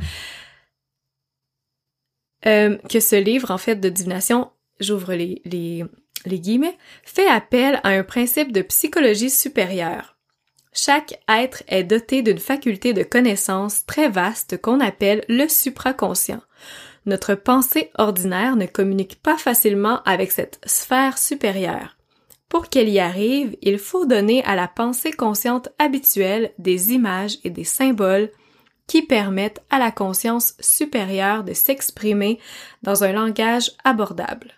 euh, 2.45 2.77
que 2.91 2.99
ce 2.99 3.15
livre, 3.15 3.49
en 3.49 3.57
fait, 3.57 3.77
de 3.77 3.89
divination, 3.89 4.51
j'ouvre 4.79 5.15
les, 5.15 5.41
les, 5.45 5.83
les 6.27 6.39
guillemets, 6.39 6.77
fait 7.01 7.27
appel 7.27 7.79
à 7.81 7.89
un 7.89 8.03
principe 8.03 8.51
de 8.51 8.61
psychologie 8.61 9.31
supérieure 9.31 10.12
chaque 10.73 11.19
être 11.29 11.63
est 11.67 11.83
doté 11.83 12.21
d'une 12.21 12.39
faculté 12.39 12.93
de 12.93 13.03
connaissance 13.03 13.85
très 13.85 14.09
vaste 14.09 14.59
qu'on 14.61 14.79
appelle 14.79 15.23
le 15.29 15.47
supraconscient. 15.47 16.41
Notre 17.05 17.35
pensée 17.35 17.91
ordinaire 17.97 18.55
ne 18.55 18.65
communique 18.65 19.21
pas 19.21 19.37
facilement 19.37 20.01
avec 20.03 20.31
cette 20.31 20.59
sphère 20.65 21.17
supérieure. 21.17 21.97
Pour 22.49 22.69
qu'elle 22.69 22.89
y 22.89 22.99
arrive, 22.99 23.57
il 23.61 23.79
faut 23.79 24.05
donner 24.05 24.43
à 24.43 24.55
la 24.55 24.67
pensée 24.67 25.11
consciente 25.11 25.69
habituelle 25.79 26.51
des 26.59 26.93
images 26.93 27.39
et 27.43 27.49
des 27.49 27.63
symboles 27.63 28.29
qui 28.87 29.01
permettent 29.01 29.61
à 29.69 29.79
la 29.79 29.91
conscience 29.91 30.55
supérieure 30.59 31.43
de 31.43 31.53
s'exprimer 31.53 32.39
dans 32.83 33.03
un 33.03 33.11
langage 33.11 33.71
abordable. 33.83 34.53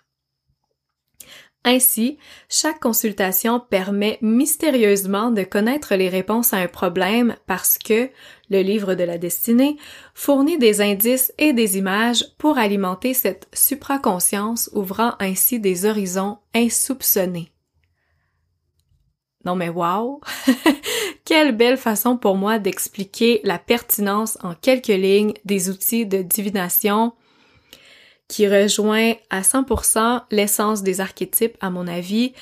Ainsi, 1.68 2.20
chaque 2.48 2.80
consultation 2.80 3.60
permet 3.60 4.20
mystérieusement 4.22 5.32
de 5.32 5.42
connaître 5.42 5.96
les 5.96 6.10
réponses 6.10 6.54
à 6.54 6.58
un 6.58 6.68
problème 6.68 7.36
parce 7.48 7.80
que 7.80 8.12
le 8.52 8.62
livre 8.62 8.94
de 8.94 9.04
la 9.04 9.18
destinée 9.18 9.76
fournit 10.14 10.60
des 10.60 10.80
indices 10.80 11.34
et 11.40 11.54
des 11.54 11.80
images 11.80 12.24
pour 12.38 12.60
alimenter 12.60 13.16
cette 13.16 13.48
supraconscience 13.52 14.70
ouvrant 14.74 15.14
ainsi 15.20 15.60
des 15.60 15.86
horizons 15.86 16.38
insoupçonnés. 16.54 17.52
Non 19.44 19.56
mais 19.56 19.70
wow! 19.70 20.22
Quelle 21.26 21.58
belle 21.58 21.78
façon 21.78 22.16
pour 22.16 22.36
moi 22.36 22.60
d'expliquer 22.60 23.42
la 23.44 23.58
pertinence 23.58 24.38
en 24.44 24.54
quelques 24.54 24.88
lignes 24.88 25.34
des 25.46 25.72
outils 25.72 26.06
de 26.06 26.22
divination 26.22 27.14
qui 28.28 28.48
rejoint 28.48 29.14
à 29.30 29.42
100% 29.42 30.24
l'essence 30.32 30.84
des 30.84 31.02
archétypes, 31.02 31.58
à 31.62 31.70
mon 31.70 31.88
avis. 31.88 32.34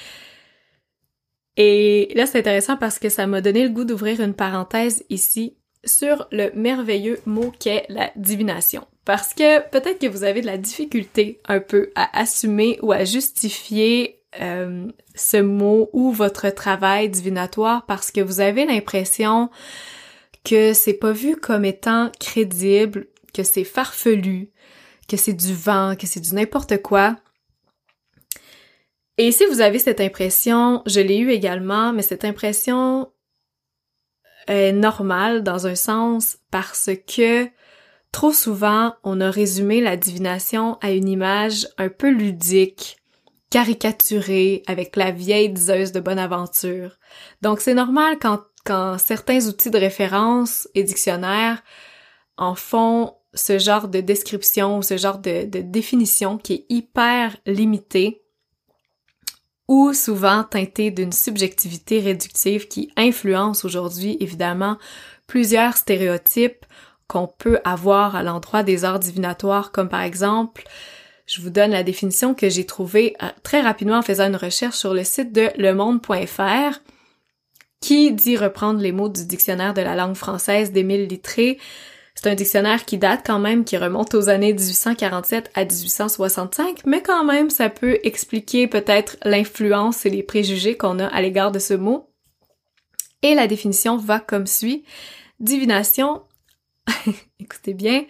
Et 1.57 2.11
là, 2.15 2.25
c'est 2.25 2.39
intéressant 2.39 2.77
parce 2.77 2.99
que 2.99 3.09
ça 3.09 3.27
m'a 3.27 3.41
donné 3.41 3.63
le 3.63 3.69
goût 3.69 3.83
d'ouvrir 3.83 4.21
une 4.21 4.33
parenthèse 4.33 5.03
ici 5.09 5.57
sur 5.85 6.27
le 6.31 6.51
merveilleux 6.55 7.19
mot 7.25 7.51
qu'est 7.59 7.85
la 7.89 8.11
divination. 8.15 8.87
Parce 9.05 9.33
que 9.33 9.59
peut-être 9.69 9.99
que 9.99 10.07
vous 10.07 10.23
avez 10.23 10.41
de 10.41 10.45
la 10.45 10.57
difficulté 10.57 11.41
un 11.47 11.59
peu 11.59 11.91
à 11.95 12.17
assumer 12.17 12.79
ou 12.81 12.93
à 12.93 13.03
justifier 13.03 14.21
euh, 14.41 14.87
ce 15.13 15.37
mot 15.37 15.89
ou 15.93 16.11
votre 16.11 16.49
travail 16.49 17.09
divinatoire 17.09 17.85
parce 17.85 18.11
que 18.11 18.21
vous 18.21 18.39
avez 18.39 18.65
l'impression 18.65 19.49
que 20.43 20.73
c'est 20.73 20.93
pas 20.93 21.11
vu 21.11 21.35
comme 21.35 21.65
étant 21.65 22.11
crédible, 22.19 23.07
que 23.33 23.43
c'est 23.43 23.63
farfelu, 23.63 24.49
que 25.07 25.17
c'est 25.17 25.33
du 25.33 25.53
vent, 25.53 25.95
que 25.95 26.07
c'est 26.07 26.19
du 26.19 26.33
n'importe 26.33 26.81
quoi. 26.81 27.15
Et 29.17 29.31
si 29.31 29.45
vous 29.45 29.61
avez 29.61 29.79
cette 29.79 30.01
impression, 30.01 30.81
je 30.85 30.99
l'ai 30.99 31.17
eu 31.17 31.29
également, 31.29 31.93
mais 31.93 32.01
cette 32.01 32.25
impression 32.25 33.11
est 34.47 34.71
normale 34.71 35.43
dans 35.43 35.67
un 35.67 35.75
sens 35.75 36.37
parce 36.51 36.89
que 37.07 37.47
trop 38.11 38.33
souvent 38.33 38.93
on 39.03 39.21
a 39.21 39.29
résumé 39.29 39.81
la 39.81 39.97
divination 39.97 40.77
à 40.81 40.91
une 40.91 41.07
image 41.07 41.67
un 41.77 41.89
peu 41.89 42.09
ludique, 42.09 42.97
caricaturée, 43.49 44.63
avec 44.67 44.95
la 44.95 45.11
vieille 45.11 45.49
diseuse 45.49 45.91
de 45.91 45.99
bonne 45.99 46.19
aventure. 46.19 46.97
Donc 47.41 47.61
c'est 47.61 47.75
normal 47.75 48.17
quand, 48.19 48.41
quand 48.65 48.97
certains 48.97 49.47
outils 49.47 49.69
de 49.69 49.77
référence 49.77 50.67
et 50.73 50.83
dictionnaires 50.83 51.61
en 52.35 52.55
font 52.55 53.15
ce 53.33 53.59
genre 53.59 53.87
de 53.87 54.01
description, 54.01 54.81
ce 54.81 54.97
genre 54.97 55.17
de, 55.17 55.45
définition 55.61 56.37
qui 56.37 56.53
est 56.53 56.65
hyper 56.69 57.35
limitée 57.45 58.21
ou 59.67 59.93
souvent 59.93 60.43
teinté 60.43 60.91
d'une 60.91 61.11
subjectivité 61.11 61.99
réductive 61.99 62.67
qui 62.67 62.91
influence 62.97 63.65
aujourd'hui 63.65 64.17
évidemment 64.19 64.77
plusieurs 65.25 65.77
stéréotypes 65.77 66.65
qu'on 67.07 67.27
peut 67.27 67.59
avoir 67.63 68.15
à 68.15 68.23
l'endroit 68.23 68.63
des 68.63 68.85
arts 68.85 68.99
divinatoires, 68.99 69.71
comme 69.71 69.89
par 69.89 70.01
exemple, 70.01 70.63
je 71.25 71.41
vous 71.41 71.49
donne 71.49 71.71
la 71.71 71.83
définition 71.83 72.33
que 72.33 72.49
j'ai 72.49 72.65
trouvée 72.65 73.15
euh, 73.21 73.27
très 73.43 73.61
rapidement 73.61 73.97
en 73.97 74.01
faisant 74.01 74.27
une 74.27 74.35
recherche 74.35 74.75
sur 74.75 74.93
le 74.93 75.03
site 75.03 75.31
de 75.31 75.49
lemonde.fr, 75.57 76.79
qui 77.79 78.11
dit 78.13 78.37
reprendre 78.37 78.79
les 78.79 78.91
mots 78.91 79.09
du 79.09 79.25
dictionnaire 79.25 79.73
de 79.73 79.81
la 79.81 79.95
langue 79.95 80.15
française 80.15 80.71
d'Émile 80.71 81.07
Littré, 81.07 81.59
c'est 82.23 82.29
un 82.29 82.35
dictionnaire 82.35 82.85
qui 82.85 82.97
date 82.97 83.23
quand 83.25 83.39
même, 83.39 83.65
qui 83.65 83.75
remonte 83.75 84.15
aux 84.15 84.29
années 84.29 84.53
1847 84.53 85.51
à 85.55 85.65
1865, 85.65 86.85
mais 86.85 87.01
quand 87.01 87.25
même, 87.25 87.49
ça 87.49 87.69
peut 87.69 87.99
expliquer 88.03 88.67
peut-être 88.67 89.17
l'influence 89.25 90.05
et 90.05 90.09
les 90.09 90.23
préjugés 90.23 90.77
qu'on 90.77 90.99
a 90.99 91.07
à 91.07 91.21
l'égard 91.21 91.51
de 91.51 91.59
ce 91.59 91.73
mot. 91.73 92.09
Et 93.23 93.35
la 93.35 93.47
définition 93.47 93.97
va 93.97 94.21
comme 94.21 94.47
suit. 94.47 94.85
Divination, 95.41 96.21
écoutez 97.41 97.73
bien, 97.73 98.05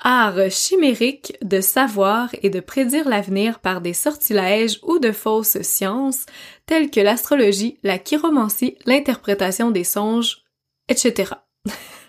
art 0.00 0.50
chimérique 0.50 1.36
de 1.40 1.60
savoir 1.60 2.30
et 2.42 2.50
de 2.50 2.58
prédire 2.58 3.08
l'avenir 3.08 3.60
par 3.60 3.80
des 3.80 3.94
sortilèges 3.94 4.80
ou 4.82 4.98
de 4.98 5.12
fausses 5.12 5.62
sciences 5.62 6.26
telles 6.66 6.90
que 6.90 6.98
l'astrologie, 6.98 7.78
la 7.84 8.00
chiromancie, 8.00 8.76
l'interprétation 8.86 9.70
des 9.70 9.84
songes, 9.84 10.42
etc. 10.88 11.34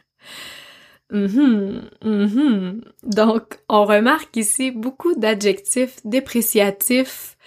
Mhm, 1.13 1.89
mhm. 2.03 2.81
Donc, 3.03 3.59
on 3.69 3.85
remarque 3.85 4.35
ici 4.35 4.71
beaucoup 4.71 5.13
d'adjectifs 5.13 5.99
dépréciatifs 6.05 7.37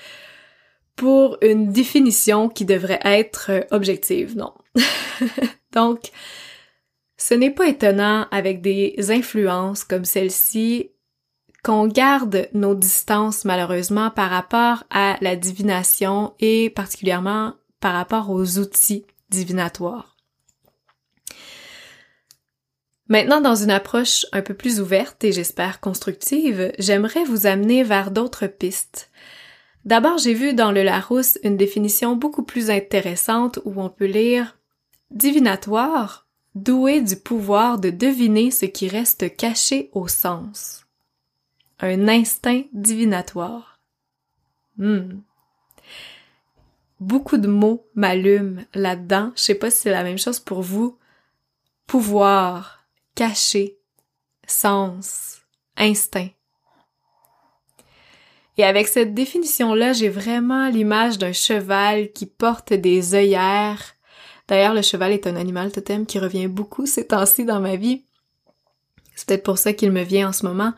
pour 0.94 1.36
une 1.42 1.72
définition 1.72 2.48
qui 2.48 2.64
devrait 2.64 3.00
être 3.04 3.66
objective, 3.72 4.36
non? 4.36 4.54
Donc, 5.72 6.10
ce 7.18 7.34
n'est 7.34 7.50
pas 7.50 7.66
étonnant 7.66 8.26
avec 8.30 8.62
des 8.62 8.94
influences 9.10 9.82
comme 9.82 10.04
celle-ci 10.04 10.90
qu'on 11.64 11.88
garde 11.88 12.48
nos 12.54 12.76
distances 12.76 13.44
malheureusement 13.44 14.10
par 14.10 14.30
rapport 14.30 14.84
à 14.90 15.16
la 15.20 15.34
divination 15.34 16.34
et 16.38 16.70
particulièrement 16.70 17.54
par 17.80 17.94
rapport 17.94 18.30
aux 18.30 18.58
outils 18.58 19.04
divinatoires. 19.30 20.15
Maintenant, 23.08 23.40
dans 23.40 23.54
une 23.54 23.70
approche 23.70 24.26
un 24.32 24.42
peu 24.42 24.54
plus 24.54 24.80
ouverte 24.80 25.22
et 25.22 25.32
j'espère 25.32 25.80
constructive, 25.80 26.72
j'aimerais 26.78 27.24
vous 27.24 27.46
amener 27.46 27.84
vers 27.84 28.10
d'autres 28.10 28.48
pistes. 28.48 29.10
D'abord, 29.84 30.18
j'ai 30.18 30.34
vu 30.34 30.54
dans 30.54 30.72
le 30.72 30.82
Larousse 30.82 31.38
une 31.44 31.56
définition 31.56 32.16
beaucoup 32.16 32.42
plus 32.42 32.70
intéressante 32.70 33.60
où 33.64 33.80
on 33.80 33.88
peut 33.88 34.06
lire 34.06 34.58
divinatoire, 35.12 36.26
doué 36.56 37.00
du 37.00 37.14
pouvoir 37.14 37.78
de 37.78 37.90
deviner 37.90 38.50
ce 38.50 38.66
qui 38.66 38.88
reste 38.88 39.36
caché 39.36 39.90
au 39.92 40.08
sens. 40.08 40.86
Un 41.78 42.08
instinct 42.08 42.62
divinatoire. 42.72 43.78
Hmm. 44.78 45.20
Beaucoup 46.98 47.36
de 47.36 47.46
mots 47.46 47.86
m'allument 47.94 48.62
là-dedans. 48.74 49.30
Je 49.36 49.42
sais 49.42 49.54
pas 49.54 49.70
si 49.70 49.82
c'est 49.82 49.90
la 49.90 50.02
même 50.02 50.18
chose 50.18 50.40
pour 50.40 50.62
vous. 50.62 50.98
Pouvoir, 51.86 52.75
caché, 53.16 53.78
sens, 54.46 55.40
instinct. 55.76 56.28
Et 58.58 58.64
avec 58.64 58.86
cette 58.86 59.14
définition-là, 59.14 59.92
j'ai 59.92 60.08
vraiment 60.08 60.68
l'image 60.68 61.18
d'un 61.18 61.32
cheval 61.32 62.12
qui 62.12 62.26
porte 62.26 62.72
des 62.72 63.14
œillères. 63.14 63.96
D'ailleurs, 64.48 64.74
le 64.74 64.82
cheval 64.82 65.12
est 65.12 65.26
un 65.26 65.36
animal 65.36 65.72
totem 65.72 66.06
qui 66.06 66.18
revient 66.18 66.46
beaucoup 66.46 66.86
ces 66.86 67.08
temps-ci 67.08 67.44
dans 67.44 67.60
ma 67.60 67.76
vie. 67.76 68.04
C'est 69.14 69.26
peut-être 69.26 69.42
pour 69.42 69.58
ça 69.58 69.72
qu'il 69.72 69.90
me 69.90 70.02
vient 70.02 70.28
en 70.28 70.32
ce 70.32 70.46
moment. 70.46 70.72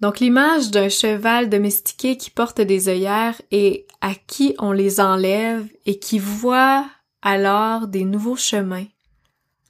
Donc 0.00 0.20
l'image 0.20 0.70
d'un 0.70 0.88
cheval 0.88 1.48
domestiqué 1.48 2.16
qui 2.16 2.30
porte 2.30 2.60
des 2.60 2.88
œillères 2.88 3.40
et 3.50 3.86
à 4.00 4.14
qui 4.14 4.54
on 4.58 4.72
les 4.72 5.00
enlève 5.00 5.66
et 5.86 5.98
qui 5.98 6.18
voit 6.18 6.88
alors 7.22 7.86
des 7.88 8.04
nouveaux 8.04 8.36
chemins, 8.36 8.86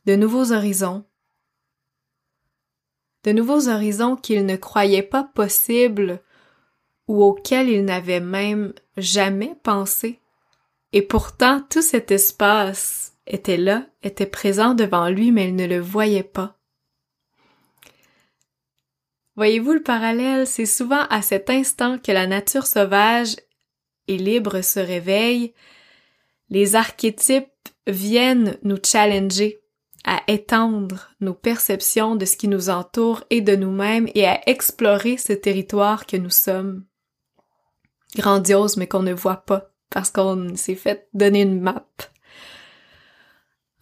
de 0.07 0.17
nouveaux 0.17 0.53
horizons, 0.53 1.05
de 3.25 3.33
nouveaux 3.33 3.69
horizons 3.69 4.17
qu'il 4.17 4.47
ne 4.47 4.57
croyait 4.57 5.03
pas 5.03 5.25
possibles 5.25 6.21
ou 7.09 7.23
auxquels 7.23 7.69
il 7.69 7.85
n'avait 7.85 8.21
même 8.21 8.73
jamais 8.97 9.55
pensé. 9.63 10.21
Et 10.93 11.03
pourtant 11.03 11.63
tout 11.69 11.83
cet 11.83 12.11
espace 12.11 13.15
était 13.27 13.57
là, 13.57 13.87
était 14.03 14.27
présent 14.27 14.75
devant 14.75 15.09
lui, 15.09 15.33
mais 15.33 15.49
il 15.49 15.57
ne 15.57 15.67
le 15.67 15.81
voyait 15.81 16.23
pas. 16.23 16.57
Voyez-vous 19.37 19.73
le 19.73 19.83
parallèle, 19.83 20.47
c'est 20.47 20.67
souvent 20.67 21.07
à 21.11 21.21
cet 21.21 21.51
instant 21.51 21.99
que 21.99 22.13
la 22.13 22.27
nature 22.27 22.67
sauvage 22.67 23.35
et 24.07 24.17
libre 24.17 24.61
se 24.61 24.79
réveille, 24.79 25.55
les 26.51 26.77
archétypes 26.77 27.49
viennent 27.89 28.59
nous 28.63 28.79
challenger, 28.85 29.64
à 30.05 30.23
étendre 30.29 31.11
nos 31.21 31.35
perceptions 31.35 32.15
de 32.17 32.25
ce 32.25 32.37
qui 32.37 32.49
nous 32.49 32.69
entoure 32.71 33.25
et 33.31 33.41
de 33.41 33.57
nous-mêmes 33.57 34.09
et 34.15 34.27
à 34.27 34.41
explorer 34.49 35.17
ce 35.17 35.33
territoire 35.33 36.07
que 36.07 36.17
nous 36.17 36.31
sommes. 36.31 36.85
Grandiose 38.17 38.77
mais 38.77 38.87
qu'on 38.87 39.03
ne 39.03 39.15
voit 39.15 39.45
pas 39.45 39.71
parce 39.91 40.11
qu'on 40.11 40.55
s'est 40.57 40.75
fait 40.75 41.09
donner 41.15 41.43
une 41.43 41.61
map. 41.61 41.87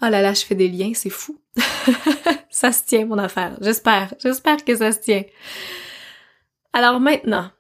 Oh 0.00 0.08
là 0.08 0.20
là, 0.20 0.34
je 0.34 0.44
fais 0.44 0.54
des 0.54 0.68
liens, 0.68 0.92
c'est 0.94 1.10
fou. 1.10 1.40
ça 2.50 2.72
se 2.72 2.84
tient 2.84 3.06
mon 3.06 3.18
affaire. 3.18 3.56
J'espère, 3.60 4.14
j'espère 4.18 4.64
que 4.64 4.76
ça 4.76 4.92
se 4.92 5.00
tient. 5.00 5.24
Alors 6.72 7.00
maintenant, 7.00 7.50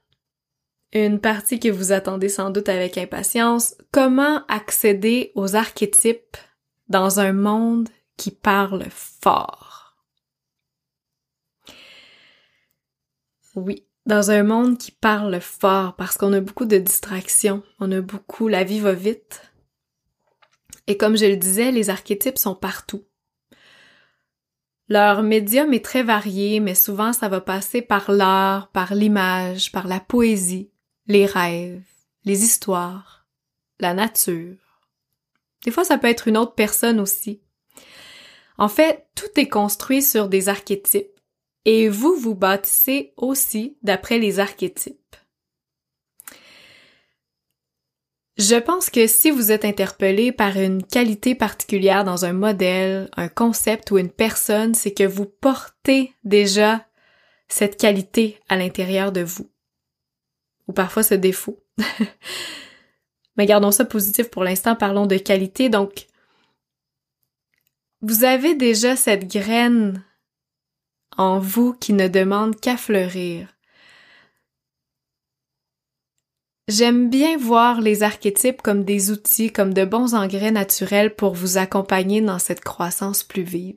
une 0.92 1.20
partie 1.20 1.60
que 1.60 1.68
vous 1.68 1.92
attendez 1.92 2.28
sans 2.28 2.50
doute 2.50 2.68
avec 2.68 2.98
impatience, 2.98 3.74
comment 3.92 4.44
accéder 4.48 5.32
aux 5.34 5.56
archétypes 5.56 6.36
dans 6.88 7.20
un 7.20 7.32
monde 7.32 7.88
qui 8.22 8.30
parle 8.30 8.84
fort. 8.88 9.96
Oui, 13.56 13.84
dans 14.06 14.30
un 14.30 14.44
monde 14.44 14.78
qui 14.78 14.92
parle 14.92 15.40
fort 15.40 15.96
parce 15.96 16.16
qu'on 16.16 16.32
a 16.32 16.40
beaucoup 16.40 16.64
de 16.64 16.78
distractions, 16.78 17.64
on 17.80 17.90
a 17.90 18.00
beaucoup, 18.00 18.46
la 18.46 18.62
vie 18.62 18.78
va 18.78 18.92
vite. 18.92 19.52
Et 20.86 20.96
comme 20.96 21.16
je 21.16 21.26
le 21.26 21.36
disais, 21.36 21.72
les 21.72 21.90
archétypes 21.90 22.38
sont 22.38 22.54
partout. 22.54 23.02
Leur 24.88 25.24
médium 25.24 25.72
est 25.72 25.84
très 25.84 26.04
varié, 26.04 26.60
mais 26.60 26.76
souvent 26.76 27.12
ça 27.12 27.28
va 27.28 27.40
passer 27.40 27.82
par 27.82 28.12
l'art, 28.12 28.68
par 28.68 28.94
l'image, 28.94 29.72
par 29.72 29.88
la 29.88 29.98
poésie, 29.98 30.70
les 31.08 31.26
rêves, 31.26 31.82
les 32.24 32.44
histoires, 32.44 33.26
la 33.80 33.94
nature. 33.94 34.58
Des 35.64 35.72
fois, 35.72 35.82
ça 35.82 35.98
peut 35.98 36.08
être 36.08 36.28
une 36.28 36.36
autre 36.36 36.54
personne 36.54 37.00
aussi. 37.00 37.42
En 38.62 38.68
fait, 38.68 39.08
tout 39.16 39.40
est 39.40 39.48
construit 39.48 40.02
sur 40.02 40.28
des 40.28 40.48
archétypes 40.48 41.18
et 41.64 41.88
vous 41.88 42.14
vous 42.14 42.36
bâtissez 42.36 43.12
aussi 43.16 43.76
d'après 43.82 44.20
les 44.20 44.38
archétypes. 44.38 45.16
Je 48.38 48.54
pense 48.54 48.88
que 48.88 49.08
si 49.08 49.32
vous 49.32 49.50
êtes 49.50 49.64
interpellé 49.64 50.30
par 50.30 50.56
une 50.56 50.84
qualité 50.84 51.34
particulière 51.34 52.04
dans 52.04 52.24
un 52.24 52.32
modèle, 52.32 53.10
un 53.16 53.26
concept 53.26 53.90
ou 53.90 53.98
une 53.98 54.12
personne, 54.12 54.74
c'est 54.74 54.94
que 54.94 55.02
vous 55.02 55.26
portez 55.26 56.12
déjà 56.22 56.86
cette 57.48 57.76
qualité 57.76 58.38
à 58.48 58.54
l'intérieur 58.54 59.10
de 59.10 59.22
vous. 59.22 59.50
Ou 60.68 60.72
parfois 60.72 61.02
ce 61.02 61.14
défaut. 61.14 61.58
Mais 63.36 63.46
gardons 63.46 63.72
ça 63.72 63.84
positif 63.84 64.30
pour 64.30 64.44
l'instant, 64.44 64.76
parlons 64.76 65.06
de 65.06 65.16
qualité. 65.16 65.68
Donc, 65.68 66.06
vous 68.02 68.24
avez 68.24 68.54
déjà 68.56 68.96
cette 68.96 69.30
graine 69.30 70.04
en 71.16 71.38
vous 71.38 71.72
qui 71.72 71.92
ne 71.92 72.08
demande 72.08 72.58
qu'à 72.58 72.76
fleurir. 72.76 73.48
J'aime 76.68 77.10
bien 77.10 77.36
voir 77.36 77.80
les 77.80 78.02
archétypes 78.02 78.62
comme 78.62 78.84
des 78.84 79.10
outils, 79.10 79.52
comme 79.52 79.74
de 79.74 79.84
bons 79.84 80.14
engrais 80.14 80.50
naturels 80.50 81.14
pour 81.14 81.34
vous 81.34 81.58
accompagner 81.58 82.20
dans 82.20 82.38
cette 82.38 82.60
croissance 82.60 83.22
plus 83.22 83.42
vive. 83.42 83.76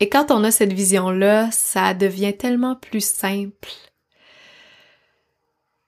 Et 0.00 0.08
quand 0.08 0.30
on 0.30 0.44
a 0.44 0.50
cette 0.50 0.72
vision-là, 0.72 1.50
ça 1.52 1.94
devient 1.94 2.36
tellement 2.36 2.76
plus 2.76 3.04
simple. 3.04 3.70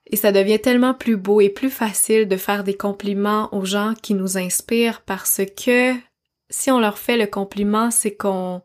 Et 0.07 0.17
ça 0.17 0.33
devient 0.33 0.59
tellement 0.61 0.95
plus 0.95 1.17
beau 1.17 1.41
et 1.41 1.51
plus 1.51 1.71
facile 1.71 2.27
de 2.29 2.37
faire 2.37 2.65
des 2.65 2.77
compliments 2.77 3.53
aux 3.55 3.65
gens 3.65 3.95
qui 4.01 4.15
nous 4.15 4.39
inspirent 4.39 5.03
parce 5.03 5.43
que 5.57 5.95
si 6.51 6.71
on 6.71 6.81
leur 6.81 6.99
fait 6.99 7.17
le 7.17 7.27
compliment, 7.27 7.91
c'est 7.91 8.15
qu'on, 8.15 8.63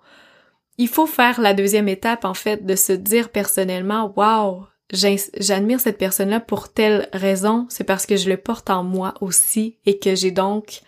il 0.77 0.87
faut 0.87 1.05
faire 1.05 1.41
la 1.41 1.53
deuxième 1.53 1.87
étape, 1.87 2.25
en 2.25 2.33
fait, 2.33 2.65
de 2.65 2.75
se 2.75 2.93
dire 2.93 3.29
personnellement, 3.29 4.13
wow, 4.15 4.65
j'admire 4.91 5.79
cette 5.79 5.97
personne-là 5.97 6.39
pour 6.39 6.71
telle 6.71 7.09
raison, 7.13 7.65
c'est 7.69 7.83
parce 7.83 8.05
que 8.05 8.17
je 8.17 8.29
le 8.29 8.37
porte 8.37 8.69
en 8.69 8.83
moi 8.83 9.13
aussi 9.21 9.77
et 9.85 9.99
que 9.99 10.15
j'ai 10.15 10.31
donc, 10.31 10.81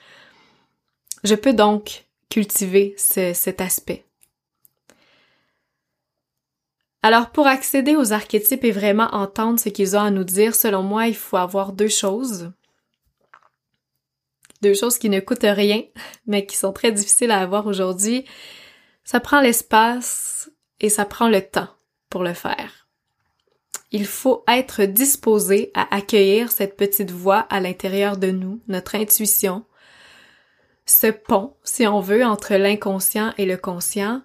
je 1.24 1.36
peux 1.36 1.54
donc 1.54 2.06
cultiver 2.30 2.96
cet 2.98 3.62
aspect. 3.62 4.06
Alors 7.02 7.30
pour 7.30 7.46
accéder 7.46 7.96
aux 7.96 8.14
archétypes 8.14 8.64
et 8.64 8.72
vraiment 8.72 9.10
entendre 9.12 9.60
ce 9.60 9.70
qu'ils 9.70 9.96
ont 9.96 10.02
à 10.02 10.10
nous 10.10 10.24
dire, 10.24 10.56
selon 10.56 10.82
moi, 10.82 11.08
il 11.08 11.16
faut 11.16 11.38
avoir 11.38 11.72
deux 11.72 11.88
choses. 11.88 12.52
Deux 14.66 14.74
choses 14.74 14.98
qui 14.98 15.10
ne 15.10 15.20
coûtent 15.20 15.40
rien, 15.44 15.84
mais 16.26 16.46
qui 16.46 16.58
sont 16.58 16.74
très 16.74 16.92
difficiles 16.92 17.32
à 17.32 17.40
avoir 17.40 17.68
aujourd'hui. 17.68 18.26
Ça 19.04 19.20
prend 19.20 19.40
l'espace 19.40 20.50
et 20.80 20.90
ça 20.90 21.06
prend 21.06 21.30
le 21.30 21.42
temps 21.42 21.70
pour 22.10 22.24
le 22.24 22.34
faire 22.34 22.86
il 23.96 24.06
faut 24.06 24.44
être 24.50 24.84
disposé 24.84 25.72
à 25.74 25.96
accueillir 25.96 26.52
cette 26.52 26.76
petite 26.76 27.12
voix 27.12 27.40
à 27.50 27.62
l'intérieur 27.62 28.18
de 28.18 28.30
nous, 28.30 28.60
notre 28.68 28.96
intuition, 28.96 29.64
ce 30.86 31.08
pont, 31.08 31.56
si 31.64 31.88
on 31.88 32.02
veut, 32.02 32.26
entre 32.26 32.56
l'inconscient 32.56 33.34
et 33.38 33.46
le 33.46 33.56
conscient. 33.56 34.22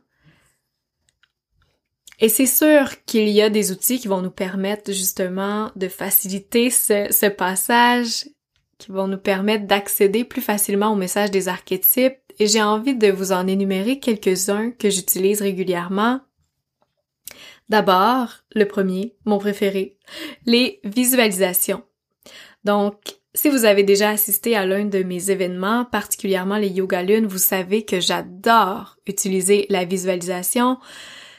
Et 2.18 2.28
c'est 2.28 2.46
sûr 2.46 3.04
qu'il 3.04 3.28
y 3.28 3.40
a 3.40 3.48
des 3.48 3.70
outils 3.70 4.00
qui 4.00 4.08
vont 4.08 4.22
nous 4.22 4.32
permettre 4.32 4.90
justement 4.90 5.70
de 5.76 5.86
faciliter 5.86 6.70
ce, 6.70 7.06
ce 7.12 7.26
passage, 7.26 8.26
qui 8.80 8.90
vont 8.90 9.06
nous 9.06 9.18
permettre 9.18 9.66
d'accéder 9.66 10.24
plus 10.24 10.40
facilement 10.40 10.92
au 10.92 10.96
message 10.96 11.30
des 11.30 11.46
archétypes. 11.46 12.16
Et 12.38 12.46
j'ai 12.46 12.62
envie 12.62 12.96
de 12.96 13.10
vous 13.12 13.32
en 13.32 13.46
énumérer 13.46 14.00
quelques-uns 14.00 14.72
que 14.72 14.90
j'utilise 14.90 15.42
régulièrement 15.42 16.20
D'abord, 17.68 18.38
le 18.52 18.64
premier, 18.64 19.14
mon 19.24 19.38
préféré, 19.38 19.96
les 20.44 20.80
visualisations. 20.82 21.84
Donc, 22.64 22.96
si 23.32 23.48
vous 23.48 23.64
avez 23.64 23.84
déjà 23.84 24.10
assisté 24.10 24.56
à 24.56 24.66
l'un 24.66 24.86
de 24.86 25.04
mes 25.04 25.30
événements, 25.30 25.84
particulièrement 25.84 26.56
les 26.56 26.68
Yoga 26.68 27.04
Lunes, 27.04 27.28
vous 27.28 27.38
savez 27.38 27.84
que 27.84 28.00
j'adore 28.00 28.96
utiliser 29.06 29.66
la 29.70 29.84
visualisation. 29.84 30.78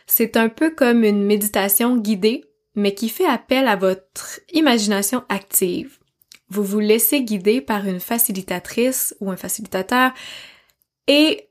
C'est 0.08 0.38
un 0.38 0.48
peu 0.48 0.70
comme 0.70 1.04
une 1.04 1.26
méditation 1.26 1.98
guidée, 1.98 2.46
mais 2.76 2.94
qui 2.94 3.10
fait 3.10 3.26
appel 3.26 3.68
à 3.68 3.76
votre 3.76 4.40
imagination 4.54 5.26
active. 5.28 6.01
Vous 6.52 6.66
vous 6.66 6.80
laissez 6.80 7.24
guider 7.24 7.62
par 7.62 7.88
une 7.88 8.02
facilitatrice 8.02 9.16
ou 9.22 9.32
un 9.32 9.38
facilitateur 9.38 10.12
et 11.08 11.48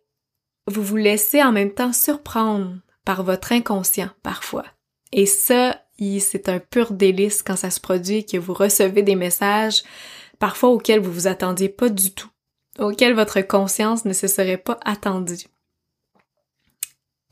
vous 0.67 0.83
vous 0.83 0.97
laissez 0.97 1.43
en 1.43 1.53
même 1.53 1.73
temps 1.73 1.95
surprendre 1.95 2.77
par 3.07 3.25
votre 3.25 3.53
inconscient 3.53 4.11
parfois. 4.23 4.67
Et 5.11 5.25
ça, 5.25 5.81
c'est 6.21 6.51
un 6.51 6.59
pur 6.59 6.93
délice 6.93 7.43
quand 7.43 7.57
ça 7.57 7.71
se 7.71 7.81
produit 7.81 8.27
que 8.27 8.37
vous 8.37 8.53
recevez 8.53 9.03
des 9.03 9.17
messages 9.17 9.83
parfois 10.39 10.69
auxquels 10.69 11.01
vous 11.01 11.13
vous 11.13 11.27
attendiez 11.27 11.71
pas 11.71 11.89
du 11.89 12.13
tout, 12.13 12.29
auxquels 12.79 13.15
votre 13.15 13.41
conscience 13.41 14.05
ne 14.05 14.13
se 14.13 14.27
serait 14.27 14.59
pas 14.59 14.79
attendue. 14.85 15.47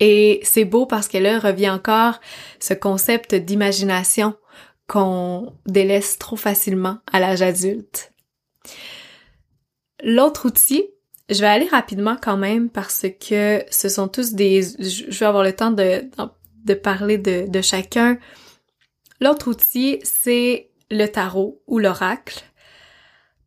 Et 0.01 0.41
c'est 0.43 0.65
beau 0.65 0.87
parce 0.87 1.07
que 1.07 1.19
là 1.19 1.39
revient 1.39 1.69
encore 1.69 2.19
ce 2.61 2.73
concept 2.73 3.35
d'imagination 3.35 4.37
qu'on 4.89 5.55
délaisse 5.67 6.19
trop 6.19 6.37
facilement 6.37 6.99
à 7.13 7.21
l'âge 7.21 7.43
adulte. 7.43 8.13
L'autre 10.03 10.47
outil, 10.47 10.85
je 11.29 11.41
vais 11.41 11.47
aller 11.47 11.69
rapidement 11.69 12.17
quand 12.21 12.37
même 12.37 12.71
parce 12.71 13.07
que 13.21 13.63
ce 13.71 13.89
sont 13.89 14.09
tous 14.09 14.33
des... 14.33 14.63
Je 14.63 15.19
vais 15.19 15.27
avoir 15.27 15.45
le 15.45 15.55
temps 15.55 15.71
de, 15.71 16.09
de 16.65 16.75
parler 16.75 17.19
de, 17.19 17.47
de 17.49 17.61
chacun. 17.61 18.19
L'autre 19.21 19.51
outil, 19.51 20.01
c'est 20.05 20.71
le 20.91 21.07
tarot 21.07 21.63
ou 21.67 21.79
l'oracle. 21.79 22.43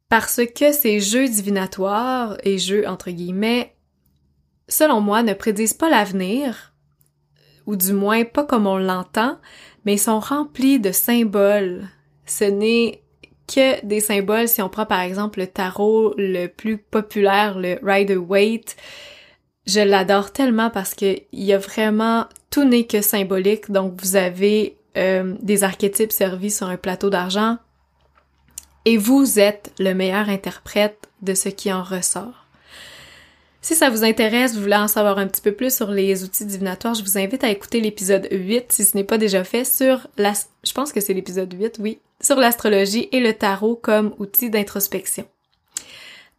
Parce 0.09 0.41
que 0.45 0.71
ces 0.73 0.99
jeux 0.99 1.27
divinatoires 1.27 2.37
et 2.43 2.59
jeux 2.59 2.87
entre 2.87 3.09
guillemets, 3.09 3.75
selon 4.67 5.01
moi, 5.01 5.23
ne 5.23 5.33
prédisent 5.33 5.73
pas 5.73 5.89
l'avenir, 5.89 6.73
ou 7.65 7.75
du 7.75 7.93
moins 7.93 8.25
pas 8.25 8.43
comme 8.43 8.67
on 8.67 8.77
l'entend, 8.77 9.39
mais 9.85 9.93
ils 9.93 9.99
sont 9.99 10.19
remplis 10.19 10.79
de 10.79 10.91
symboles. 10.91 11.87
Ce 12.25 12.43
n'est 12.43 13.01
que 13.47 13.85
des 13.85 13.99
symboles, 13.99 14.47
si 14.47 14.61
on 14.61 14.69
prend 14.69 14.85
par 14.85 15.01
exemple 15.01 15.39
le 15.39 15.47
tarot 15.47 16.13
le 16.17 16.47
plus 16.47 16.77
populaire, 16.77 17.57
le 17.57 17.77
Rider-Waite, 17.83 18.77
je 19.67 19.79
l'adore 19.79 20.31
tellement 20.31 20.69
parce 20.69 20.93
que 20.93 21.17
il 21.31 21.43
y 21.43 21.53
a 21.53 21.57
vraiment 21.57 22.25
tout 22.49 22.63
n'est 22.63 22.85
que 22.85 23.01
symbolique. 23.01 23.71
Donc 23.71 24.01
vous 24.01 24.15
avez 24.15 24.77
euh, 24.97 25.35
des 25.41 25.63
archétypes 25.63 26.11
servis 26.11 26.51
sur 26.51 26.67
un 26.67 26.77
plateau 26.77 27.09
d'argent 27.09 27.57
et 28.85 28.97
vous 28.97 29.39
êtes 29.39 29.71
le 29.79 29.93
meilleur 29.93 30.29
interprète 30.29 31.09
de 31.21 31.33
ce 31.33 31.49
qui 31.49 31.71
en 31.71 31.83
ressort. 31.83 32.40
Si 33.61 33.75
ça 33.75 33.91
vous 33.91 34.03
intéresse, 34.03 34.55
vous 34.55 34.61
voulez 34.61 34.75
en 34.75 34.87
savoir 34.87 35.19
un 35.19 35.27
petit 35.27 35.41
peu 35.41 35.51
plus 35.51 35.75
sur 35.75 35.91
les 35.91 36.23
outils 36.23 36.45
divinatoires, 36.45 36.95
je 36.95 37.03
vous 37.03 37.19
invite 37.19 37.43
à 37.43 37.49
écouter 37.51 37.79
l'épisode 37.79 38.27
8 38.31 38.71
si 38.71 38.85
ce 38.85 38.97
n'est 38.97 39.03
pas 39.03 39.19
déjà 39.19 39.43
fait 39.43 39.65
sur 39.65 40.07
la 40.17 40.33
je 40.63 40.73
pense 40.73 40.91
que 40.91 40.99
c'est 40.99 41.13
l'épisode 41.13 41.53
8, 41.53 41.77
oui, 41.79 41.99
sur 42.19 42.37
l'astrologie 42.37 43.07
et 43.11 43.19
le 43.19 43.33
tarot 43.33 43.75
comme 43.75 44.15
outil 44.17 44.49
d'introspection. 44.49 45.25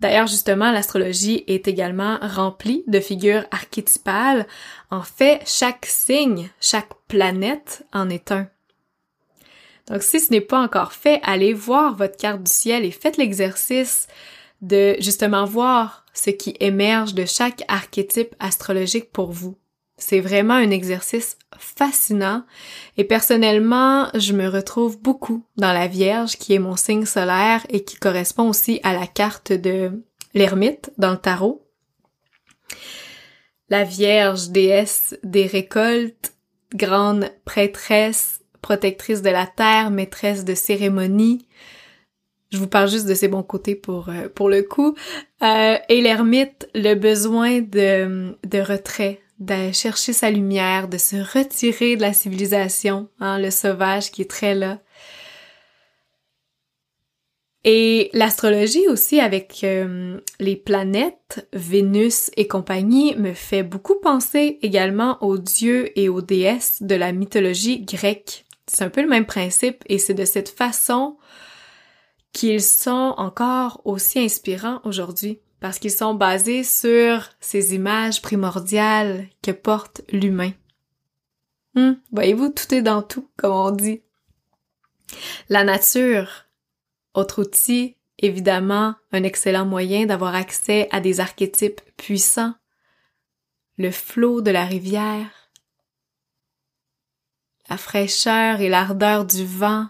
D'ailleurs, 0.00 0.26
justement, 0.26 0.72
l'astrologie 0.72 1.44
est 1.46 1.68
également 1.68 2.18
remplie 2.20 2.82
de 2.88 2.98
figures 2.98 3.44
archétypales. 3.52 4.48
En 4.90 5.02
fait, 5.02 5.42
chaque 5.46 5.86
signe, 5.86 6.50
chaque 6.60 6.90
planète 7.06 7.84
en 7.92 8.10
est 8.10 8.32
un. 8.32 8.48
Donc, 9.86 10.02
si 10.02 10.18
ce 10.18 10.32
n'est 10.32 10.40
pas 10.40 10.60
encore 10.60 10.92
fait, 10.92 11.20
allez 11.22 11.52
voir 11.52 11.94
votre 11.94 12.16
carte 12.16 12.42
du 12.42 12.50
ciel 12.50 12.84
et 12.84 12.90
faites 12.90 13.16
l'exercice 13.16 14.08
de 14.62 14.96
justement 15.00 15.44
voir 15.44 16.06
ce 16.14 16.30
qui 16.30 16.56
émerge 16.60 17.14
de 17.14 17.24
chaque 17.24 17.62
archétype 17.68 18.34
astrologique 18.38 19.12
pour 19.12 19.32
vous. 19.32 19.58
C'est 19.98 20.20
vraiment 20.20 20.54
un 20.54 20.70
exercice 20.70 21.36
fascinant 21.58 22.44
et 22.96 23.04
personnellement, 23.04 24.08
je 24.14 24.32
me 24.32 24.48
retrouve 24.48 25.00
beaucoup 25.00 25.44
dans 25.56 25.72
la 25.72 25.86
Vierge 25.86 26.36
qui 26.36 26.54
est 26.54 26.58
mon 26.58 26.76
signe 26.76 27.04
solaire 27.04 27.64
et 27.68 27.84
qui 27.84 27.96
correspond 27.96 28.48
aussi 28.48 28.80
à 28.82 28.94
la 28.94 29.06
carte 29.06 29.52
de 29.52 30.02
l'ermite 30.34 30.90
dans 30.98 31.12
le 31.12 31.18
tarot. 31.18 31.66
La 33.68 33.84
Vierge, 33.84 34.48
déesse 34.48 35.16
des 35.22 35.46
récoltes, 35.46 36.34
grande 36.74 37.30
prêtresse, 37.44 38.40
protectrice 38.60 39.22
de 39.22 39.30
la 39.30 39.46
terre, 39.46 39.90
maîtresse 39.90 40.44
de 40.44 40.54
cérémonie. 40.54 41.46
Je 42.52 42.58
vous 42.58 42.66
parle 42.66 42.90
juste 42.90 43.06
de 43.06 43.14
ses 43.14 43.28
bons 43.28 43.42
côtés 43.42 43.74
pour 43.74 44.10
euh, 44.10 44.28
pour 44.28 44.50
le 44.50 44.62
coup. 44.62 44.94
Euh, 45.42 45.76
et 45.88 46.02
l'ermite, 46.02 46.68
le 46.74 46.94
besoin 46.94 47.62
de, 47.62 48.36
de 48.44 48.60
retrait, 48.60 49.20
de 49.38 49.72
chercher 49.72 50.12
sa 50.12 50.30
lumière, 50.30 50.86
de 50.86 50.98
se 50.98 51.16
retirer 51.16 51.96
de 51.96 52.02
la 52.02 52.12
civilisation, 52.12 53.08
hein, 53.20 53.38
le 53.38 53.50
sauvage 53.50 54.10
qui 54.10 54.22
est 54.22 54.30
très 54.30 54.54
là. 54.54 54.80
Et 57.64 58.10
l'astrologie 58.12 58.88
aussi 58.88 59.20
avec 59.20 59.60
euh, 59.62 60.18
les 60.40 60.56
planètes, 60.56 61.48
Vénus 61.52 62.30
et 62.36 62.48
compagnie, 62.48 63.14
me 63.16 63.32
fait 63.32 63.62
beaucoup 63.62 63.94
penser 63.94 64.58
également 64.62 65.16
aux 65.22 65.38
dieux 65.38 65.96
et 65.98 66.08
aux 66.08 66.22
déesses 66.22 66.82
de 66.82 66.96
la 66.96 67.12
mythologie 67.12 67.80
grecque. 67.80 68.44
C'est 68.66 68.84
un 68.84 68.90
peu 68.90 69.00
le 69.00 69.08
même 69.08 69.26
principe 69.26 69.84
et 69.86 69.98
c'est 69.98 70.14
de 70.14 70.24
cette 70.24 70.48
façon 70.48 71.16
qu'ils 72.32 72.62
sont 72.62 73.14
encore 73.16 73.80
aussi 73.84 74.18
inspirants 74.18 74.80
aujourd'hui 74.84 75.40
parce 75.60 75.78
qu'ils 75.78 75.92
sont 75.92 76.14
basés 76.14 76.64
sur 76.64 77.28
ces 77.40 77.74
images 77.74 78.20
primordiales 78.20 79.28
que 79.42 79.52
porte 79.52 80.02
l'humain. 80.10 80.52
Hmm, 81.74 81.92
voyez-vous, 82.10 82.48
tout 82.50 82.74
est 82.74 82.82
dans 82.82 83.02
tout, 83.02 83.28
comme 83.36 83.52
on 83.52 83.70
dit. 83.70 84.02
La 85.48 85.62
nature, 85.62 86.46
autre 87.14 87.42
outil, 87.42 87.96
évidemment, 88.18 88.94
un 89.12 89.22
excellent 89.22 89.64
moyen 89.64 90.06
d'avoir 90.06 90.34
accès 90.34 90.88
à 90.90 91.00
des 91.00 91.20
archétypes 91.20 91.80
puissants. 91.96 92.54
Le 93.78 93.90
flot 93.90 94.40
de 94.40 94.50
la 94.50 94.64
rivière, 94.64 95.30
la 97.70 97.76
fraîcheur 97.76 98.60
et 98.60 98.68
l'ardeur 98.68 99.24
du 99.24 99.46
vent, 99.46 99.88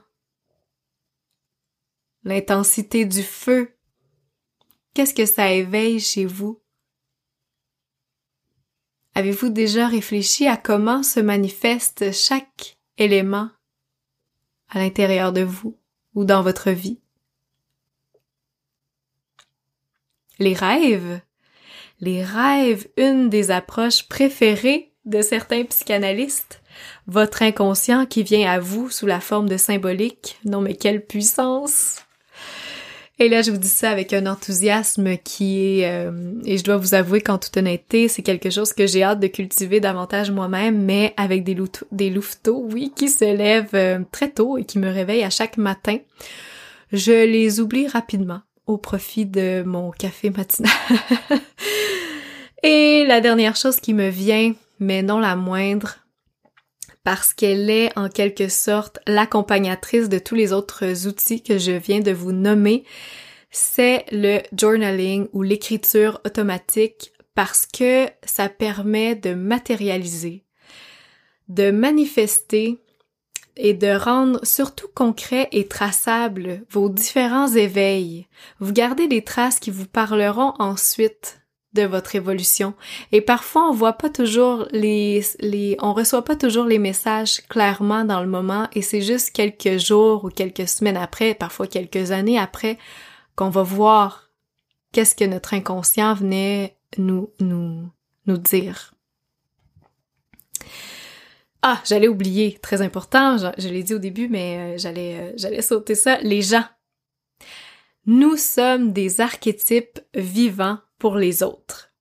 l'intensité 2.24 3.04
du 3.04 3.22
feu. 3.22 3.74
Qu'est-ce 4.94 5.14
que 5.14 5.26
ça 5.26 5.52
éveille 5.52 6.00
chez 6.00 6.24
vous? 6.24 6.60
Avez-vous 9.14 9.50
déjà 9.50 9.88
réfléchi 9.88 10.46
à 10.46 10.56
comment 10.56 11.02
se 11.02 11.20
manifeste 11.20 12.12
chaque 12.12 12.78
élément 12.96 13.50
à 14.70 14.78
l'intérieur 14.78 15.32
de 15.32 15.42
vous 15.42 15.76
ou 16.14 16.24
dans 16.24 16.42
votre 16.42 16.70
vie? 16.70 16.98
Les 20.38 20.54
rêves. 20.54 21.20
Les 22.00 22.24
rêves, 22.24 22.88
une 22.96 23.28
des 23.28 23.50
approches 23.50 24.08
préférées 24.08 24.92
de 25.04 25.20
certains 25.20 25.64
psychanalystes. 25.64 26.62
Votre 27.06 27.42
inconscient 27.42 28.06
qui 28.06 28.22
vient 28.22 28.50
à 28.50 28.58
vous 28.58 28.88
sous 28.88 29.06
la 29.06 29.20
forme 29.20 29.48
de 29.48 29.56
symbolique. 29.56 30.38
Non 30.44 30.60
mais 30.60 30.74
quelle 30.74 31.04
puissance! 31.04 32.01
Et 33.18 33.28
là, 33.28 33.42
je 33.42 33.50
vous 33.50 33.58
dis 33.58 33.68
ça 33.68 33.90
avec 33.90 34.12
un 34.12 34.26
enthousiasme 34.26 35.16
qui 35.18 35.80
est, 35.80 35.86
euh, 35.86 36.32
et 36.44 36.56
je 36.56 36.64
dois 36.64 36.78
vous 36.78 36.94
avouer 36.94 37.20
qu'en 37.20 37.38
toute 37.38 37.56
honnêteté, 37.56 38.08
c'est 38.08 38.22
quelque 38.22 38.50
chose 38.50 38.72
que 38.72 38.86
j'ai 38.86 39.02
hâte 39.02 39.20
de 39.20 39.26
cultiver 39.26 39.80
davantage 39.80 40.30
moi-même, 40.30 40.82
mais 40.82 41.12
avec 41.16 41.44
des, 41.44 41.56
des 41.92 42.10
louveteaux, 42.10 42.66
oui, 42.72 42.92
qui 42.96 43.08
se 43.08 43.24
lèvent 43.24 43.74
euh, 43.74 44.00
très 44.10 44.30
tôt 44.30 44.56
et 44.56 44.64
qui 44.64 44.78
me 44.78 44.90
réveillent 44.90 45.24
à 45.24 45.30
chaque 45.30 45.58
matin. 45.58 45.98
Je 46.92 47.26
les 47.26 47.60
oublie 47.60 47.86
rapidement 47.86 48.40
au 48.66 48.78
profit 48.78 49.26
de 49.26 49.62
mon 49.62 49.90
café 49.90 50.30
matinal. 50.30 50.72
et 52.62 53.04
la 53.06 53.20
dernière 53.20 53.56
chose 53.56 53.76
qui 53.76 53.92
me 53.92 54.08
vient, 54.08 54.54
mais 54.80 55.02
non 55.02 55.18
la 55.18 55.36
moindre, 55.36 55.98
parce 57.04 57.34
qu'elle 57.34 57.70
est 57.70 57.96
en 57.98 58.08
quelque 58.08 58.48
sorte 58.48 58.98
l'accompagnatrice 59.06 60.08
de 60.08 60.18
tous 60.18 60.34
les 60.34 60.52
autres 60.52 61.06
outils 61.06 61.42
que 61.42 61.58
je 61.58 61.72
viens 61.72 62.00
de 62.00 62.12
vous 62.12 62.32
nommer, 62.32 62.84
c'est 63.50 64.06
le 64.12 64.40
journaling 64.58 65.28
ou 65.32 65.42
l'écriture 65.42 66.20
automatique 66.24 67.12
parce 67.34 67.66
que 67.66 68.06
ça 68.24 68.48
permet 68.48 69.14
de 69.14 69.34
matérialiser, 69.34 70.44
de 71.48 71.70
manifester 71.70 72.78
et 73.56 73.74
de 73.74 73.88
rendre 73.88 74.40
surtout 74.44 74.88
concret 74.94 75.48
et 75.52 75.68
traçable 75.68 76.64
vos 76.70 76.88
différents 76.88 77.48
éveils. 77.48 78.26
Vous 78.60 78.72
gardez 78.72 79.08
des 79.08 79.22
traces 79.22 79.60
qui 79.60 79.70
vous 79.70 79.86
parleront 79.86 80.54
ensuite 80.58 81.41
de 81.74 81.82
votre 81.82 82.14
évolution. 82.14 82.74
Et 83.12 83.20
parfois, 83.20 83.68
on 83.68 83.72
voit 83.72 83.94
pas 83.94 84.10
toujours 84.10 84.66
les, 84.72 85.24
les, 85.40 85.76
on 85.80 85.92
reçoit 85.92 86.24
pas 86.24 86.36
toujours 86.36 86.66
les 86.66 86.78
messages 86.78 87.40
clairement 87.48 88.04
dans 88.04 88.20
le 88.20 88.28
moment 88.28 88.68
et 88.72 88.82
c'est 88.82 89.00
juste 89.00 89.30
quelques 89.30 89.78
jours 89.78 90.24
ou 90.24 90.28
quelques 90.28 90.68
semaines 90.68 90.96
après, 90.96 91.34
parfois 91.34 91.66
quelques 91.66 92.10
années 92.10 92.38
après, 92.38 92.78
qu'on 93.36 93.48
va 93.48 93.62
voir 93.62 94.30
qu'est-ce 94.92 95.14
que 95.14 95.24
notre 95.24 95.54
inconscient 95.54 96.14
venait 96.14 96.76
nous, 96.98 97.30
nous, 97.40 97.88
nous 98.26 98.36
dire. 98.36 98.94
Ah, 101.62 101.80
j'allais 101.84 102.08
oublier, 102.08 102.58
très 102.60 102.82
important, 102.82 103.36
je, 103.38 103.68
l'ai 103.68 103.84
dit 103.84 103.94
au 103.94 103.98
début, 103.98 104.28
mais 104.28 104.58
euh, 104.58 104.78
j'allais, 104.78 105.18
euh, 105.20 105.32
j'allais 105.36 105.62
sauter 105.62 105.94
ça, 105.94 106.18
les 106.18 106.42
gens. 106.42 106.64
Nous 108.04 108.36
sommes 108.36 108.92
des 108.92 109.20
archétypes 109.20 110.00
vivants 110.12 110.78
les 111.10 111.42
autres. 111.42 111.92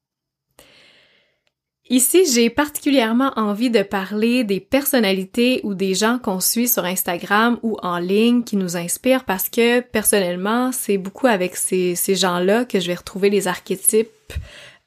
Ici, 1.91 2.23
j'ai 2.33 2.49
particulièrement 2.49 3.33
envie 3.35 3.69
de 3.69 3.83
parler 3.83 4.45
des 4.45 4.61
personnalités 4.61 5.59
ou 5.63 5.73
des 5.73 5.93
gens 5.93 6.19
qu'on 6.19 6.39
suit 6.39 6.69
sur 6.69 6.85
Instagram 6.85 7.59
ou 7.63 7.75
en 7.81 7.97
ligne 7.97 8.45
qui 8.45 8.55
nous 8.55 8.77
inspirent 8.77 9.25
parce 9.25 9.49
que 9.49 9.81
personnellement, 9.81 10.71
c'est 10.71 10.97
beaucoup 10.97 11.27
avec 11.27 11.57
ces, 11.57 11.95
ces 11.95 12.15
gens-là 12.15 12.63
que 12.63 12.79
je 12.79 12.87
vais 12.87 12.95
retrouver 12.95 13.29
les 13.29 13.49
archétypes 13.49 14.07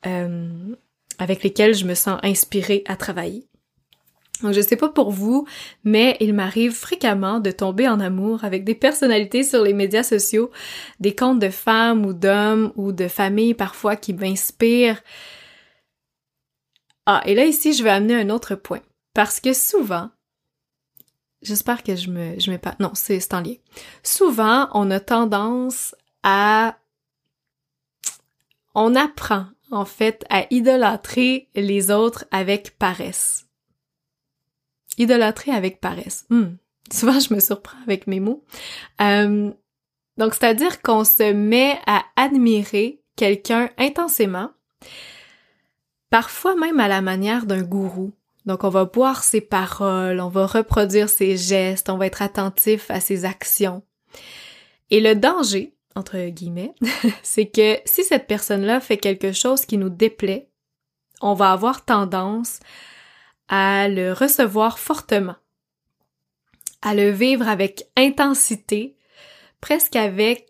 euh, 0.07 0.49
avec 1.19 1.43
lesquels 1.43 1.75
je 1.75 1.85
me 1.85 1.95
sens 1.95 2.19
inspirée 2.23 2.83
à 2.87 2.97
travailler. 2.97 3.47
Donc, 4.43 4.53
je 4.53 4.61
sais 4.61 4.77
pas 4.77 4.89
pour 4.89 5.11
vous, 5.11 5.47
mais 5.85 6.17
il 6.21 6.35
m'arrive 6.35 6.73
fréquemment 6.73 7.39
de 7.39 7.51
tomber 7.51 7.89
en 7.89 8.01
amour 8.01 8.45
avec 8.45 8.65
des 8.65 8.75
personnalités 8.75 9.45
sur 9.45 9.63
les 9.63 9.73
médias 9.73 10.03
sociaux, 10.03 10.51
des 10.99 11.15
comptes 11.15 11.39
de 11.39 11.51
femmes 11.51 12.05
ou 12.05 12.13
d'hommes 12.13 12.73
ou 12.75 12.93
de 12.93 13.07
familles 13.09 13.55
parfois 13.55 13.97
qui 13.97 14.13
m'inspirent. 14.13 15.03
Ah, 17.07 17.23
et 17.27 17.35
là 17.35 17.45
ici, 17.45 17.73
je 17.73 17.85
vais 17.85 17.91
amener 17.91 18.15
un 18.17 18.31
autre 18.31 18.55
point. 18.55 18.81
Parce 19.15 19.39
que 19.39 19.53
souvent, 19.53 20.11
j'espère 21.41 21.85
que 21.85 21.95
je 21.95 22.11
me, 22.11 22.39
je 22.41 22.51
mets 22.51 22.59
pas, 22.59 22.75
non, 22.81 22.91
c'est 22.95 23.33
en 23.33 23.41
lien. 23.41 23.55
Souvent, 24.03 24.69
on 24.75 24.91
a 24.91 24.99
tendance 24.99 25.95
à, 26.25 26.77
on 28.75 28.97
apprend, 28.97 29.47
en 29.71 29.85
fait, 29.85 30.25
à 30.29 30.47
idolâtrer 30.51 31.49
les 31.55 31.93
autres 31.93 32.25
avec 32.33 32.77
paresse. 32.79 33.44
Idolâtrer 34.99 35.53
avec 35.53 35.81
paresse. 35.81 36.27
Hmm. 36.31 36.57
Souvent, 36.93 37.19
je 37.19 37.33
me 37.35 37.41
surprends 37.41 37.79
avec 37.83 38.07
mes 38.07 38.21
mots. 38.21 38.45
Euh, 39.01 39.51
donc, 40.17 40.35
c'est-à-dire 40.35 40.83
qu'on 40.83 41.05
se 41.05 41.33
met 41.33 41.79
à 41.87 42.05
admirer 42.17 43.01
quelqu'un 43.17 43.71
intensément, 43.79 44.51
parfois 46.11 46.55
même 46.57 46.81
à 46.81 46.89
la 46.89 47.01
manière 47.01 47.47
d'un 47.47 47.63
gourou. 47.63 48.13
Donc, 48.47 48.65
on 48.65 48.69
va 48.69 48.85
boire 48.85 49.25
ses 49.25 49.41
paroles, 49.41 50.21
on 50.21 50.29
va 50.29 50.47
reproduire 50.47 51.09
ses 51.09 51.37
gestes, 51.37 51.89
on 51.89 51.97
va 51.97 52.07
être 52.07 52.23
attentif 52.23 52.91
à 52.91 53.01
ses 53.01 53.25
actions. 53.25 53.83
Et 54.91 55.01
le 55.01 55.15
danger, 55.15 55.75
entre 55.97 56.29
guillemets, 56.29 56.75
c'est 57.23 57.47
que 57.47 57.79
si 57.87 58.05
cette 58.05 58.27
personne-là 58.27 58.81
fait 58.81 58.99
quelque 58.99 59.33
chose 59.33 59.65
qui 59.65 59.79
nous 59.79 59.89
déplaît, 59.89 60.49
on 61.23 61.35
va 61.35 61.53
avoir 61.53 61.85
tendance 61.85 62.61
le 63.51 64.13
recevoir 64.13 64.79
fortement, 64.79 65.37
à 66.83 66.95
le 66.95 67.11
vivre 67.11 67.49
avec 67.49 67.89
intensité, 67.97 68.97
presque 69.61 69.97
avec 69.97 70.47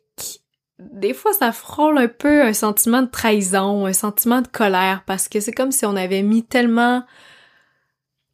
des 0.79 1.15
fois 1.15 1.33
ça 1.33 1.53
frôle 1.53 1.99
un 1.99 2.09
peu 2.09 2.43
un 2.43 2.53
sentiment 2.53 3.03
de 3.03 3.11
trahison, 3.11 3.87
un 3.87 3.93
sentiment 3.93 4.43
de 4.43 4.49
colère 4.49 5.05
parce 5.07 5.29
que 5.29 5.41
c'est 5.41 5.53
comme 5.53 5.73
si 5.73 5.87
on 5.87 5.97
avait 5.97 6.23
mis 6.23 6.45
tellement 6.45 7.05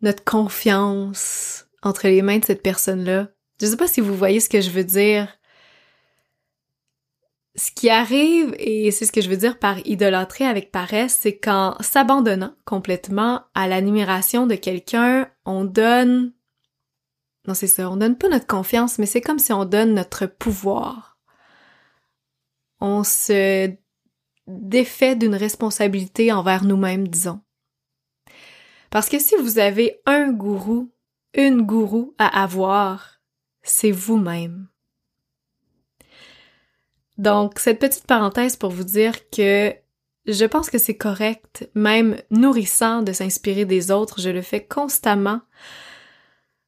notre 0.00 0.24
confiance 0.24 1.66
entre 1.82 2.08
les 2.08 2.22
mains 2.22 2.38
de 2.38 2.44
cette 2.44 2.62
personne-là. 2.62 3.28
Je 3.61 3.66
sais 3.66 3.76
pas 3.76 3.88
si 3.88 4.00
vous 4.00 4.16
voyez 4.16 4.40
ce 4.40 4.48
que 4.48 4.62
je 4.62 4.70
veux 4.70 4.84
dire 4.84 5.28
ce 7.57 7.70
qui 7.72 7.90
arrive, 7.90 8.55
et 8.59 8.90
c'est 8.90 9.07
ce 9.07 9.12
que 9.12 9.20
je 9.20 9.28
veux 9.28 9.36
dire 9.36 9.59
par 9.59 9.78
idolâtrer 9.86 10.44
avec 10.44 10.70
paresse, 10.70 11.18
c'est 11.20 11.36
qu'en 11.36 11.76
s'abandonnant 11.80 12.55
complètement 12.64 13.42
à 13.55 13.66
l'admiration 13.66 14.46
de 14.46 14.55
quelqu'un, 14.55 15.28
on 15.44 15.64
donne... 15.64 16.32
Non, 17.48 17.55
c'est 17.55 17.66
ça, 17.66 17.90
on 17.90 17.96
donne 17.96 18.16
pas 18.16 18.28
notre 18.28 18.46
confiance, 18.46 18.98
mais 18.98 19.07
c'est 19.07 19.20
comme 19.20 19.38
si 19.38 19.53
on 19.53 19.64
donne 19.64 19.94
notre 19.94 20.26
pouvoir. 20.26 21.18
On 22.80 23.03
se 23.03 23.70
défait 24.46 25.16
d'une 25.16 25.34
responsabilité 25.34 26.32
envers 26.32 26.64
nous-mêmes, 26.64 27.09
disons. 27.09 27.40
Parce 28.90 29.09
que 29.09 29.18
si 29.18 29.36
vous 29.36 29.59
avez 29.59 30.01
un 30.07 30.32
gourou, 30.32 30.92
une 31.34 31.62
gourou 31.62 32.14
à 32.18 32.42
avoir, 32.42 33.20
c'est 33.62 33.92
vous-même. 33.92 34.70
Donc, 37.21 37.59
cette 37.59 37.81
petite 37.81 38.07
parenthèse 38.07 38.57
pour 38.57 38.71
vous 38.71 38.83
dire 38.83 39.29
que 39.29 39.75
je 40.25 40.45
pense 40.47 40.71
que 40.71 40.79
c'est 40.79 40.97
correct, 40.97 41.68
même 41.75 42.16
nourrissant 42.31 43.03
de 43.03 43.12
s'inspirer 43.12 43.66
des 43.66 43.91
autres. 43.91 44.23
Je 44.23 44.31
le 44.31 44.41
fais 44.41 44.64
constamment 44.64 45.43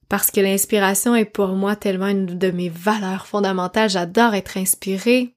parce 0.09 0.29
que 0.29 0.41
l'inspiration 0.41 1.15
est 1.15 1.25
pour 1.25 1.47
moi 1.49 1.75
tellement 1.75 2.05
une 2.07 2.27
de 2.27 2.51
mes 2.51 2.69
valeurs 2.69 3.25
fondamentales. 3.25 3.89
J'adore 3.89 4.35
être 4.35 4.57
inspirée 4.57 5.35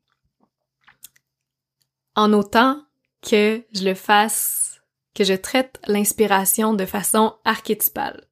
en 2.15 2.35
autant 2.35 2.83
que 3.23 3.63
je 3.73 3.85
le 3.85 3.95
fasse, 3.95 4.83
que 5.15 5.25
je 5.25 5.33
traite 5.33 5.81
l'inspiration 5.87 6.75
de 6.75 6.85
façon 6.85 7.37
archétypale. 7.47 8.23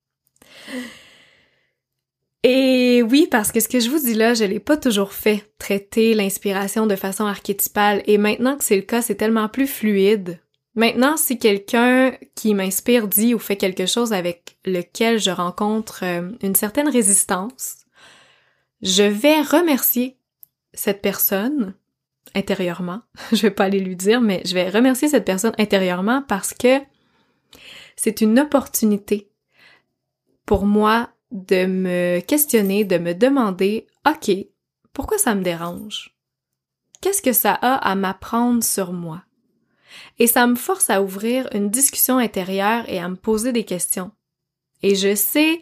Et 2.46 3.02
oui, 3.02 3.26
parce 3.30 3.52
que 3.52 3.58
ce 3.58 3.68
que 3.68 3.80
je 3.80 3.88
vous 3.88 3.98
dis 3.98 4.12
là, 4.12 4.34
je 4.34 4.44
l'ai 4.44 4.60
pas 4.60 4.76
toujours 4.76 5.14
fait, 5.14 5.50
traiter 5.58 6.12
l'inspiration 6.12 6.86
de 6.86 6.94
façon 6.94 7.24
archétypale. 7.24 8.02
Et 8.04 8.18
maintenant 8.18 8.58
que 8.58 8.64
c'est 8.64 8.76
le 8.76 8.82
cas, 8.82 9.00
c'est 9.00 9.14
tellement 9.14 9.48
plus 9.48 9.66
fluide. 9.66 10.38
Maintenant, 10.74 11.16
si 11.16 11.38
quelqu'un 11.38 12.12
qui 12.34 12.52
m'inspire 12.52 13.08
dit 13.08 13.34
ou 13.34 13.38
fait 13.38 13.56
quelque 13.56 13.86
chose 13.86 14.12
avec 14.12 14.58
lequel 14.66 15.18
je 15.18 15.30
rencontre 15.30 16.00
euh, 16.02 16.32
une 16.42 16.54
certaine 16.54 16.88
résistance, 16.88 17.86
je 18.82 19.04
vais 19.04 19.40
remercier 19.40 20.18
cette 20.74 21.00
personne 21.00 21.74
intérieurement. 22.34 23.00
je 23.32 23.40
vais 23.40 23.52
pas 23.52 23.64
aller 23.64 23.80
lui 23.80 23.96
dire, 23.96 24.20
mais 24.20 24.42
je 24.44 24.52
vais 24.52 24.68
remercier 24.68 25.08
cette 25.08 25.24
personne 25.24 25.54
intérieurement 25.56 26.22
parce 26.28 26.52
que 26.52 26.78
c'est 27.96 28.20
une 28.20 28.38
opportunité 28.38 29.30
pour 30.44 30.66
moi 30.66 31.13
de 31.34 31.66
me 31.66 32.20
questionner, 32.20 32.84
de 32.84 32.96
me 32.96 33.12
demander, 33.12 33.86
OK, 34.06 34.30
pourquoi 34.92 35.18
ça 35.18 35.34
me 35.34 35.42
dérange? 35.42 36.16
Qu'est-ce 37.00 37.20
que 37.20 37.32
ça 37.32 37.52
a 37.52 37.74
à 37.74 37.94
m'apprendre 37.96 38.64
sur 38.64 38.92
moi? 38.92 39.22
Et 40.18 40.26
ça 40.26 40.46
me 40.46 40.54
force 40.54 40.88
à 40.90 41.02
ouvrir 41.02 41.48
une 41.52 41.70
discussion 41.70 42.18
intérieure 42.18 42.88
et 42.88 42.98
à 42.98 43.08
me 43.08 43.16
poser 43.16 43.52
des 43.52 43.64
questions. 43.64 44.12
Et 44.82 44.94
je 44.94 45.14
sais 45.14 45.60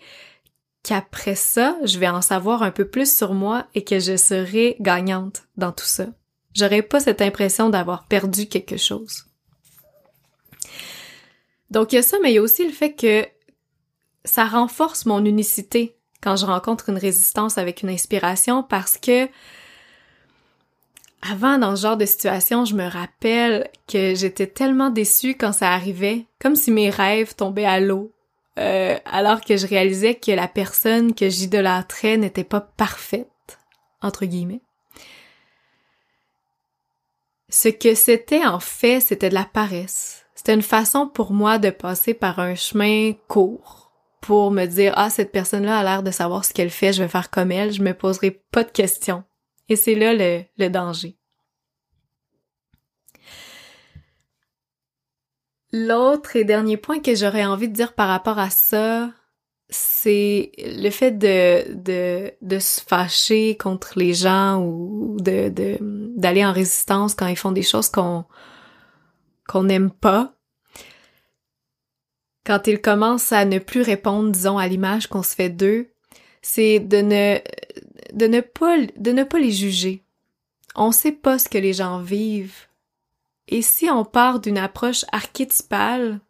qu'après 0.83 1.35
ça, 1.35 1.77
je 1.85 1.99
vais 1.99 2.09
en 2.09 2.23
savoir 2.23 2.62
un 2.62 2.70
peu 2.70 2.87
plus 2.87 3.14
sur 3.14 3.35
moi 3.35 3.66
et 3.75 3.83
que 3.83 3.99
je 3.99 4.16
serai 4.16 4.77
gagnante 4.81 5.45
dans 5.57 5.73
tout 5.73 5.87
ça. 5.87 6.07
J'aurai 6.55 6.83
pas 6.83 7.01
cette 7.01 7.23
impression 7.23 7.70
d'avoir 7.70 8.07
perdu 8.07 8.47
quelque 8.47 8.77
chose. 8.77 9.25
Donc 11.70 11.93
il 11.93 11.97
y 11.97 11.99
a 11.99 12.03
ça, 12.03 12.18
mais 12.23 12.33
il 12.33 12.35
y 12.35 12.39
a 12.39 12.43
aussi 12.43 12.66
le 12.66 12.73
fait 12.73 12.93
que 12.93 13.27
ça 14.25 14.45
renforce 14.47 15.07
mon 15.07 15.25
unicité 15.25 15.97
quand 16.23 16.37
je 16.37 16.47
rencontre 16.47 16.89
une 16.89 16.99
résistance 16.99 17.59
avec 17.59 17.83
une 17.83 17.91
inspiration 17.91 18.62
parce 18.62 18.97
que 18.97 19.29
avant, 21.23 21.59
dans 21.59 21.77
ce 21.77 21.83
genre 21.83 21.97
de 21.97 22.05
situation, 22.05 22.64
je 22.64 22.75
me 22.75 22.89
rappelle 22.89 23.70
que 23.87 24.14
j'étais 24.14 24.49
tellement 24.49 24.91
déçue 24.91 25.37
quand 25.37 25.53
ça 25.53 25.70
arrivait, 25.70 26.27
comme 26.41 26.57
si 26.57 26.73
mes 26.73 26.91
rêves 26.91 27.37
tombaient 27.37 27.64
à 27.64 27.79
l'eau, 27.79 28.12
euh, 28.59 28.99
alors 29.05 29.41
que 29.41 29.57
je 29.57 29.66
réalisais 29.68 30.16
que 30.16 30.33
la 30.33 30.49
personne 30.49 31.14
que 31.14 31.29
j'idolâtrais 31.29 32.16
n'était 32.16 32.43
pas 32.43 32.61
parfaite, 32.61 33.29
entre 34.03 34.25
guillemets. 34.25 34.62
Ce 37.49 37.68
que 37.68 37.95
c'était 37.95 38.45
en 38.45 38.59
fait, 38.59 38.99
c'était 38.99 39.29
de 39.29 39.35
la 39.35 39.45
paresse. 39.45 40.25
C'était 40.35 40.55
une 40.55 40.62
façon 40.62 41.07
pour 41.07 41.33
moi 41.33 41.59
de 41.59 41.70
passer 41.70 42.14
par 42.14 42.41
un 42.41 42.57
chemin 42.57 43.12
court 43.29 43.82
pour 44.23 44.53
me 44.53 44.64
dire 44.64 44.95
ah 44.97 45.11
cette 45.11 45.33
personne-là 45.33 45.79
a 45.79 45.83
l'air 45.83 46.03
de 46.03 46.11
savoir 46.11 46.47
ce 46.47 46.55
qu'elle 46.55 46.70
fait, 46.70 46.95
je 46.95 47.03
vais 47.03 47.09
faire 47.09 47.31
comme 47.31 47.53
elle, 47.53 47.73
je 47.73 47.83
me 47.83 47.93
poserai 47.93 48.31
pas 48.51 48.64
de 48.64 48.70
questions. 48.70 49.25
Et 49.68 49.77
c'est 49.77 49.95
là 49.95 50.14
le, 50.14 50.45
le 50.57 50.68
danger. 50.68 51.18
L'autre 55.73 56.37
et 56.37 56.45
dernier 56.45 56.77
point 56.77 57.01
que 57.01 57.14
j'aurais 57.14 57.45
envie 57.45 57.68
de 57.68 57.75
dire 57.75 57.95
par 57.95 58.09
rapport 58.09 58.39
à 58.39 58.51
ça, 58.51 59.11
c'est 59.70 60.53
le 60.59 60.91
fait 60.91 61.12
de, 61.12 61.75
de, 61.75 62.33
de 62.43 62.59
se 62.59 62.81
fâcher 62.81 63.57
contre 63.57 63.99
les 63.99 64.12
gens 64.14 64.62
ou 64.62 65.16
de, 65.18 65.49
de, 65.49 65.79
d'aller 66.16 66.45
en 66.45 66.53
résistance 66.53 67.14
quand 67.14 67.27
ils 67.27 67.37
font 67.37 67.53
des 67.53 67.62
choses 67.62 67.89
qu'on, 67.89 68.25
qu'on 69.49 69.64
n'aime 69.64 69.91
pas. 69.91 70.35
Quand 72.45 72.66
ils 72.66 72.80
commencent 72.80 73.32
à 73.32 73.45
ne 73.45 73.59
plus 73.59 73.82
répondre, 73.82 74.30
disons, 74.30 74.59
à 74.59 74.66
l'image 74.66 75.07
qu'on 75.07 75.22
se 75.22 75.34
fait 75.34 75.51
d'eux, 75.51 75.88
c'est 76.43 76.80
de 76.80 76.99
ne, 76.99 77.38
de 78.12 78.26
ne 78.26 78.40
pas, 78.40 78.76
de 78.97 79.12
ne 79.12 79.24
pas 79.24 79.38
les 79.38 79.53
juger. 79.53 80.03
On 80.74 80.90
sait 80.90 81.12
pas 81.12 81.38
ce 81.38 81.49
que 81.49 81.59
les 81.59 81.72
gens 81.72 82.01
vivent. 82.01 82.66
Et 83.49 83.62
si 83.62 83.88
on 83.90 84.05
part 84.05 84.40
d'une 84.40 84.59
approche 84.59 85.05
archétypale, 85.12 86.20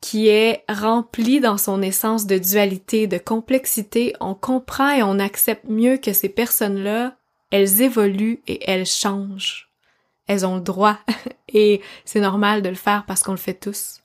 qui 0.00 0.28
est 0.28 0.64
rempli 0.68 1.38
dans 1.38 1.56
son 1.56 1.80
essence 1.80 2.26
de 2.26 2.36
dualité, 2.36 3.06
de 3.06 3.18
complexité, 3.18 4.14
on 4.20 4.34
comprend 4.34 4.90
et 4.90 5.02
on 5.02 5.20
accepte 5.20 5.68
mieux 5.68 5.96
que 5.96 6.12
ces 6.12 6.28
personnes-là, 6.28 7.16
elles 7.50 7.82
évoluent 7.82 8.42
et 8.48 8.68
elles 8.68 8.86
changent. 8.86 9.70
Elles 10.26 10.44
ont 10.44 10.56
le 10.56 10.60
droit 10.60 10.98
et 11.48 11.80
c'est 12.04 12.20
normal 12.20 12.62
de 12.62 12.68
le 12.68 12.74
faire 12.74 13.04
parce 13.06 13.22
qu'on 13.22 13.32
le 13.32 13.38
fait 13.38 13.54
tous. 13.54 14.01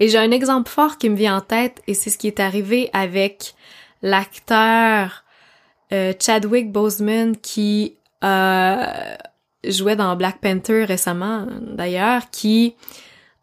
Et 0.00 0.08
j'ai 0.08 0.18
un 0.18 0.30
exemple 0.30 0.70
fort 0.70 0.98
qui 0.98 1.08
me 1.08 1.16
vient 1.16 1.36
en 1.36 1.40
tête 1.40 1.82
et 1.86 1.94
c'est 1.94 2.10
ce 2.10 2.18
qui 2.18 2.26
est 2.26 2.40
arrivé 2.40 2.90
avec 2.92 3.54
l'acteur 4.02 5.24
euh, 5.92 6.12
Chadwick 6.18 6.72
Boseman 6.72 7.36
qui 7.36 7.96
euh, 8.24 8.84
jouait 9.64 9.96
dans 9.96 10.16
Black 10.16 10.40
Panther 10.40 10.84
récemment 10.84 11.46
d'ailleurs, 11.60 12.30
qui 12.30 12.74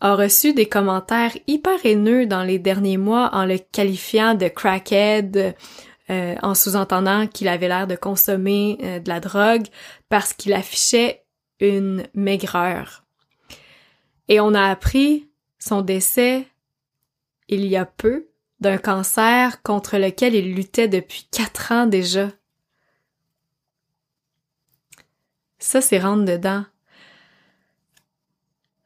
a 0.02 0.16
reçu 0.16 0.54
des 0.54 0.66
commentaires 0.66 1.36
hyper 1.48 1.86
haineux 1.86 2.26
dans 2.26 2.44
les 2.44 2.60
derniers 2.60 2.98
mois 2.98 3.30
en 3.34 3.46
le 3.46 3.58
qualifiant 3.58 4.34
de 4.34 4.48
crackhead, 4.48 5.56
euh, 6.10 6.36
en 6.42 6.56
sous-entendant 6.56 7.28
qu'il 7.28 7.48
avait 7.48 7.68
l'air 7.68 7.86
de 7.86 7.96
consommer 7.96 8.78
euh, 8.82 9.00
de 9.00 9.10
la 9.10 9.20
drogue 9.20 9.68
parce 10.08 10.34
qu'il 10.34 10.54
affichait 10.54 11.24
une 11.60 12.04
maigreur. 12.16 13.04
Et 14.28 14.40
on 14.40 14.54
a 14.54 14.64
appris 14.64 15.29
son 15.60 15.82
décès 15.82 16.48
il 17.50 17.66
y 17.66 17.76
a 17.76 17.86
peu 17.86 18.28
d'un 18.60 18.78
cancer 18.78 19.62
contre 19.64 19.98
lequel 19.98 20.36
il 20.36 20.54
luttait 20.54 20.88
depuis 20.88 21.28
quatre 21.32 21.72
ans 21.72 21.86
déjà. 21.86 22.30
Ça, 25.58 25.82
c'est 25.82 26.00
rentre 26.00 26.26
dedans. 26.26 26.64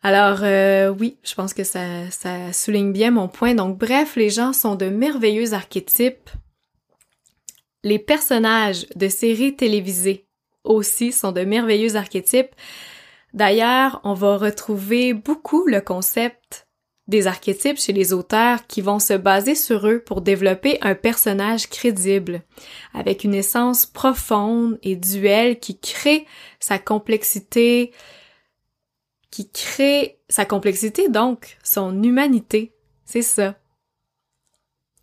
Alors 0.02 0.40
euh, 0.42 0.90
oui, 0.90 1.18
je 1.24 1.34
pense 1.34 1.54
que 1.54 1.64
ça, 1.64 2.12
ça 2.12 2.52
souligne 2.52 2.92
bien 2.92 3.12
mon 3.12 3.28
point. 3.28 3.56
Donc 3.56 3.78
bref, 3.78 4.16
les 4.16 4.30
gens 4.30 4.52
sont 4.52 4.76
de 4.76 4.88
merveilleux 4.88 5.54
archétypes. 5.54 6.30
Les 7.84 8.00
personnages 8.00 8.86
de 8.96 9.08
séries 9.08 9.56
télévisées 9.56 10.26
aussi 10.64 11.12
sont 11.12 11.32
de 11.32 11.42
merveilleux 11.42 11.96
archétypes. 11.96 12.54
D'ailleurs, 13.34 14.02
on 14.04 14.14
va 14.14 14.38
retrouver 14.38 15.14
beaucoup 15.14 15.66
le 15.68 15.82
concept 15.82 16.63
des 17.08 17.28
archétypes 17.28 17.80
chez 17.80 17.92
les 17.92 18.14
auteurs 18.14 18.66
qui 18.68 18.82
vont 18.82 19.00
se 19.00 19.14
baser 19.14 19.56
sur 19.56 19.88
eux 19.88 20.00
pour 20.00 20.22
développer 20.22 20.78
un 20.82 20.96
personnage 20.96 21.68
crédible, 21.68 22.44
avec 22.94 23.24
une 23.24 23.34
essence 23.34 23.86
profonde 23.86 24.80
et 24.84 24.96
duelle 24.96 25.60
qui 25.60 25.78
crée 25.78 26.26
sa 26.60 26.80
complexité, 26.80 27.92
qui 29.32 29.50
crée 29.50 30.20
sa 30.30 30.46
complexité, 30.46 31.10
donc 31.10 31.58
son 31.64 32.04
humanité. 32.04 32.72
C'est 33.06 33.22
ça. 33.22 33.56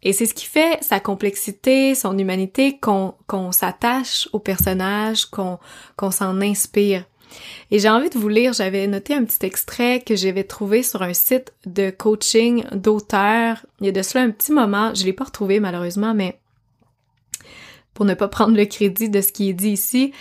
Et 0.03 0.15
c'est 0.15 0.25
ce 0.25 0.33
qui 0.33 0.47
fait 0.47 0.83
sa 0.83 0.99
complexité, 0.99 1.95
son 1.95 2.17
humanité, 2.17 2.79
qu'on 2.81 3.53
s'attache 3.53 4.29
au 4.33 4.39
personnage, 4.39 5.27
qu'on 5.27 5.59
s'en 6.11 6.41
inspire. 6.41 7.05
Et 7.71 7.79
j'ai 7.79 7.89
envie 7.89 8.11
de 8.11 8.19
vous 8.19 8.29
lire, 8.29 8.53
j'avais 8.53 8.87
noté 8.87 9.15
un 9.15 9.25
petit 9.25 9.45
extrait 9.45 10.01
que 10.01 10.17
j'avais 10.17 10.45
trouvé 10.45 10.83
sur 10.83 11.03
un 11.03 11.15
site 11.15 11.53
de 11.67 11.91
coaching 11.91 12.65
d'auteur. 12.73 13.65
Il 13.81 13.87
y 13.87 13.89
a 13.89 13.93
de 13.93 14.03
cela 14.03 14.25
un 14.25 14.31
petit 14.31 14.53
moment, 14.53 14.95
je 14.95 15.05
l'ai 15.05 15.13
pas 15.13 15.25
retrouvé 15.25 15.61
malheureusement, 15.61 16.15
mais 16.15 16.41
pour 17.95 18.05
ne 18.05 18.15
pas 18.15 18.29
prendre 18.29 18.57
le 18.57 18.65
crédit 18.65 19.09
de 19.09 19.21
ce 19.21 19.33
qui 19.33 19.49
est 19.49 19.55
dit 19.55 19.71
ici, 19.71 20.13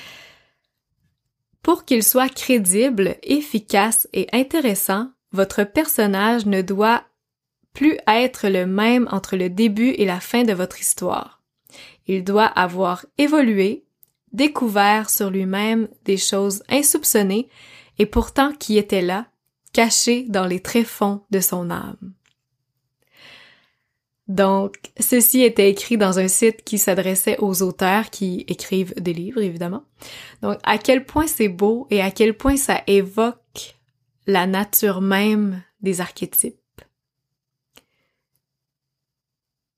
pour 1.61 1.85
qu'il 1.85 2.03
soit 2.03 2.29
crédible, 2.29 3.15
efficace 3.23 4.07
et 4.13 4.27
intéressant, 4.33 5.09
votre 5.31 5.63
personnage 5.63 6.45
ne 6.45 6.61
doit 6.61 7.03
plus 7.73 7.97
être 8.07 8.47
le 8.47 8.65
même 8.65 9.07
entre 9.11 9.37
le 9.37 9.49
début 9.49 9.89
et 9.89 10.05
la 10.05 10.19
fin 10.19 10.43
de 10.43 10.53
votre 10.53 10.79
histoire. 10.79 11.41
Il 12.07 12.23
doit 12.23 12.45
avoir 12.45 13.05
évolué, 13.17 13.85
découvert 14.33 15.09
sur 15.09 15.29
lui-même 15.29 15.87
des 16.05 16.17
choses 16.17 16.63
insoupçonnées 16.69 17.49
et 17.97 18.05
pourtant 18.05 18.53
qui 18.53 18.77
étaient 18.77 19.01
là, 19.01 19.27
cachées 19.73 20.25
dans 20.27 20.45
les 20.45 20.61
tréfonds 20.61 21.21
de 21.31 21.39
son 21.39 21.69
âme. 21.69 22.13
Donc, 24.29 24.75
ceci 24.99 25.41
était 25.41 25.71
écrit 25.71 25.97
dans 25.97 26.19
un 26.19 26.27
site 26.27 26.63
qui 26.63 26.77
s'adressait 26.77 27.39
aux 27.39 27.63
auteurs 27.63 28.11
qui 28.11 28.45
écrivent 28.47 28.93
des 28.93 29.13
livres, 29.13 29.41
évidemment. 29.41 29.83
Donc, 30.43 30.59
à 30.63 30.77
quel 30.77 31.03
point 31.03 31.25
c'est 31.25 31.49
beau 31.49 31.87
et 31.89 31.99
à 31.99 32.11
quel 32.11 32.37
point 32.37 32.55
ça 32.55 32.83
évoque 32.85 33.75
la 34.27 34.45
nature 34.45 35.01
même 35.01 35.63
des 35.81 35.99
archétypes. 35.99 36.55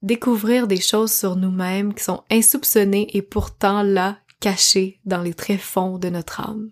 Découvrir 0.02 0.68
des 0.68 0.82
choses 0.82 1.14
sur 1.14 1.38
nous-mêmes 1.38 1.94
qui 1.94 2.04
sont 2.04 2.24
insoupçonnées 2.30 3.08
et 3.16 3.22
pourtant 3.22 3.84
là, 3.84 4.18
cachées 4.42 5.00
dans 5.06 5.22
les 5.22 5.34
tréfonds 5.34 5.98
de 5.98 6.10
notre 6.10 6.42
âme. 6.42 6.72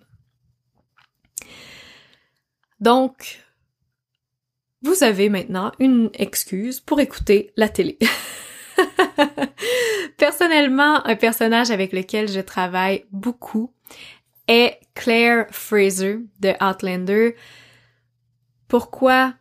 Donc, 2.82 3.39
vous 4.82 5.03
avez 5.03 5.30
maintenant 5.30 5.72
une 5.80 6.09
excuse 6.13 6.80
pour 6.80 6.99
écouter 6.99 7.53
la 7.55 7.70
télé. 7.70 7.97
Personnellement, 10.17 11.05
un 11.05 11.15
personnage 11.15 11.72
avec 11.72 11.93
lequel 11.93 12.30
je 12.30 12.39
travaille 12.39 13.05
beaucoup 13.11 13.74
est 14.47 14.80
Claire 14.95 15.47
Fraser 15.51 16.20
de 16.39 16.53
Outlander. 16.63 17.36
pourquoi 18.67 19.34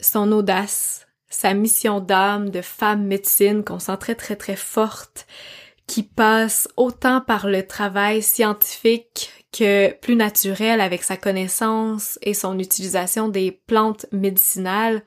son 0.00 0.32
audace, 0.32 1.06
sa 1.28 1.54
mission 1.54 2.00
d'âme 2.00 2.50
de 2.50 2.60
femme 2.60 3.04
médecine 3.06 3.64
qu'on 3.64 3.78
sent 3.78 3.96
très 3.98 4.14
très 4.14 4.36
très 4.36 4.56
forte, 4.56 5.26
qui 5.92 6.04
passe 6.04 6.70
autant 6.78 7.20
par 7.20 7.46
le 7.46 7.66
travail 7.66 8.22
scientifique 8.22 9.30
que 9.52 9.92
plus 10.00 10.16
naturel 10.16 10.80
avec 10.80 11.02
sa 11.02 11.18
connaissance 11.18 12.18
et 12.22 12.32
son 12.32 12.58
utilisation 12.58 13.28
des 13.28 13.52
plantes 13.52 14.06
médicinales, 14.10 15.04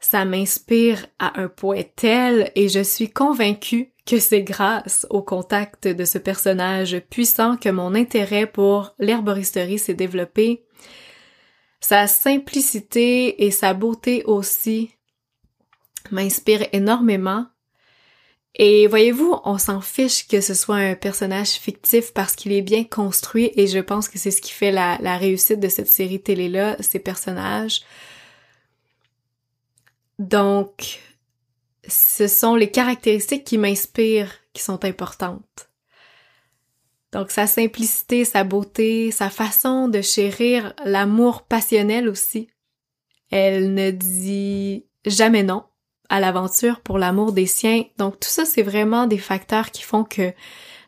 ça 0.00 0.24
m'inspire 0.24 1.04
à 1.18 1.38
un 1.38 1.48
point 1.48 1.82
tel 1.96 2.50
et 2.54 2.70
je 2.70 2.82
suis 2.82 3.10
convaincue 3.10 3.92
que 4.06 4.18
c'est 4.18 4.42
grâce 4.42 5.06
au 5.10 5.20
contact 5.20 5.86
de 5.86 6.06
ce 6.06 6.16
personnage 6.16 6.98
puissant 7.10 7.58
que 7.58 7.68
mon 7.68 7.94
intérêt 7.94 8.46
pour 8.46 8.94
l'herboristerie 8.98 9.78
s'est 9.78 9.92
développé. 9.92 10.64
Sa 11.80 12.06
simplicité 12.06 13.44
et 13.44 13.50
sa 13.50 13.74
beauté 13.74 14.24
aussi 14.24 14.92
m'inspirent 16.10 16.68
énormément. 16.72 17.44
Et 18.58 18.88
voyez-vous, 18.88 19.38
on 19.44 19.56
s'en 19.56 19.80
fiche 19.80 20.26
que 20.26 20.40
ce 20.40 20.52
soit 20.52 20.76
un 20.76 20.96
personnage 20.96 21.50
fictif 21.50 22.12
parce 22.12 22.34
qu'il 22.34 22.52
est 22.52 22.62
bien 22.62 22.82
construit 22.82 23.52
et 23.54 23.68
je 23.68 23.78
pense 23.78 24.08
que 24.08 24.18
c'est 24.18 24.32
ce 24.32 24.42
qui 24.42 24.50
fait 24.50 24.72
la, 24.72 24.96
réussite 25.16 25.60
de 25.60 25.68
cette 25.68 25.88
série 25.88 26.20
télé-là, 26.20 26.76
ces 26.80 26.98
personnages. 26.98 27.82
Donc, 30.18 31.00
ce 31.86 32.26
sont 32.26 32.56
les 32.56 32.70
caractéristiques 32.70 33.44
qui 33.44 33.58
m'inspirent 33.58 34.34
qui 34.52 34.62
sont 34.62 34.84
importantes. 34.84 35.70
Donc, 37.12 37.30
sa 37.30 37.46
simplicité, 37.46 38.24
sa 38.24 38.42
beauté, 38.42 39.12
sa 39.12 39.30
façon 39.30 39.86
de 39.86 40.02
chérir 40.02 40.74
l'amour 40.84 41.42
passionnel 41.42 42.08
aussi. 42.08 42.48
Elle 43.30 43.72
ne 43.72 43.92
dit 43.92 44.84
jamais 45.06 45.44
non 45.44 45.64
à 46.08 46.20
l'aventure 46.20 46.80
pour 46.80 46.98
l'amour 46.98 47.32
des 47.32 47.46
siens. 47.46 47.84
Donc, 47.98 48.20
tout 48.20 48.28
ça, 48.28 48.44
c'est 48.44 48.62
vraiment 48.62 49.06
des 49.06 49.18
facteurs 49.18 49.70
qui 49.70 49.82
font 49.82 50.04
que 50.04 50.32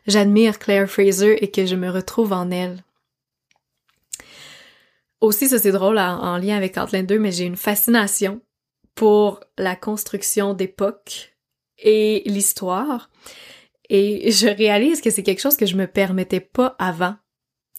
j'admire 0.07 0.59
Claire 0.59 0.89
Fraser 0.89 1.43
et 1.43 1.51
que 1.51 1.65
je 1.65 1.75
me 1.75 1.89
retrouve 1.89 2.33
en 2.33 2.49
elle. 2.51 2.83
Aussi, 5.21 5.47
ça 5.47 5.59
c'est 5.59 5.71
drôle 5.71 5.99
en, 5.99 6.37
lien 6.37 6.57
avec 6.57 6.77
Outland 6.77 7.05
2, 7.05 7.19
mais 7.19 7.31
j'ai 7.31 7.45
une 7.45 7.55
fascination 7.55 8.41
pour 8.95 9.39
la 9.57 9.75
construction 9.75 10.55
d'époque 10.55 11.35
et 11.77 12.23
l'histoire. 12.25 13.11
Et 13.89 14.31
je 14.31 14.47
réalise 14.47 14.99
que 14.99 15.11
c'est 15.11 15.21
quelque 15.21 15.41
chose 15.41 15.57
que 15.57 15.67
je 15.67 15.75
me 15.75 15.85
permettais 15.85 16.39
pas 16.39 16.75
avant. 16.79 17.15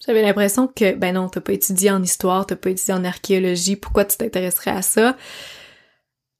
J'avais 0.05 0.21
l'impression 0.21 0.67
que, 0.67 0.95
ben 0.95 1.15
non, 1.15 1.27
t'as 1.27 1.41
pas 1.41 1.53
étudié 1.53 1.91
en 1.91 2.01
histoire, 2.01 2.45
t'as 2.45 2.55
pas 2.55 2.69
étudié 2.69 2.93
en 2.93 3.03
archéologie, 3.03 3.75
pourquoi 3.75 4.05
tu 4.05 4.17
t'intéresserais 4.17 4.71
à 4.71 4.81
ça? 4.81 5.17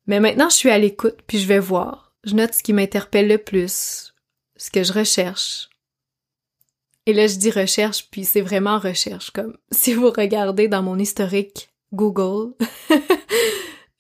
Mais 0.08 0.20
maintenant, 0.20 0.50
je 0.50 0.56
suis 0.56 0.70
à 0.70 0.78
l'écoute, 0.78 1.18
puis 1.28 1.40
je 1.40 1.48
vais 1.48 1.60
voir. 1.60 2.14
Je 2.24 2.36
note 2.36 2.54
ce 2.54 2.64
qui 2.64 2.74
m'interpelle 2.74 3.28
le 3.28 3.38
plus, 3.38 4.14
ce 4.56 4.70
que 4.70 4.84
je 4.84 4.94
recherche. 4.94 5.70
Et 7.06 7.14
là, 7.14 7.28
je 7.28 7.36
dis 7.36 7.52
recherche, 7.52 8.10
puis 8.10 8.24
c'est 8.24 8.42
vraiment 8.42 8.80
recherche. 8.80 9.32
Comme 9.32 9.58
si 9.72 9.94
vous 9.94 10.10
regardez 10.10 10.68
dans 10.68 10.84
mon 10.84 10.98
historique 10.98 11.70
Google, 11.92 12.54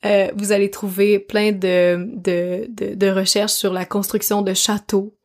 Euh, 0.05 0.29
vous 0.35 0.51
allez 0.51 0.69
trouver 0.69 1.19
plein 1.19 1.51
de, 1.51 2.09
de, 2.13 2.67
de, 2.69 3.09
recherches 3.09 3.53
sur 3.53 3.71
la 3.71 3.85
construction 3.85 4.41
de 4.41 4.53
châteaux, 4.53 5.15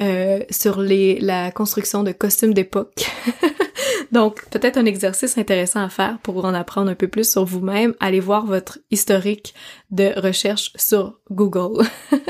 euh, 0.00 0.40
sur 0.50 0.80
les, 0.80 1.18
la 1.18 1.50
construction 1.50 2.04
de 2.04 2.12
costumes 2.12 2.54
d'époque. 2.54 3.10
Donc, 4.12 4.48
peut-être 4.50 4.76
un 4.76 4.84
exercice 4.84 5.38
intéressant 5.38 5.82
à 5.82 5.88
faire 5.88 6.18
pour 6.20 6.44
en 6.44 6.54
apprendre 6.54 6.90
un 6.90 6.94
peu 6.94 7.08
plus 7.08 7.30
sur 7.30 7.44
vous-même. 7.44 7.94
Allez 8.00 8.20
voir 8.20 8.46
votre 8.46 8.78
historique 8.90 9.54
de 9.90 10.12
recherche 10.20 10.72
sur 10.76 11.18
Google. 11.30 11.84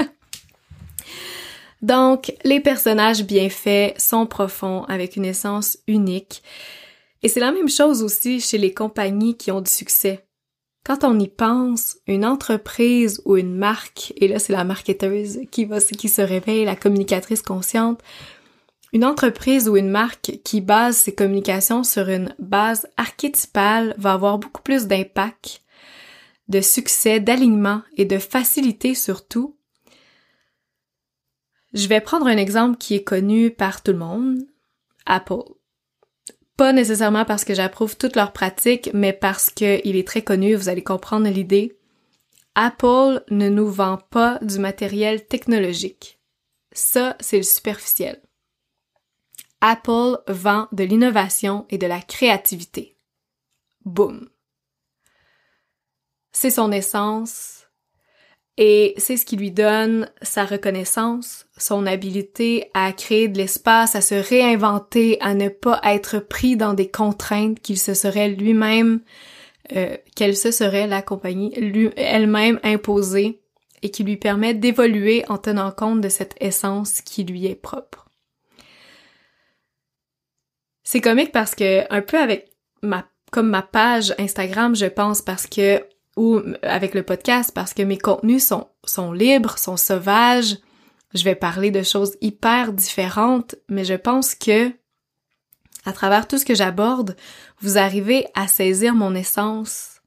Donc, 1.82 2.34
les 2.44 2.60
personnages 2.60 3.24
bien 3.24 3.48
faits 3.48 3.98
sont 4.00 4.26
profonds 4.26 4.84
avec 4.84 5.16
une 5.16 5.24
essence 5.24 5.78
unique. 5.86 6.42
Et 7.22 7.28
c'est 7.28 7.40
la 7.40 7.52
même 7.52 7.68
chose 7.68 8.02
aussi 8.02 8.40
chez 8.40 8.58
les 8.58 8.74
compagnies 8.74 9.36
qui 9.36 9.50
ont 9.50 9.60
du 9.60 9.70
succès. 9.70 10.26
Quand 10.84 11.04
on 11.04 11.18
y 11.18 11.28
pense, 11.28 11.98
une 12.06 12.24
entreprise 12.24 13.20
ou 13.26 13.36
une 13.36 13.54
marque, 13.54 14.14
et 14.16 14.28
là 14.28 14.38
c'est 14.38 14.54
la 14.54 14.64
marketeuse 14.64 15.40
qui 15.50 15.66
va, 15.66 15.78
qui 15.80 16.08
se 16.08 16.22
réveille, 16.22 16.64
la 16.64 16.76
communicatrice 16.76 17.42
consciente, 17.42 18.00
une 18.92 19.04
entreprise 19.04 19.68
ou 19.68 19.76
une 19.76 19.90
marque 19.90 20.40
qui 20.44 20.60
base 20.60 20.96
ses 20.96 21.14
communications 21.14 21.84
sur 21.84 22.08
une 22.08 22.34
base 22.38 22.88
archétypale 22.96 23.94
va 23.98 24.12
avoir 24.12 24.38
beaucoup 24.38 24.62
plus 24.62 24.86
d'impact, 24.86 25.62
de 26.48 26.60
succès, 26.60 27.20
d'alignement 27.20 27.82
et 27.96 28.04
de 28.04 28.18
facilité 28.18 28.94
surtout. 28.94 29.56
Je 31.72 31.86
vais 31.86 32.00
prendre 32.00 32.26
un 32.26 32.36
exemple 32.36 32.78
qui 32.78 32.96
est 32.96 33.04
connu 33.04 33.50
par 33.50 33.82
tout 33.82 33.92
le 33.92 33.98
monde, 33.98 34.38
Apple. 35.06 35.54
Pas 36.56 36.72
nécessairement 36.72 37.24
parce 37.24 37.44
que 37.44 37.54
j'approuve 37.54 37.96
toutes 37.96 38.16
leurs 38.16 38.32
pratiques, 38.32 38.90
mais 38.92 39.12
parce 39.12 39.50
qu'il 39.50 39.96
est 39.96 40.06
très 40.06 40.22
connu, 40.22 40.54
vous 40.56 40.68
allez 40.68 40.82
comprendre 40.82 41.28
l'idée. 41.28 41.78
Apple 42.56 43.22
ne 43.30 43.48
nous 43.48 43.68
vend 43.68 43.98
pas 44.10 44.38
du 44.42 44.58
matériel 44.58 45.26
technologique. 45.26 46.18
Ça, 46.72 47.16
c'est 47.20 47.38
le 47.38 47.44
superficiel. 47.44 48.20
Apple 49.60 50.18
vend 50.28 50.68
de 50.72 50.84
l'innovation 50.84 51.66
et 51.70 51.78
de 51.78 51.86
la 51.86 52.00
créativité. 52.00 52.96
Boum. 53.84 54.28
C'est 56.32 56.50
son 56.50 56.70
essence, 56.72 57.60
et 58.62 58.92
c'est 58.98 59.16
ce 59.16 59.24
qui 59.24 59.36
lui 59.36 59.50
donne 59.50 60.10
sa 60.20 60.44
reconnaissance, 60.44 61.46
son 61.56 61.86
habilité 61.86 62.70
à 62.74 62.92
créer 62.92 63.26
de 63.26 63.38
l'espace, 63.38 63.96
à 63.96 64.02
se 64.02 64.14
réinventer, 64.14 65.18
à 65.22 65.32
ne 65.32 65.48
pas 65.48 65.80
être 65.82 66.18
pris 66.18 66.58
dans 66.58 66.74
des 66.74 66.90
contraintes 66.90 67.58
qu'il 67.60 67.78
se 67.78 67.94
serait 67.94 68.28
lui-même, 68.28 69.00
euh, 69.74 69.96
qu'elle 70.14 70.36
se 70.36 70.50
serait 70.50 70.86
la 70.86 71.00
compagnie 71.00 71.54
elle-même 71.96 72.60
imposée 72.62 73.40
et 73.80 73.90
qui 73.90 74.04
lui 74.04 74.18
permet 74.18 74.52
d'évoluer 74.52 75.24
en 75.30 75.38
tenant 75.38 75.70
compte 75.70 76.02
de 76.02 76.10
cette 76.10 76.34
essence 76.38 77.00
qui 77.00 77.24
lui 77.24 77.46
est 77.46 77.54
propre. 77.54 77.99
C'est 80.92 81.00
comique 81.00 81.30
parce 81.30 81.54
que 81.54 81.84
un 81.94 82.02
peu 82.02 82.18
avec 82.18 82.50
ma 82.82 83.06
comme 83.30 83.48
ma 83.48 83.62
page 83.62 84.12
Instagram, 84.18 84.74
je 84.74 84.86
pense 84.86 85.22
parce 85.22 85.46
que 85.46 85.86
ou 86.16 86.40
avec 86.62 86.94
le 86.94 87.04
podcast 87.04 87.52
parce 87.54 87.74
que 87.74 87.82
mes 87.82 87.96
contenus 87.96 88.44
sont, 88.44 88.66
sont 88.84 89.12
libres, 89.12 89.56
sont 89.56 89.76
sauvages. 89.76 90.56
Je 91.14 91.22
vais 91.22 91.36
parler 91.36 91.70
de 91.70 91.84
choses 91.84 92.16
hyper 92.20 92.72
différentes, 92.72 93.54
mais 93.68 93.84
je 93.84 93.94
pense 93.94 94.34
que 94.34 94.72
à 95.84 95.92
travers 95.92 96.26
tout 96.26 96.38
ce 96.38 96.44
que 96.44 96.56
j'aborde, 96.56 97.14
vous 97.60 97.78
arrivez 97.78 98.26
à 98.34 98.48
saisir 98.48 98.92
mon 98.92 99.14
essence. 99.14 100.00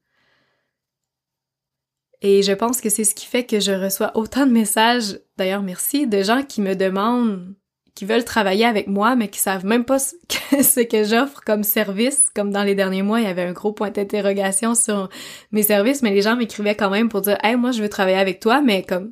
Et 2.22 2.44
je 2.44 2.52
pense 2.52 2.82
que 2.82 2.90
c'est 2.90 3.06
ce 3.06 3.16
qui 3.16 3.26
fait 3.26 3.46
que 3.46 3.62
je 3.62 3.72
reçois 3.72 4.12
autant 4.18 4.46
de 4.46 4.52
messages, 4.52 5.18
d'ailleurs 5.38 5.64
merci, 5.64 6.08
de 6.08 6.24
gens 6.24 6.44
qui 6.44 6.60
me 6.60 6.76
demandent 6.76 7.56
qui 7.96 8.06
veulent 8.06 8.26
travailler 8.26 8.66
avec 8.66 8.88
moi, 8.88 9.16
mais 9.16 9.28
qui 9.28 9.40
savent 9.40 9.66
même 9.66 9.86
pas 9.86 10.00
ce 10.00 10.80
que, 10.82 11.04
j'offre 11.04 11.42
comme 11.46 11.64
service. 11.64 12.30
Comme 12.36 12.52
dans 12.52 12.64
les 12.64 12.76
derniers 12.76 13.04
mois, 13.04 13.20
il 13.20 13.26
y 13.26 13.30
avait 13.30 13.44
un 13.44 13.54
gros 13.54 13.72
point 13.72 13.92
d'interrogation 13.92 14.76
sur 14.76 15.10
mes 15.52 15.64
services, 15.64 16.02
mais 16.02 16.12
les 16.12 16.22
gens 16.22 16.36
m'écrivaient 16.36 16.76
quand 16.76 16.90
même 16.90 17.10
pour 17.10 17.22
dire, 17.22 17.38
hey, 17.44 17.56
moi, 17.56 17.72
je 17.72 17.82
veux 17.82 17.90
travailler 17.90 18.18
avec 18.18 18.40
toi, 18.40 18.62
mais 18.62 18.84
comme, 18.84 19.12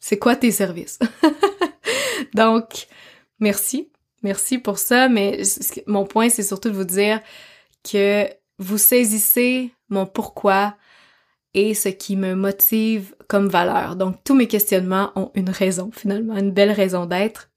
c'est 0.00 0.18
quoi 0.18 0.36
tes 0.36 0.50
services? 0.50 0.98
Donc, 2.34 2.86
merci. 3.40 3.90
Merci 4.22 4.56
pour 4.56 4.78
ça, 4.78 5.08
mais 5.10 5.42
mon 5.86 6.06
point, 6.06 6.30
c'est 6.30 6.42
surtout 6.42 6.70
de 6.70 6.74
vous 6.74 6.84
dire 6.84 7.20
que 7.90 8.26
vous 8.58 8.78
saisissez 8.78 9.72
mon 9.90 10.06
pourquoi 10.06 10.76
et 11.52 11.74
ce 11.74 11.90
qui 11.90 12.16
me 12.16 12.34
motive 12.34 13.14
comme 13.28 13.48
valeur. 13.48 13.96
Donc, 13.96 14.16
tous 14.24 14.34
mes 14.34 14.48
questionnements 14.48 15.12
ont 15.14 15.30
une 15.34 15.50
raison, 15.50 15.90
finalement, 15.92 16.36
une 16.36 16.52
belle 16.52 16.72
raison 16.72 17.04
d'être. 17.04 17.50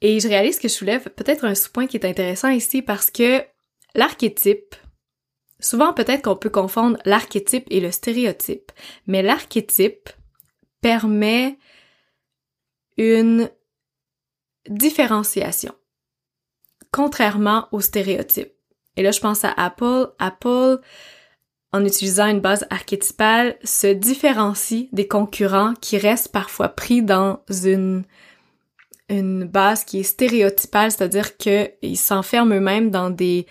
Et 0.00 0.20
je 0.20 0.28
réalise 0.28 0.58
que 0.58 0.68
je 0.68 0.74
soulève 0.74 1.08
peut-être 1.10 1.44
un 1.44 1.54
sous-point 1.54 1.86
qui 1.86 1.96
est 1.96 2.04
intéressant 2.04 2.50
ici 2.50 2.82
parce 2.82 3.10
que 3.10 3.42
l'archétype, 3.94 4.74
souvent 5.60 5.92
peut-être 5.92 6.22
qu'on 6.22 6.36
peut 6.36 6.50
confondre 6.50 6.98
l'archétype 7.04 7.66
et 7.70 7.80
le 7.80 7.90
stéréotype, 7.90 8.70
mais 9.06 9.22
l'archétype 9.22 10.10
permet 10.82 11.58
une 12.96 13.50
différenciation, 14.68 15.74
contrairement 16.92 17.68
au 17.72 17.80
stéréotype. 17.80 18.52
Et 18.96 19.02
là, 19.02 19.10
je 19.10 19.20
pense 19.20 19.44
à 19.44 19.52
Apple. 19.52 20.12
Apple, 20.18 20.80
en 21.72 21.84
utilisant 21.84 22.26
une 22.26 22.40
base 22.40 22.66
archétypale, 22.70 23.56
se 23.64 23.86
différencie 23.88 24.88
des 24.92 25.08
concurrents 25.08 25.74
qui 25.80 25.98
restent 25.98 26.30
parfois 26.30 26.68
pris 26.68 27.02
dans 27.02 27.40
une 27.48 28.04
une 29.08 29.44
base 29.44 29.84
qui 29.84 30.00
est 30.00 30.04
stéréotypale, 30.04 30.90
c'est-à-dire 30.90 31.36
qu'ils 31.36 31.98
s'enferment 31.98 32.54
eux-mêmes 32.54 32.90
dans 32.90 33.10
des 33.10 33.46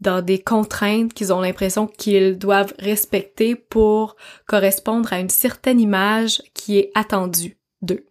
dans 0.00 0.20
des 0.20 0.38
contraintes 0.38 1.14
qu'ils 1.14 1.32
ont 1.32 1.40
l'impression 1.40 1.86
qu'ils 1.86 2.38
doivent 2.38 2.74
respecter 2.78 3.54
pour 3.54 4.16
correspondre 4.46 5.10
à 5.12 5.20
une 5.20 5.30
certaine 5.30 5.80
image 5.80 6.42
qui 6.52 6.78
est 6.78 6.90
attendue 6.94 7.56
d'eux. 7.80 8.06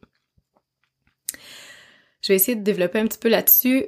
Je 2.22 2.30
vais 2.32 2.38
essayer 2.38 2.56
de 2.56 2.64
développer 2.64 2.98
un 2.98 3.06
petit 3.06 3.20
peu 3.20 3.30
là-dessus, 3.30 3.86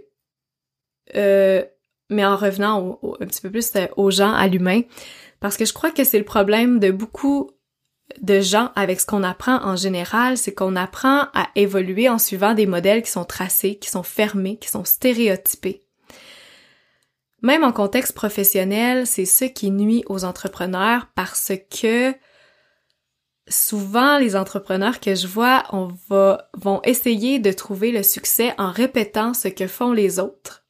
euh, 1.15 1.65
mais 2.11 2.23
en 2.23 2.35
revenant 2.35 2.99
un 3.19 3.25
petit 3.25 3.41
peu 3.41 3.49
plus 3.49 3.75
euh, 3.75 3.87
aux 3.95 4.11
gens, 4.11 4.31
à 4.31 4.47
l'humain, 4.47 4.81
parce 5.39 5.57
que 5.57 5.65
je 5.65 5.73
crois 5.73 5.89
que 5.89 6.03
c'est 6.03 6.19
le 6.19 6.23
problème 6.23 6.79
de 6.79 6.91
beaucoup 6.91 7.49
de 8.21 8.39
gens 8.39 8.71
avec 8.75 8.99
ce 8.99 9.05
qu'on 9.05 9.23
apprend 9.23 9.63
en 9.63 9.75
général, 9.75 10.37
c'est 10.37 10.53
qu'on 10.53 10.75
apprend 10.75 11.27
à 11.33 11.47
évoluer 11.55 12.09
en 12.09 12.17
suivant 12.17 12.53
des 12.53 12.65
modèles 12.65 13.03
qui 13.03 13.11
sont 13.11 13.25
tracés, 13.25 13.75
qui 13.75 13.89
sont 13.89 14.03
fermés, 14.03 14.57
qui 14.57 14.69
sont 14.69 14.85
stéréotypés. 14.85 15.83
Même 17.41 17.63
en 17.63 17.71
contexte 17.71 18.13
professionnel, 18.13 19.05
c'est 19.05 19.25
ce 19.25 19.45
qui 19.45 19.69
nuit 19.69 20.03
aux 20.07 20.25
entrepreneurs 20.25 21.07
parce 21.15 21.51
que 21.69 22.15
souvent 23.47 24.17
les 24.17 24.35
entrepreneurs 24.35 24.99
que 24.99 25.15
je 25.15 25.27
vois, 25.27 25.63
on 25.71 25.89
va, 26.09 26.49
vont 26.55 26.81
essayer 26.83 27.39
de 27.39 27.51
trouver 27.51 27.91
le 27.91 28.03
succès 28.03 28.53
en 28.57 28.71
répétant 28.71 29.33
ce 29.33 29.47
que 29.47 29.67
font 29.67 29.91
les 29.91 30.19
autres. 30.19 30.65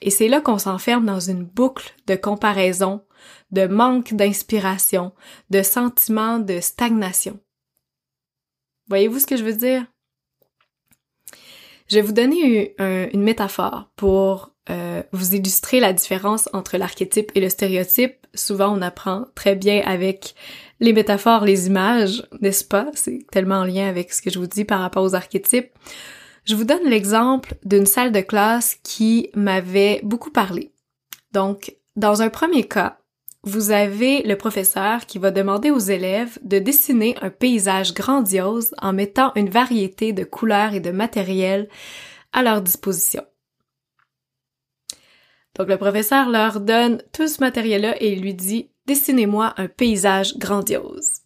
Et 0.00 0.10
c'est 0.10 0.28
là 0.28 0.40
qu'on 0.40 0.58
s'enferme 0.58 1.06
dans 1.06 1.20
une 1.20 1.44
boucle 1.44 1.94
de 2.06 2.14
comparaison, 2.14 3.02
de 3.50 3.66
manque 3.66 4.14
d'inspiration, 4.14 5.12
de 5.50 5.62
sentiment 5.62 6.38
de 6.38 6.60
stagnation. 6.60 7.40
Voyez-vous 8.88 9.18
ce 9.18 9.26
que 9.26 9.36
je 9.36 9.44
veux 9.44 9.54
dire? 9.54 9.86
Je 11.88 11.96
vais 11.96 12.02
vous 12.02 12.12
donner 12.12 12.74
une, 12.78 13.22
métaphore 13.22 13.90
pour 13.96 14.50
euh, 14.68 15.02
vous 15.12 15.34
illustrer 15.34 15.80
la 15.80 15.94
différence 15.94 16.48
entre 16.52 16.76
l'archétype 16.76 17.32
et 17.34 17.40
le 17.40 17.48
stéréotype. 17.48 18.26
Souvent, 18.34 18.76
on 18.76 18.82
apprend 18.82 19.24
très 19.34 19.56
bien 19.56 19.82
avec 19.86 20.34
les 20.80 20.92
métaphores, 20.92 21.44
les 21.44 21.66
images, 21.66 22.22
n'est-ce 22.42 22.64
pas? 22.64 22.90
C'est 22.94 23.26
tellement 23.32 23.60
en 23.60 23.64
lien 23.64 23.88
avec 23.88 24.12
ce 24.12 24.20
que 24.20 24.30
je 24.30 24.38
vous 24.38 24.46
dis 24.46 24.64
par 24.64 24.80
rapport 24.80 25.02
aux 25.02 25.14
archétypes. 25.14 25.70
Je 26.44 26.54
vous 26.54 26.64
donne 26.64 26.84
l'exemple 26.84 27.54
d'une 27.64 27.86
salle 27.86 28.12
de 28.12 28.20
classe 28.20 28.76
qui 28.82 29.30
m'avait 29.34 30.00
beaucoup 30.02 30.30
parlé. 30.30 30.72
Donc, 31.32 31.74
dans 31.96 32.22
un 32.22 32.30
premier 32.30 32.64
cas, 32.64 32.98
vous 33.44 33.70
avez 33.70 34.22
le 34.22 34.36
professeur 34.36 35.06
qui 35.06 35.18
va 35.18 35.30
demander 35.30 35.70
aux 35.70 35.78
élèves 35.78 36.38
de 36.42 36.58
dessiner 36.58 37.16
un 37.22 37.30
paysage 37.30 37.94
grandiose 37.94 38.74
en 38.82 38.92
mettant 38.92 39.32
une 39.36 39.48
variété 39.48 40.12
de 40.12 40.24
couleurs 40.24 40.74
et 40.74 40.80
de 40.80 40.90
matériel 40.90 41.68
à 42.32 42.42
leur 42.42 42.60
disposition. 42.60 43.24
Donc 45.56 45.68
le 45.68 45.76
professeur 45.76 46.28
leur 46.28 46.60
donne 46.60 47.02
tout 47.12 47.28
ce 47.28 47.40
matériel-là 47.40 48.00
et 48.00 48.16
lui 48.16 48.34
dit 48.34 48.70
Dessinez-moi 48.86 49.54
un 49.56 49.68
paysage 49.68 50.36
grandiose. 50.38 51.22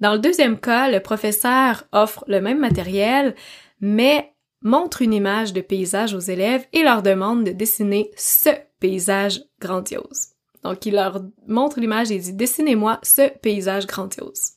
Dans 0.00 0.12
le 0.12 0.18
deuxième 0.18 0.58
cas, 0.58 0.90
le 0.90 1.00
professeur 1.00 1.84
offre 1.92 2.24
le 2.26 2.40
même 2.40 2.58
matériel, 2.58 3.34
mais 3.80 4.34
montre 4.62 5.02
une 5.02 5.14
image 5.14 5.52
de 5.52 5.60
paysage 5.60 6.14
aux 6.14 6.20
élèves 6.20 6.66
et 6.72 6.82
leur 6.82 7.02
demande 7.02 7.44
de 7.44 7.52
dessiner 7.52 8.10
ce 8.16 8.50
paysage 8.80 9.42
grandiose. 9.60 10.31
Donc 10.62 10.86
il 10.86 10.94
leur 10.94 11.22
montre 11.46 11.80
l'image 11.80 12.10
et 12.10 12.18
dit 12.18 12.32
Dessinez-moi 12.32 13.00
ce 13.02 13.28
paysage 13.38 13.86
grandiose. 13.86 14.52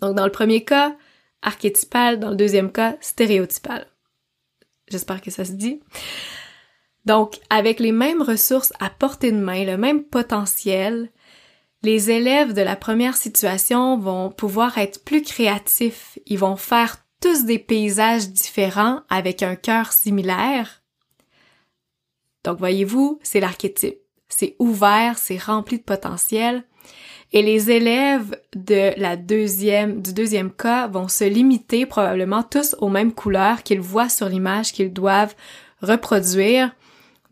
Donc 0.00 0.16
dans 0.16 0.24
le 0.24 0.32
premier 0.32 0.64
cas, 0.64 0.96
archétypal, 1.42 2.18
dans 2.18 2.30
le 2.30 2.36
deuxième 2.36 2.72
cas, 2.72 2.96
stéréotypal. 3.00 3.86
J'espère 4.88 5.20
que 5.20 5.30
ça 5.30 5.44
se 5.44 5.52
dit. 5.52 5.80
Donc, 7.04 7.40
avec 7.50 7.80
les 7.80 7.92
mêmes 7.92 8.22
ressources 8.22 8.72
à 8.78 8.88
portée 8.88 9.32
de 9.32 9.38
main, 9.38 9.64
le 9.64 9.76
même 9.76 10.04
potentiel, 10.04 11.10
les 11.82 12.10
élèves 12.10 12.52
de 12.52 12.62
la 12.62 12.76
première 12.76 13.16
situation 13.16 13.98
vont 13.98 14.30
pouvoir 14.30 14.78
être 14.78 15.04
plus 15.04 15.22
créatifs. 15.22 16.18
Ils 16.26 16.38
vont 16.38 16.56
faire 16.56 16.98
tous 17.20 17.44
des 17.44 17.58
paysages 17.58 18.28
différents 18.28 19.02
avec 19.08 19.42
un 19.42 19.56
cœur 19.56 19.92
similaire. 19.92 20.82
Donc, 22.44 22.58
voyez-vous, 22.58 23.18
c'est 23.22 23.40
l'archétype. 23.40 24.01
C'est 24.34 24.56
ouvert, 24.58 25.18
c'est 25.18 25.42
rempli 25.42 25.78
de 25.78 25.82
potentiel. 25.82 26.64
Et 27.32 27.42
les 27.42 27.70
élèves 27.70 28.36
de 28.54 28.92
la 28.98 29.16
deuxième, 29.16 30.02
du 30.02 30.12
deuxième 30.12 30.52
cas 30.52 30.86
vont 30.88 31.08
se 31.08 31.24
limiter 31.24 31.86
probablement 31.86 32.42
tous 32.42 32.76
aux 32.78 32.88
mêmes 32.88 33.12
couleurs 33.12 33.62
qu'ils 33.62 33.80
voient 33.80 34.08
sur 34.10 34.28
l'image 34.28 34.72
qu'ils 34.72 34.92
doivent 34.92 35.34
reproduire 35.80 36.72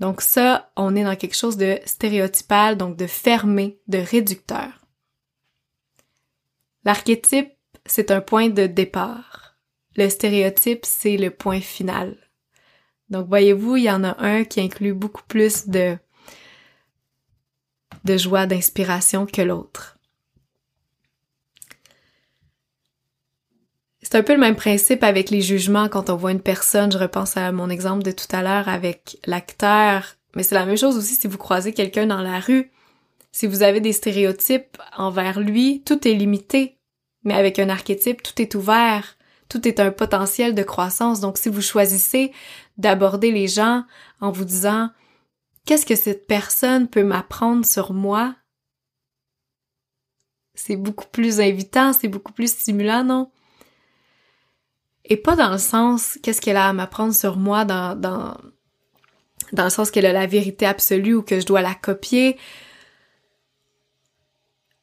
donc 0.01 0.23
ça, 0.23 0.73
on 0.77 0.97
est 0.97 1.05
dans 1.05 1.15
quelque 1.15 1.37
chose 1.37 1.59
de 1.59 1.79
stéréotypal, 1.85 2.79
donc 2.79 2.97
de 2.97 3.07
fermé, 3.07 3.79
de 3.87 3.99
réducteur. 3.99 4.69
L'archétype, 6.85 7.53
c'est 7.85 8.11
un 8.11 8.23
point 8.23 8.49
de 8.49 8.67
départ. 8.67 9.59
Le 9.97 10.09
stéréotype, 10.09 10.87
c'est 10.87 11.19
le 11.19 11.31
point 11.31 11.61
final. 11.61 12.17
Donc 13.11 13.29
voyez-vous, 13.29 13.77
il 13.77 13.85
y 13.85 13.91
en 13.91 14.03
a 14.03 14.17
un 14.25 14.45
qui 14.45 14.63
inclut 14.63 14.95
beaucoup 14.95 15.25
plus 15.29 15.69
de 15.69 15.99
de 18.05 18.17
joie, 18.17 18.47
d'inspiration 18.47 19.27
que 19.27 19.43
l'autre. 19.43 19.99
C'est 24.03 24.19
un 24.19 24.23
peu 24.23 24.33
le 24.33 24.41
même 24.41 24.57
principe 24.57 25.05
avec 25.05 25.31
les 25.31 25.41
jugements 25.41 25.89
quand 25.89 26.11
on 26.11 26.17
voit 26.17 26.33
une 26.33 26.41
personne. 26.41 26.91
Je 26.91 26.99
repense 26.99 27.37
à 27.37 27.53
mon 27.53 27.71
exemple 27.71 28.03
de 28.03 28.11
tout 28.11 28.27
à 28.33 28.43
l'heure 28.43 28.69
avec 28.69 29.19
l'acteur. 29.25 30.17
Mais 30.35 30.43
c'est 30.43 30.55
la 30.55 30.67
même 30.67 30.77
chose 30.77 30.97
aussi 30.97 31.15
si 31.15 31.29
vous 31.29 31.39
croisez 31.39 31.73
quelqu'un 31.73 32.07
dans 32.07 32.23
la 32.23 32.41
rue. 32.41 32.73
Si 33.31 33.47
vous 33.47 33.63
avez 33.63 33.81
des 33.81 33.93
stéréotypes 33.93 34.79
envers 34.97 35.39
lui, 35.39 35.83
tout 35.85 36.09
est 36.09 36.15
limité. 36.15 36.79
Mais 37.23 37.35
avec 37.35 37.59
un 37.59 37.69
archétype, 37.69 38.23
tout 38.23 38.41
est 38.41 38.55
ouvert. 38.55 39.17
Tout 39.49 39.69
est 39.69 39.79
un 39.79 39.91
potentiel 39.91 40.55
de 40.55 40.63
croissance. 40.63 41.21
Donc 41.21 41.39
si 41.39 41.49
vous 41.49 41.63
choisissez 41.63 42.33
d'aborder 42.79 43.31
les 43.31 43.49
gens 43.49 43.85
en 44.21 44.33
vous 44.33 44.45
disant 44.45 44.91
qu'est-ce 45.67 45.87
que 45.87 45.97
cette 45.97 46.27
personne 46.27 46.89
peut 46.89 47.05
m'apprendre 47.05 47.65
sur 47.65 47.93
moi? 47.93 48.35
C'est 50.55 50.77
beaucoup 50.77 51.07
plus 51.07 51.41
invitant, 51.41 51.93
c'est 51.93 52.09
beaucoup 52.09 52.33
plus 52.33 52.53
stimulant, 52.53 53.05
non? 53.05 53.31
Et 55.05 55.17
pas 55.17 55.37
dans 55.37 55.51
le 55.51 55.59
sens 55.59 56.19
qu'est-ce 56.23 56.41
qu'elle 56.41 56.57
a 56.57 56.69
à 56.69 56.73
m'apprendre 56.73 57.15
sur 57.15 57.37
moi 57.37 57.65
dans, 57.65 57.99
dans, 57.99 58.37
dans 59.53 59.65
le 59.65 59.71
sens 59.71 59.91
qu'elle 59.91 60.07
a 60.07 60.13
la 60.13 60.27
vérité 60.27 60.67
absolue 60.67 61.15
ou 61.15 61.23
que 61.23 61.41
je 61.41 61.47
dois 61.47 61.63
la 61.63 61.75
copier. 61.75 62.39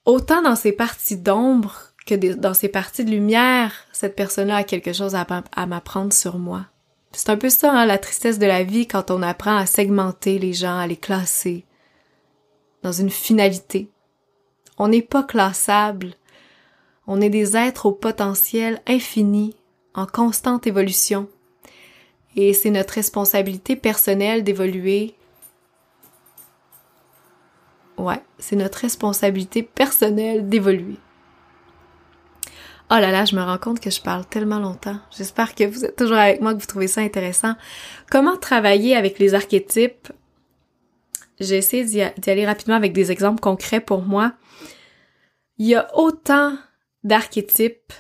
Autant 0.06 0.42
dans 0.42 0.56
ses 0.56 0.72
parties 0.72 1.18
d'ombre 1.18 1.94
que 2.06 2.16
dans 2.16 2.54
ses 2.54 2.70
parties 2.70 3.06
de 3.06 3.12
lumière, 3.12 3.74
cette 3.92 4.16
personne-là 4.16 4.58
a 4.58 4.64
quelque 4.64 4.94
chose 4.94 5.16
à, 5.16 5.28
à 5.56 5.66
m'apprendre 5.66 6.14
sur 6.14 6.40
moi. 6.40 6.66
C'est 7.12 7.30
un 7.30 7.38
peu 7.38 7.50
ça, 7.50 7.72
hein, 7.72 7.86
la 7.86 7.98
tristesse 7.98 8.40
de 8.40 8.46
la 8.46 8.64
vie 8.64 8.88
quand 8.88 9.12
on 9.12 9.22
apprend 9.22 9.56
à 9.56 9.66
segmenter 9.66 10.40
les 10.40 10.54
gens, 10.54 10.78
à 10.78 10.88
les 10.88 10.98
classer 10.98 11.66
dans 12.84 12.92
une 12.92 13.10
finalité. 13.10 13.90
On 14.78 14.88
n'est 14.88 15.02
pas 15.02 15.24
classable. 15.24 16.14
On 17.08 17.22
est 17.22 17.30
des 17.30 17.58
êtres 17.58 17.88
au 17.88 17.92
potentiel 17.92 18.82
infini 18.88 19.56
en 19.94 20.06
constante 20.06 20.68
évolution. 20.68 21.28
Et 22.36 22.54
c'est 22.54 22.70
notre 22.70 22.94
responsabilité 22.94 23.76
personnelle 23.76 24.44
d'évoluer. 24.44 25.16
Ouais, 27.98 28.22
c'est 28.38 28.56
notre 28.56 28.80
responsabilité 28.80 29.64
personnelle 29.64 30.48
d'évoluer. 30.48 30.98
Oh 32.90 32.96
là 32.96 33.12
là, 33.12 33.26
je 33.26 33.36
me 33.36 33.42
rends 33.42 33.58
compte 33.58 33.82
que 33.82 33.90
je 33.90 34.02
parle 34.02 34.26
tellement 34.26 34.60
longtemps. 34.60 34.98
J'espère 35.16 35.56
que 35.56 35.66
vous 35.66 35.84
êtes 35.84 35.98
toujours 35.98 36.16
avec 36.16 36.40
moi, 36.40 36.54
que 36.54 36.60
vous 36.62 36.66
trouvez 36.68 36.88
ça 36.88 37.02
intéressant. 37.02 37.54
Comment 38.10 38.38
travailler 38.38 38.96
avec 38.96 39.20
les 39.20 39.34
archétypes? 39.34 40.08
J'ai 41.40 41.58
essayé 41.58 41.84
d'y 41.84 42.30
aller 42.30 42.46
rapidement 42.46 42.76
avec 42.76 42.94
des 42.94 43.12
exemples 43.12 43.42
concrets 43.42 43.82
pour 43.82 44.04
moi. 44.04 44.34
Il 45.58 45.68
y 45.68 45.76
a 45.76 45.90
autant 45.98 46.58
d'archétypes 47.04 47.92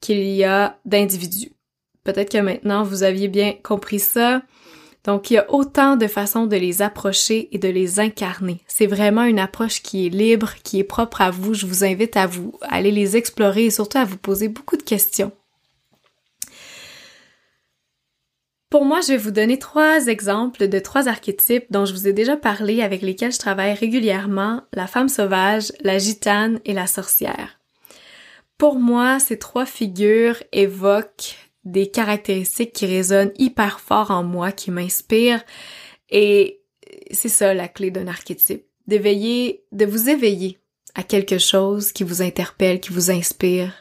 qu'il 0.00 0.22
y 0.22 0.44
a 0.44 0.78
d'individus. 0.84 1.52
Peut-être 2.04 2.30
que 2.30 2.38
maintenant 2.38 2.82
vous 2.82 3.02
aviez 3.02 3.28
bien 3.28 3.54
compris 3.62 3.98
ça. 3.98 4.42
Donc, 5.04 5.30
il 5.30 5.34
y 5.34 5.38
a 5.38 5.52
autant 5.52 5.96
de 5.96 6.06
façons 6.06 6.46
de 6.46 6.56
les 6.56 6.80
approcher 6.80 7.48
et 7.52 7.58
de 7.58 7.68
les 7.68 8.00
incarner. 8.00 8.62
C'est 8.66 8.86
vraiment 8.86 9.24
une 9.24 9.38
approche 9.38 9.82
qui 9.82 10.06
est 10.06 10.10
libre, 10.10 10.54
qui 10.62 10.78
est 10.78 10.84
propre 10.84 11.20
à 11.20 11.30
vous. 11.30 11.52
Je 11.52 11.66
vous 11.66 11.84
invite 11.84 12.16
à 12.16 12.26
vous 12.26 12.58
aller 12.62 12.90
les 12.90 13.16
explorer 13.16 13.66
et 13.66 13.70
surtout 13.70 13.98
à 13.98 14.04
vous 14.04 14.16
poser 14.16 14.48
beaucoup 14.48 14.78
de 14.78 14.82
questions. 14.82 15.32
Pour 18.70 18.86
moi, 18.86 19.00
je 19.02 19.12
vais 19.12 19.18
vous 19.18 19.30
donner 19.30 19.58
trois 19.58 20.06
exemples 20.06 20.66
de 20.66 20.78
trois 20.80 21.06
archétypes 21.06 21.66
dont 21.70 21.84
je 21.84 21.92
vous 21.92 22.08
ai 22.08 22.12
déjà 22.12 22.36
parlé, 22.36 22.82
avec 22.82 23.02
lesquels 23.02 23.30
je 23.30 23.38
travaille 23.38 23.74
régulièrement, 23.74 24.62
la 24.72 24.88
femme 24.88 25.08
sauvage, 25.08 25.70
la 25.82 25.98
gitane 25.98 26.58
et 26.64 26.72
la 26.72 26.88
sorcière. 26.88 27.60
Pour 28.58 28.80
moi, 28.80 29.20
ces 29.20 29.38
trois 29.38 29.66
figures 29.66 30.42
évoquent 30.50 31.36
des 31.64 31.90
caractéristiques 31.90 32.72
qui 32.72 32.86
résonnent 32.86 33.32
hyper 33.38 33.80
fort 33.80 34.10
en 34.10 34.22
moi, 34.22 34.52
qui 34.52 34.70
m'inspirent. 34.70 35.44
Et 36.10 36.62
c'est 37.10 37.28
ça 37.28 37.54
la 37.54 37.68
clé 37.68 37.90
d'un 37.90 38.06
archétype. 38.06 38.64
D'éveiller, 38.86 39.64
de 39.72 39.86
vous 39.86 40.10
éveiller 40.10 40.58
à 40.94 41.02
quelque 41.02 41.38
chose 41.38 41.92
qui 41.92 42.04
vous 42.04 42.22
interpelle, 42.22 42.80
qui 42.80 42.92
vous 42.92 43.10
inspire. 43.10 43.72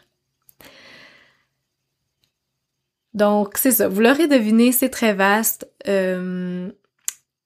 Donc, 3.14 3.58
c'est 3.58 3.72
ça. 3.72 3.88
Vous 3.88 4.02
l'aurez 4.02 4.28
deviné, 4.28 4.72
c'est 4.72 4.90
très 4.90 5.14
vaste. 5.14 5.70
Euh, 5.88 6.72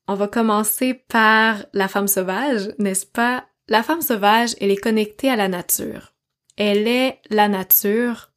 on 0.07 0.15
va 0.15 0.27
commencer 0.27 0.93
par 0.93 1.65
la 1.73 1.88
femme 1.88 2.07
sauvage, 2.07 2.69
n'est-ce 2.80 3.05
pas? 3.05 3.45
La 3.68 3.84
femme 3.84 4.01
sauvage, 4.01 4.55
elle 4.61 4.72
est 4.72 4.77
connectée 4.77 5.30
à 5.30 5.35
la 5.35 5.49
nature. 5.49 6.14
Elle 6.55 6.88
est 6.88 7.19
la 7.30 7.49
nature. 7.49 8.31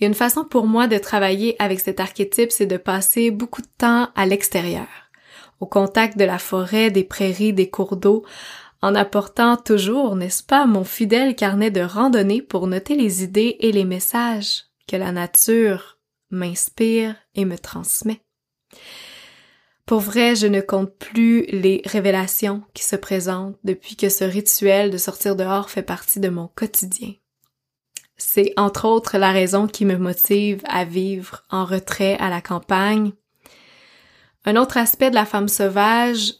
Et 0.00 0.06
une 0.06 0.14
façon 0.14 0.44
pour 0.44 0.66
moi 0.66 0.86
de 0.86 0.98
travailler 0.98 1.56
avec 1.60 1.80
cet 1.80 2.00
archétype, 2.00 2.52
c'est 2.52 2.66
de 2.66 2.76
passer 2.76 3.30
beaucoup 3.30 3.62
de 3.62 3.68
temps 3.78 4.08
à 4.14 4.26
l'extérieur, 4.26 4.88
au 5.60 5.66
contact 5.66 6.18
de 6.18 6.24
la 6.24 6.38
forêt, 6.38 6.90
des 6.90 7.04
prairies, 7.04 7.52
des 7.52 7.70
cours 7.70 7.96
d'eau, 7.96 8.24
en 8.82 8.96
apportant 8.96 9.56
toujours, 9.56 10.16
n'est-ce 10.16 10.42
pas, 10.42 10.66
mon 10.66 10.84
fidèle 10.84 11.36
carnet 11.36 11.70
de 11.70 11.80
randonnée 11.80 12.42
pour 12.42 12.66
noter 12.66 12.96
les 12.96 13.22
idées 13.22 13.56
et 13.60 13.70
les 13.70 13.84
messages 13.84 14.64
que 14.88 14.96
la 14.96 15.12
nature 15.12 15.98
m'inspire 16.30 17.14
et 17.34 17.44
me 17.44 17.56
transmet. 17.56 18.22
Pour 19.86 20.00
vrai, 20.00 20.34
je 20.34 20.46
ne 20.46 20.60
compte 20.60 20.96
plus 20.96 21.42
les 21.48 21.82
révélations 21.84 22.62
qui 22.72 22.82
se 22.82 22.96
présentent 22.96 23.58
depuis 23.62 23.96
que 23.96 24.08
ce 24.08 24.24
rituel 24.24 24.90
de 24.90 24.98
sortir 24.98 25.36
dehors 25.36 25.70
fait 25.70 25.82
partie 25.82 26.20
de 26.20 26.28
mon 26.28 26.48
quotidien. 26.48 27.12
C'est 28.24 28.54
entre 28.56 28.86
autres 28.86 29.18
la 29.18 29.32
raison 29.32 29.66
qui 29.66 29.84
me 29.84 29.96
motive 29.96 30.62
à 30.66 30.84
vivre 30.84 31.42
en 31.50 31.64
retrait 31.64 32.16
à 32.18 32.30
la 32.30 32.40
campagne. 32.40 33.12
Un 34.44 34.56
autre 34.56 34.78
aspect 34.78 35.10
de 35.10 35.16
la 35.16 35.26
femme 35.26 35.48
sauvage, 35.48 36.34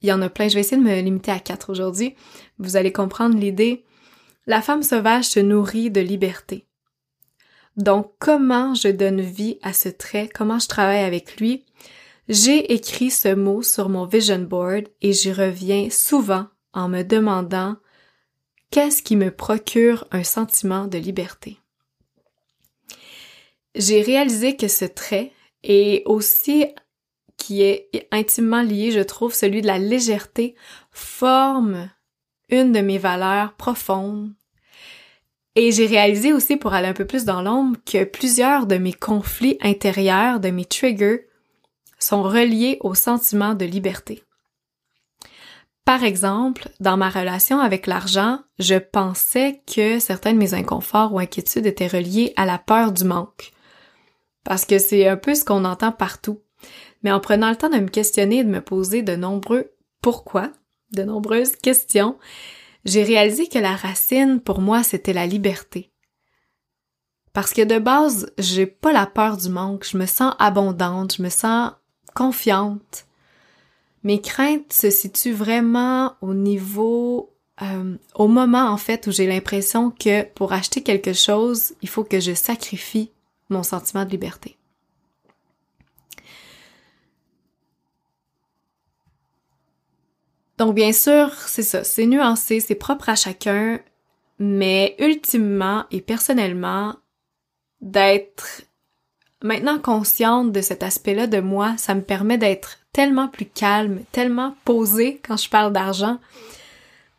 il 0.00 0.08
y 0.08 0.12
en 0.12 0.22
a 0.22 0.30
plein, 0.30 0.48
je 0.48 0.54
vais 0.54 0.60
essayer 0.60 0.78
de 0.78 0.86
me 0.86 1.00
limiter 1.00 1.30
à 1.30 1.38
quatre 1.38 1.70
aujourd'hui. 1.70 2.16
Vous 2.58 2.76
allez 2.76 2.92
comprendre 2.92 3.36
l'idée. 3.36 3.84
La 4.46 4.62
femme 4.62 4.82
sauvage 4.82 5.26
se 5.26 5.38
nourrit 5.38 5.90
de 5.90 6.00
liberté. 6.00 6.66
Donc, 7.76 8.12
comment 8.18 8.74
je 8.74 8.88
donne 8.88 9.20
vie 9.20 9.58
à 9.62 9.72
ce 9.72 9.90
trait, 9.90 10.28
comment 10.34 10.58
je 10.58 10.66
travaille 10.66 11.04
avec 11.04 11.36
lui? 11.36 11.66
J'ai 12.28 12.72
écrit 12.72 13.10
ce 13.10 13.34
mot 13.34 13.62
sur 13.62 13.88
mon 13.90 14.06
vision 14.06 14.40
board 14.40 14.88
et 15.02 15.12
j'y 15.12 15.32
reviens 15.32 15.88
souvent 15.90 16.46
en 16.72 16.88
me 16.88 17.02
demandant 17.02 17.76
qu'est-ce 18.72 19.02
qui 19.02 19.14
me 19.14 19.30
procure 19.30 20.06
un 20.10 20.24
sentiment 20.24 20.86
de 20.86 20.98
liberté? 20.98 21.58
J'ai 23.76 24.02
réalisé 24.02 24.56
que 24.56 24.66
ce 24.66 24.84
trait 24.84 25.32
est 25.62 26.02
aussi 26.06 26.66
qui 27.36 27.62
est 27.62 27.88
intimement 28.10 28.62
lié, 28.62 28.90
je 28.90 29.00
trouve, 29.00 29.34
celui 29.34 29.62
de 29.62 29.66
la 29.66 29.78
légèreté, 29.78 30.54
forme 30.90 31.90
une 32.48 32.72
de 32.72 32.80
mes 32.80 32.98
valeurs 32.98 33.54
profondes 33.54 34.32
et 35.54 35.70
j'ai 35.70 35.86
réalisé 35.86 36.32
aussi, 36.32 36.56
pour 36.56 36.72
aller 36.72 36.88
un 36.88 36.94
peu 36.94 37.04
plus 37.04 37.24
dans 37.24 37.42
l'ombre, 37.42 37.76
que 37.84 38.04
plusieurs 38.04 38.66
de 38.66 38.76
mes 38.76 38.94
conflits 38.94 39.58
intérieurs, 39.60 40.40
de 40.40 40.48
mes 40.48 40.64
triggers, 40.64 41.28
sont 41.98 42.22
reliés 42.22 42.78
au 42.80 42.94
sentiment 42.94 43.54
de 43.54 43.66
liberté. 43.66 44.22
Par 45.84 46.04
exemple, 46.04 46.68
dans 46.78 46.96
ma 46.96 47.08
relation 47.08 47.58
avec 47.58 47.86
l'argent, 47.86 48.38
je 48.58 48.76
pensais 48.76 49.62
que 49.66 49.98
certains 49.98 50.32
de 50.32 50.38
mes 50.38 50.54
inconforts 50.54 51.12
ou 51.12 51.18
inquiétudes 51.18 51.66
étaient 51.66 51.88
reliés 51.88 52.32
à 52.36 52.46
la 52.46 52.58
peur 52.58 52.92
du 52.92 53.04
manque. 53.04 53.52
Parce 54.44 54.64
que 54.64 54.78
c'est 54.78 55.08
un 55.08 55.16
peu 55.16 55.34
ce 55.34 55.44
qu'on 55.44 55.64
entend 55.64 55.92
partout. 55.92 56.40
Mais 57.02 57.10
en 57.10 57.20
prenant 57.20 57.50
le 57.50 57.56
temps 57.56 57.68
de 57.68 57.78
me 57.78 57.88
questionner 57.88 58.38
et 58.38 58.44
de 58.44 58.48
me 58.48 58.60
poser 58.60 59.02
de 59.02 59.16
nombreux 59.16 59.72
pourquoi, 60.00 60.52
de 60.92 61.02
nombreuses 61.02 61.56
questions, 61.56 62.16
j'ai 62.84 63.02
réalisé 63.02 63.48
que 63.48 63.58
la 63.58 63.74
racine, 63.74 64.40
pour 64.40 64.60
moi, 64.60 64.82
c'était 64.82 65.12
la 65.12 65.26
liberté. 65.26 65.92
Parce 67.32 67.54
que 67.54 67.62
de 67.62 67.78
base, 67.78 68.32
j'ai 68.38 68.66
pas 68.66 68.92
la 68.92 69.06
peur 69.06 69.36
du 69.36 69.48
manque, 69.48 69.86
je 69.88 69.96
me 69.96 70.06
sens 70.06 70.34
abondante, 70.38 71.16
je 71.16 71.22
me 71.22 71.28
sens 71.28 71.72
confiante. 72.14 73.06
Mes 74.04 74.20
craintes 74.20 74.72
se 74.72 74.90
situent 74.90 75.32
vraiment 75.32 76.16
au 76.20 76.34
niveau, 76.34 77.32
euh, 77.62 77.96
au 78.14 78.28
moment 78.28 78.68
en 78.68 78.76
fait 78.76 79.06
où 79.06 79.12
j'ai 79.12 79.26
l'impression 79.26 79.90
que 79.90 80.24
pour 80.24 80.52
acheter 80.52 80.82
quelque 80.82 81.12
chose, 81.12 81.74
il 81.82 81.88
faut 81.88 82.04
que 82.04 82.18
je 82.18 82.34
sacrifie 82.34 83.12
mon 83.48 83.62
sentiment 83.62 84.04
de 84.04 84.10
liberté. 84.10 84.56
Donc 90.58 90.74
bien 90.74 90.92
sûr, 90.92 91.32
c'est 91.34 91.62
ça, 91.62 91.84
c'est 91.84 92.06
nuancé, 92.06 92.60
c'est 92.60 92.74
propre 92.74 93.08
à 93.08 93.16
chacun, 93.16 93.80
mais 94.38 94.96
ultimement 94.98 95.84
et 95.90 96.00
personnellement, 96.00 96.96
d'être 97.80 98.62
maintenant 99.42 99.78
consciente 99.78 100.52
de 100.52 100.60
cet 100.60 100.82
aspect-là 100.82 101.26
de 101.26 101.40
moi, 101.40 101.74
ça 101.76 101.94
me 101.94 102.02
permet 102.02 102.38
d'être 102.38 102.78
tellement 102.92 103.28
plus 103.28 103.46
calme, 103.46 104.00
tellement 104.12 104.54
posée 104.64 105.20
quand 105.26 105.36
je 105.36 105.48
parle 105.48 105.72
d'argent. 105.72 106.18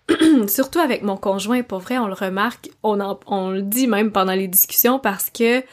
Surtout 0.48 0.80
avec 0.80 1.04
mon 1.04 1.18
conjoint, 1.18 1.64
pour 1.64 1.80
vrai, 1.80 1.98
on 1.98 2.08
le 2.08 2.14
remarque, 2.14 2.70
on, 2.84 3.00
on 3.28 3.50
le 3.52 3.62
dit 3.62 3.88
même 3.88 4.12
pendant 4.12 4.34
les 4.34 4.48
discussions 4.48 5.00
parce 5.00 5.30
que 5.30 5.64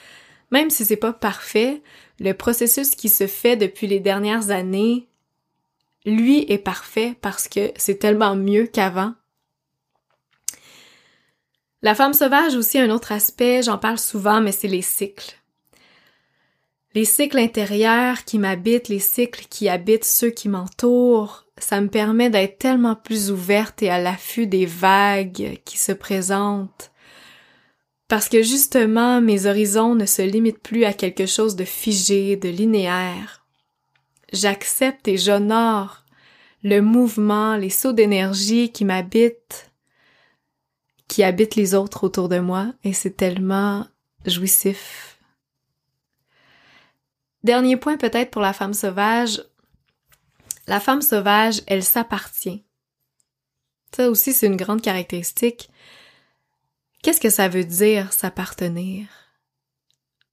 même 0.51 0.71
si 0.71 0.85
c'est 0.85 0.97
pas 0.97 1.13
parfait, 1.13 1.83
le 2.19 2.33
processus 2.33 2.95
qui 2.95 3.09
se 3.09 3.27
fait 3.27 3.57
depuis 3.57 3.87
les 3.87 4.01
dernières 4.01 4.51
années 4.51 5.07
lui 6.07 6.45
est 6.49 6.59
parfait 6.59 7.15
parce 7.21 7.49
que 7.49 7.73
c'est 7.77 7.99
tellement 7.99 8.37
mieux 8.37 8.67
qu'avant. 8.67 9.15
La 11.83 11.95
femme 11.95 12.13
sauvage 12.13 12.55
aussi 12.57 12.79
un 12.79 12.91
autre 12.91 13.13
aspect, 13.13 13.63
j'en 13.63 13.79
parle 13.79 13.99
souvent, 13.99 14.41
mais 14.41 14.53
c'est 14.53 14.69
les 14.69 14.83
cycles. 14.83 15.40
Les 16.95 17.05
cycles 17.05 17.39
intérieurs 17.39 18.25
qui 18.25 18.39
m'habitent, 18.39 18.89
les 18.89 18.99
cycles 18.99 19.47
qui 19.49 19.69
habitent 19.69 20.05
ceux 20.05 20.31
qui 20.31 20.49
m'entourent, 20.49 21.47
ça 21.57 21.81
me 21.81 21.89
permet 21.89 22.31
d'être 22.31 22.59
tellement 22.59 22.97
plus 22.97 23.31
ouverte 23.31 23.83
et 23.83 23.91
à 23.91 24.01
l'affût 24.01 24.47
des 24.47 24.67
vagues 24.67 25.61
qui 25.65 25.79
se 25.79 25.93
présentent. 25.93 26.91
Parce 28.09 28.29
que 28.29 28.43
justement, 28.43 29.21
mes 29.21 29.47
horizons 29.47 29.95
ne 29.95 30.07
se 30.07 30.23
limitent 30.23 30.63
plus 30.63 30.85
à 30.85 30.93
quelque 30.93 31.27
chose 31.27 31.55
de 31.55 31.65
figé, 31.65 32.37
de 32.37 32.49
linéaire 32.49 33.41
j'accepte 34.33 35.09
et 35.09 35.17
j'honore 35.17 36.05
le 36.63 36.81
mouvement, 36.81 37.57
les 37.57 37.71
sauts 37.71 37.93
d'énergie 37.93 38.71
qui 38.71 38.85
m'habitent, 38.85 39.71
qui 41.09 41.23
habitent 41.23 41.57
les 41.57 41.75
autres 41.75 42.05
autour 42.05 42.29
de 42.29 42.39
moi, 42.39 42.73
et 42.85 42.93
c'est 42.93 43.17
tellement 43.17 43.87
jouissif. 44.27 45.10
Dernier 47.43 47.77
point 47.77 47.97
peut-être 47.97 48.31
pour 48.31 48.43
la 48.43 48.53
femme 48.53 48.75
sauvage. 48.75 49.43
La 50.67 50.81
femme 50.81 51.03
sauvage, 51.03 51.63
elle 51.67 51.83
s'appartient. 51.83 52.65
Ça 53.95 54.09
aussi, 54.11 54.33
c'est 54.33 54.47
une 54.47 54.57
grande 54.57 54.83
caractéristique. 54.83 55.71
Qu'est-ce 57.03 57.21
que 57.21 57.31
ça 57.31 57.49
veut 57.49 57.65
dire 57.65 58.13
s'appartenir? 58.13 59.07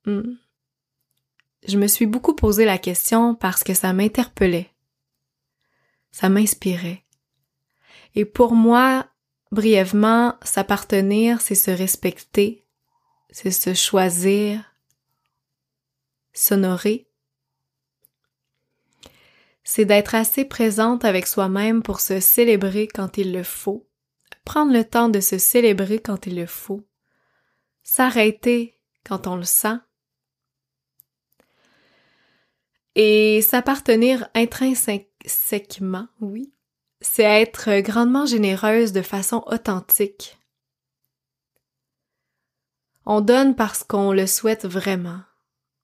Hmm 0.05 0.35
je 1.67 1.77
me 1.77 1.87
suis 1.87 2.05
beaucoup 2.05 2.33
posé 2.33 2.65
la 2.65 2.77
question 2.77 3.35
parce 3.35 3.63
que 3.63 3.73
ça 3.73 3.93
m'interpellait. 3.93 4.69
Ça 6.11 6.29
m'inspirait. 6.29 7.03
Et 8.15 8.25
pour 8.25 8.53
moi, 8.53 9.07
brièvement, 9.51 10.35
s'appartenir, 10.43 11.41
c'est 11.41 11.55
se 11.55 11.71
respecter, 11.71 12.65
c'est 13.29 13.51
se 13.51 13.73
choisir, 13.73 14.63
s'honorer. 16.37 17.07
C'est 19.63 19.85
d'être 19.85 20.15
assez 20.15 20.45
présente 20.45 21.03
avec 21.03 21.27
soi-même 21.27 21.83
pour 21.83 21.99
se 21.99 22.19
célébrer 22.19 22.87
quand 22.87 23.17
il 23.17 23.33
le 23.33 23.43
faut, 23.43 23.89
prendre 24.45 24.71
le 24.71 24.85
temps 24.85 25.09
de 25.09 25.19
se 25.19 25.37
célébrer 25.37 25.99
quand 25.99 26.25
il 26.25 26.35
le 26.35 26.45
faut, 26.45 26.87
s'arrêter 27.83 28.79
quand 29.03 29.27
on 29.27 29.35
le 29.35 29.43
sent, 29.43 29.77
Et 32.99 33.43
s'appartenir 33.43 34.27
intrinsèquement, 34.33 36.07
oui, 36.19 36.51
c'est 36.99 37.21
être 37.21 37.81
grandement 37.81 38.25
généreuse 38.25 38.91
de 38.91 39.03
façon 39.03 39.43
authentique. 39.45 40.39
On 43.05 43.21
donne 43.21 43.55
parce 43.55 43.83
qu'on 43.83 44.11
le 44.13 44.25
souhaite 44.25 44.65
vraiment. 44.65 45.19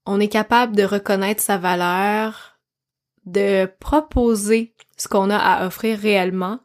On 0.06 0.20
est 0.20 0.28
capable 0.28 0.76
de 0.76 0.84
reconnaître 0.84 1.42
sa 1.42 1.58
valeur, 1.58 2.60
de 3.26 3.72
proposer 3.80 4.76
ce 4.98 5.08
qu'on 5.08 5.30
a 5.30 5.38
à 5.38 5.66
offrir 5.66 5.98
réellement, 5.98 6.60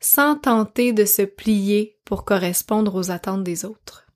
sans 0.00 0.36
tenter 0.36 0.92
de 0.92 1.04
se 1.04 1.22
plier 1.22 1.98
pour 2.04 2.24
correspondre 2.24 2.94
aux 2.94 3.10
attentes 3.10 3.44
des 3.44 3.64
autres. 3.64 4.06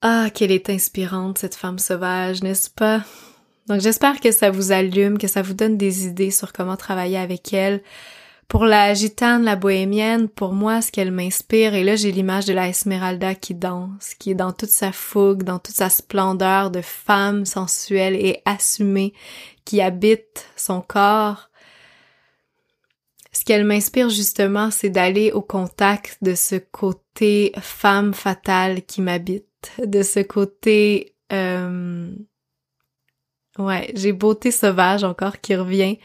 Ah, 0.00 0.30
qu'elle 0.32 0.52
est 0.52 0.70
inspirante, 0.70 1.38
cette 1.38 1.56
femme 1.56 1.80
sauvage, 1.80 2.42
n'est-ce 2.44 2.70
pas? 2.70 3.02
Donc 3.66 3.80
j'espère 3.80 4.20
que 4.20 4.30
ça 4.30 4.50
vous 4.50 4.70
allume, 4.70 5.18
que 5.18 5.26
ça 5.26 5.42
vous 5.42 5.54
donne 5.54 5.76
des 5.76 6.06
idées 6.06 6.30
sur 6.30 6.52
comment 6.52 6.76
travailler 6.76 7.18
avec 7.18 7.52
elle. 7.52 7.82
Pour 8.48 8.64
la 8.64 8.94
gitane, 8.94 9.44
la 9.44 9.56
bohémienne, 9.56 10.26
pour 10.26 10.54
moi, 10.54 10.80
ce 10.80 10.90
qu'elle 10.90 11.12
m'inspire, 11.12 11.74
et 11.74 11.84
là 11.84 11.96
j'ai 11.96 12.10
l'image 12.10 12.46
de 12.46 12.54
la 12.54 12.68
Esmeralda 12.68 13.34
qui 13.34 13.54
danse, 13.54 14.14
qui 14.18 14.30
est 14.30 14.34
dans 14.34 14.52
toute 14.52 14.70
sa 14.70 14.90
fougue, 14.90 15.42
dans 15.42 15.58
toute 15.58 15.74
sa 15.74 15.90
splendeur 15.90 16.70
de 16.70 16.80
femme 16.80 17.44
sensuelle 17.44 18.16
et 18.16 18.40
assumée, 18.46 19.12
qui 19.66 19.82
habite 19.82 20.48
son 20.56 20.80
corps. 20.80 21.50
Ce 23.32 23.44
qu'elle 23.44 23.64
m'inspire 23.64 24.08
justement, 24.08 24.70
c'est 24.70 24.88
d'aller 24.88 25.30
au 25.30 25.42
contact 25.42 26.16
de 26.22 26.34
ce 26.34 26.56
côté 26.56 27.52
femme 27.60 28.14
fatale 28.14 28.80
qui 28.82 29.02
m'habite, 29.02 29.72
de 29.84 30.02
ce 30.02 30.20
côté... 30.20 31.14
Euh... 31.34 32.10
Ouais, 33.58 33.92
j'ai 33.94 34.12
beauté 34.12 34.52
sauvage 34.52 35.04
encore 35.04 35.40
qui 35.40 35.54
revient 35.54 35.98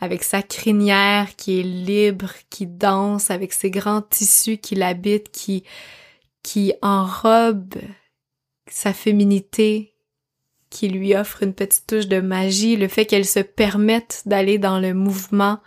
avec 0.00 0.24
sa 0.24 0.42
crinière 0.42 1.36
qui 1.36 1.60
est 1.60 1.64
libre, 1.64 2.32
qui 2.48 2.66
danse, 2.66 3.30
avec 3.30 3.52
ses 3.52 3.70
grands 3.70 4.02
tissus 4.02 4.58
qui 4.58 4.74
l'habitent, 4.74 5.30
qui, 5.30 5.62
qui 6.42 6.72
enrobe 6.80 7.74
sa 8.66 8.92
féminité, 8.92 9.94
qui 10.70 10.88
lui 10.88 11.14
offre 11.14 11.42
une 11.42 11.52
petite 11.52 11.86
touche 11.86 12.06
de 12.06 12.20
magie, 12.20 12.76
le 12.76 12.88
fait 12.88 13.04
qu'elle 13.04 13.26
se 13.26 13.40
permette 13.40 14.22
d'aller 14.24 14.56
dans 14.56 14.78
le 14.78 14.94
mouvement. 14.94 15.58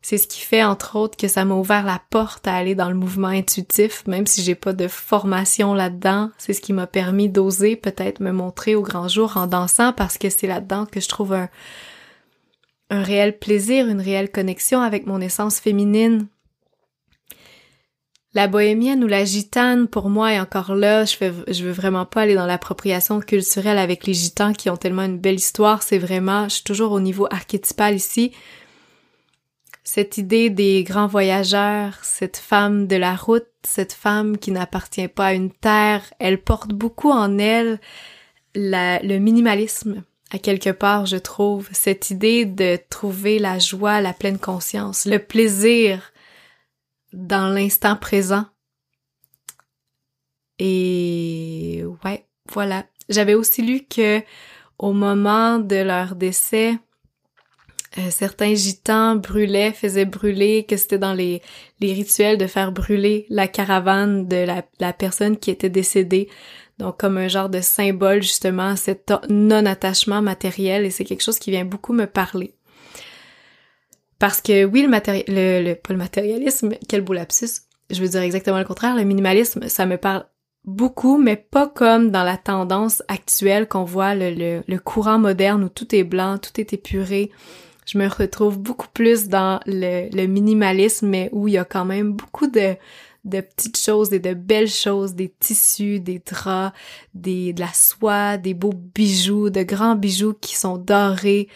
C'est 0.00 0.18
ce 0.18 0.28
qui 0.28 0.40
fait, 0.40 0.62
entre 0.62 0.94
autres, 0.96 1.16
que 1.16 1.26
ça 1.26 1.44
m'a 1.44 1.56
ouvert 1.56 1.84
la 1.84 2.00
porte 2.10 2.46
à 2.46 2.54
aller 2.54 2.76
dans 2.76 2.88
le 2.88 2.94
mouvement 2.94 3.26
intuitif, 3.26 4.06
même 4.06 4.24
si 4.26 4.40
j'ai 4.42 4.54
pas 4.54 4.72
de 4.72 4.86
formation 4.86 5.74
là-dedans. 5.74 6.30
C'est 6.38 6.52
ce 6.52 6.60
qui 6.60 6.72
m'a 6.72 6.86
permis 6.86 7.28
d'oser 7.28 7.74
peut-être 7.74 8.20
me 8.20 8.30
montrer 8.30 8.76
au 8.76 8.82
grand 8.82 9.08
jour 9.08 9.36
en 9.36 9.48
dansant 9.48 9.92
parce 9.92 10.16
que 10.16 10.30
c'est 10.30 10.46
là-dedans 10.46 10.86
que 10.86 11.00
je 11.00 11.08
trouve 11.08 11.32
un, 11.32 11.48
un 12.90 13.02
réel 13.02 13.38
plaisir, 13.38 13.88
une 13.88 14.00
réelle 14.00 14.30
connexion 14.30 14.80
avec 14.80 15.06
mon 15.06 15.20
essence 15.20 15.58
féminine. 15.58 16.28
La 18.34 18.48
bohémienne 18.48 19.02
ou 19.02 19.06
la 19.06 19.24
gitane, 19.24 19.88
pour 19.88 20.10
moi, 20.10 20.34
est 20.34 20.40
encore 20.40 20.74
là. 20.74 21.04
Je 21.06 21.64
veux 21.64 21.72
vraiment 21.72 22.04
pas 22.04 22.20
aller 22.20 22.34
dans 22.34 22.44
l'appropriation 22.44 23.20
culturelle 23.20 23.78
avec 23.78 24.06
les 24.06 24.12
gitans 24.12 24.52
qui 24.52 24.68
ont 24.68 24.76
tellement 24.76 25.04
une 25.04 25.18
belle 25.18 25.36
histoire. 25.36 25.82
C'est 25.82 25.96
vraiment, 25.96 26.44
je 26.44 26.56
suis 26.56 26.64
toujours 26.64 26.92
au 26.92 27.00
niveau 27.00 27.26
archétypal 27.30 27.94
ici. 27.94 28.32
Cette 29.84 30.18
idée 30.18 30.50
des 30.50 30.84
grands 30.84 31.06
voyageurs, 31.06 31.98
cette 32.02 32.36
femme 32.36 32.86
de 32.86 32.96
la 32.96 33.16
route, 33.16 33.46
cette 33.62 33.94
femme 33.94 34.36
qui 34.36 34.50
n'appartient 34.50 35.08
pas 35.08 35.26
à 35.26 35.32
une 35.32 35.50
terre, 35.50 36.02
elle 36.18 36.42
porte 36.42 36.72
beaucoup 36.72 37.10
en 37.10 37.38
elle 37.38 37.80
le 38.54 39.18
minimalisme, 39.18 40.02
à 40.30 40.38
quelque 40.38 40.70
part, 40.70 41.06
je 41.06 41.16
trouve, 41.16 41.68
cette 41.72 42.10
idée 42.10 42.44
de 42.44 42.78
trouver 42.90 43.38
la 43.38 43.58
joie, 43.58 44.00
la 44.00 44.12
pleine 44.12 44.38
conscience, 44.38 45.06
le 45.06 45.18
plaisir 45.18 46.12
dans 47.12 47.48
l'instant 47.48 47.96
présent. 47.96 48.44
Et 50.58 51.84
ouais, 52.04 52.26
voilà. 52.50 52.84
J'avais 53.08 53.34
aussi 53.34 53.62
lu 53.62 53.82
que 53.84 54.20
au 54.78 54.92
moment 54.92 55.58
de 55.58 55.76
leur 55.76 56.16
décès, 56.16 56.76
euh, 57.98 58.10
certains 58.10 58.54
gitans 58.54 59.14
brûlaient, 59.16 59.72
faisaient 59.72 60.04
brûler, 60.04 60.64
que 60.68 60.76
c'était 60.76 60.98
dans 60.98 61.14
les, 61.14 61.40
rituels 61.80 62.36
de 62.36 62.46
faire 62.46 62.72
brûler 62.72 63.26
la 63.30 63.46
caravane 63.46 64.26
de 64.26 64.44
la 64.80 64.92
personne 64.92 65.36
qui 65.36 65.50
était 65.50 65.70
décédée. 65.70 66.28
Donc 66.78 66.98
comme 66.98 67.16
un 67.16 67.28
genre 67.28 67.48
de 67.48 67.60
symbole 67.60 68.22
justement 68.22 68.76
cet 68.76 69.12
non-attachement 69.28 70.20
matériel 70.20 70.84
et 70.84 70.90
c'est 70.90 71.04
quelque 71.04 71.22
chose 71.22 71.38
qui 71.38 71.50
vient 71.50 71.64
beaucoup 71.64 71.92
me 71.92 72.06
parler. 72.06 72.54
Parce 74.18 74.40
que 74.40 74.64
oui, 74.64 74.82
le 74.82 74.88
matériel, 74.88 75.24
le, 75.28 75.74
pas 75.74 75.92
le 75.92 75.98
matérialisme, 75.98 76.74
quel 76.88 77.02
beau 77.02 77.12
lapsus, 77.12 77.62
je 77.90 78.00
veux 78.00 78.08
dire 78.08 78.22
exactement 78.22 78.58
le 78.58 78.64
contraire, 78.64 78.96
le 78.96 79.04
minimalisme, 79.04 79.68
ça 79.68 79.86
me 79.86 79.96
parle 79.96 80.24
beaucoup, 80.64 81.18
mais 81.18 81.36
pas 81.36 81.68
comme 81.68 82.10
dans 82.10 82.24
la 82.24 82.36
tendance 82.36 83.02
actuelle 83.08 83.68
qu'on 83.68 83.84
voit 83.84 84.14
le, 84.14 84.30
le, 84.30 84.62
le, 84.66 84.78
courant 84.78 85.18
moderne 85.18 85.64
où 85.64 85.68
tout 85.68 85.94
est 85.94 86.04
blanc, 86.04 86.38
tout 86.38 86.60
est 86.60 86.72
épuré. 86.72 87.30
Je 87.86 87.98
me 87.98 88.08
retrouve 88.08 88.58
beaucoup 88.58 88.88
plus 88.92 89.28
dans 89.28 89.60
le, 89.66 90.08
le 90.14 90.26
minimalisme, 90.26 91.06
mais 91.06 91.28
où 91.32 91.46
il 91.46 91.54
y 91.54 91.58
a 91.58 91.64
quand 91.64 91.84
même 91.84 92.12
beaucoup 92.12 92.48
de, 92.48 92.74
de 93.26 93.40
petites 93.40 93.78
choses 93.78 94.12
et 94.12 94.20
de 94.20 94.32
belles 94.32 94.70
choses, 94.70 95.14
des 95.14 95.28
tissus, 95.28 96.00
des 96.00 96.20
draps, 96.20 96.76
des, 97.12 97.52
de 97.52 97.60
la 97.60 97.72
soie, 97.72 98.38
des 98.38 98.54
beaux 98.54 98.72
bijoux, 98.72 99.50
de 99.50 99.62
grands 99.62 99.96
bijoux 99.96 100.32
qui 100.32 100.54
sont 100.54 100.78
dorés, 100.78 101.48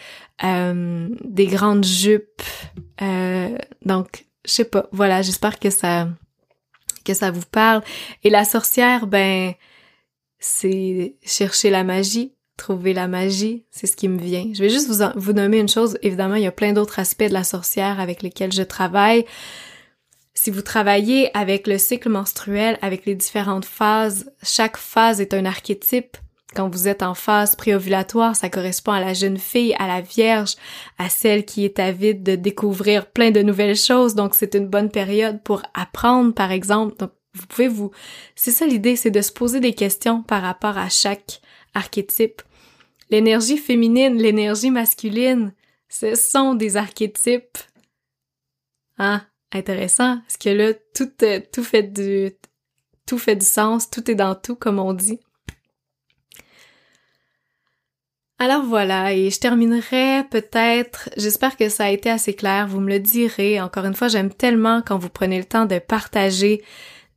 euh, 0.45 1.09
des 1.25 1.47
grandes 1.47 1.85
jupes. 1.85 2.43
Euh, 3.01 3.57
donc, 3.85 4.27
je 4.45 4.51
sais 4.51 4.65
pas, 4.65 4.89
voilà, 4.93 5.23
j'espère 5.23 5.59
que 5.59 5.71
ça 5.71 6.09
que 7.05 7.15
ça 7.15 7.31
vous 7.31 7.47
parle. 7.51 7.83
Et 8.25 8.31
la 8.31 8.45
sorcière, 8.45 9.07
ben, 9.07 9.55
c'est 10.39 11.15
chercher 11.25 11.71
la 11.71 11.85
magie, 11.85 12.35
trouver 12.57 12.93
la 12.93 13.09
magie, 13.09 13.65
c'est 13.71 13.87
ce 13.87 13.97
qui 13.97 14.09
me 14.09 14.19
vient. 14.19 14.51
Je 14.53 14.63
vais 14.63 14.69
juste 14.69 14.89
vous, 14.89 15.03
vous 15.17 15.33
nommer 15.33 15.61
une 15.61 15.69
chose. 15.69 15.99
Évidemment, 16.03 16.35
il 16.35 16.43
y 16.43 16.47
a 16.47 16.53
plein 16.53 16.73
d'autres 16.73 16.99
aspects 16.99 17.25
de 17.25 17.33
la 17.33 17.45
sorcière 17.45 18.01
avec 18.01 18.23
lesquels 18.23 18.53
je 18.53 18.63
travaille. 18.63 19.25
Si 20.35 20.51
vous 20.51 20.63
travaillez 20.63 21.37
avec 21.37 21.67
le 21.67 21.79
cycle 21.79 22.09
menstruel, 22.09 22.79
avec 22.83 23.05
les 23.05 23.15
différentes 23.15 23.65
phases, 23.65 24.33
chaque 24.43 24.77
phase 24.77 25.21
est 25.21 25.35
un 25.35 25.45
archétype. 25.45 26.17
Quand 26.55 26.69
vous 26.69 26.89
êtes 26.89 27.03
en 27.03 27.15
phase 27.15 27.55
préovulatoire, 27.55 28.35
ça 28.35 28.49
correspond 28.49 28.93
à 28.93 29.01
la 29.01 29.15
jeune 29.15 29.39
fille, 29.39 29.75
à 29.79 29.87
la 29.87 30.01
vierge, 30.01 30.57
à 30.99 31.09
celle 31.09 31.45
qui 31.45 31.65
est 31.65 31.79
avide 31.79 32.23
de 32.23 32.35
découvrir 32.35 33.07
plein 33.07 33.31
de 33.31 33.43
nouvelles 33.43 33.77
choses. 33.77 34.15
Donc, 34.15 34.35
c'est 34.35 34.55
une 34.55 34.67
bonne 34.67 34.91
période 34.91 35.43
pour 35.43 35.63
apprendre, 35.75 36.35
par 36.35 36.51
exemple. 36.51 36.97
Donc, 36.97 37.13
vous 37.35 37.47
pouvez 37.47 37.69
vous... 37.69 37.93
C'est 38.35 38.51
ça 38.51 38.67
l'idée, 38.67 38.97
c'est 38.97 39.13
de 39.13 39.21
se 39.21 39.31
poser 39.31 39.61
des 39.61 39.75
questions 39.75 40.23
par 40.23 40.43
rapport 40.43 40.77
à 40.77 40.89
chaque 40.89 41.41
archétype. 41.75 42.43
L'énergie 43.11 43.59
féminine, 43.59 44.17
l'énergie 44.17 44.71
masculine, 44.71 45.53
ce 45.89 46.17
sont 46.17 46.55
des 46.55 46.77
archétypes. 46.77 47.59
Hein? 48.99 49.23
Intéressant. 49.53 50.19
Parce 50.21 50.37
que 50.37 50.49
là, 50.51 50.75
tout, 50.95 51.11
euh, 51.23 51.41
tout 51.53 51.65
fait 51.65 51.83
du, 51.83 52.33
tout 53.07 53.19
fait 53.19 53.37
du 53.37 53.47
sens, 53.47 53.91
tout 53.91 54.11
est 54.11 54.15
dans 54.15 54.35
tout, 54.35 54.57
comme 54.57 54.79
on 54.79 54.93
dit. 54.93 55.21
Alors 58.39 58.63
voilà, 58.63 59.13
et 59.13 59.29
je 59.29 59.39
terminerai 59.39 60.25
peut-être, 60.31 61.11
j'espère 61.19 61.59
que 61.59 61.69
ça 61.69 61.85
a 61.85 61.91
été 61.91 62.09
assez 62.09 62.33
clair, 62.33 62.67
vous 62.67 62.81
me 62.81 62.89
le 62.89 62.99
direz. 62.99 63.61
Encore 63.61 63.85
une 63.85 63.95
fois, 63.95 64.09
j'aime 64.09 64.33
tellement 64.33 64.81
quand 64.81 64.97
vous 64.97 65.11
prenez 65.11 65.37
le 65.37 65.45
temps 65.45 65.67
de 65.67 65.79
partager 65.79 66.63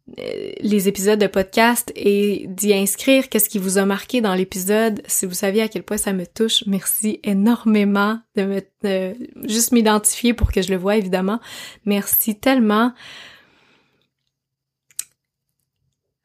les 0.08 0.88
épisodes 0.90 1.20
de 1.20 1.28
podcast 1.28 1.92
et 1.96 2.46
d'y 2.50 2.74
inscrire 2.74 3.30
qu'est-ce 3.30 3.48
qui 3.48 3.58
vous 3.58 3.78
a 3.78 3.86
marqué 3.86 4.20
dans 4.20 4.36
l'épisode? 4.36 5.02
Si 5.08 5.26
vous 5.26 5.34
saviez 5.34 5.62
à 5.62 5.68
quel 5.70 5.84
point 5.84 5.98
ça 5.98 6.12
me 6.12 6.26
touche, 6.26 6.64
merci 6.68 7.20
énormément 7.24 8.20
de 8.36 8.44
me 8.44 9.14
juste 9.48 9.72
m'identifier 9.72 10.34
pour 10.34 10.52
que 10.52 10.62
je 10.62 10.72
le 10.72 10.78
vois 10.78 10.98
évidemment. 10.98 11.40
Merci 11.86 12.38
tellement. 12.38 12.94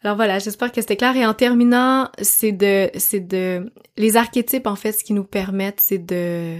Alors 0.03 0.17
voilà, 0.17 0.39
j'espère 0.39 0.73
que 0.73 0.81
c'était 0.81 0.97
clair. 0.97 1.17
Et 1.17 1.27
en 1.27 1.35
terminant, 1.35 2.11
c'est 2.21 2.53
de, 2.53 2.91
c'est 2.97 3.21
de, 3.21 3.73
les 3.97 4.17
archétypes 4.17 4.67
en 4.67 4.77
fait, 4.77 4.93
ce 4.93 5.05
qui 5.05 5.13
nous 5.13 5.25
permettent, 5.25 5.81
c'est 5.81 5.99
de, 5.99 6.59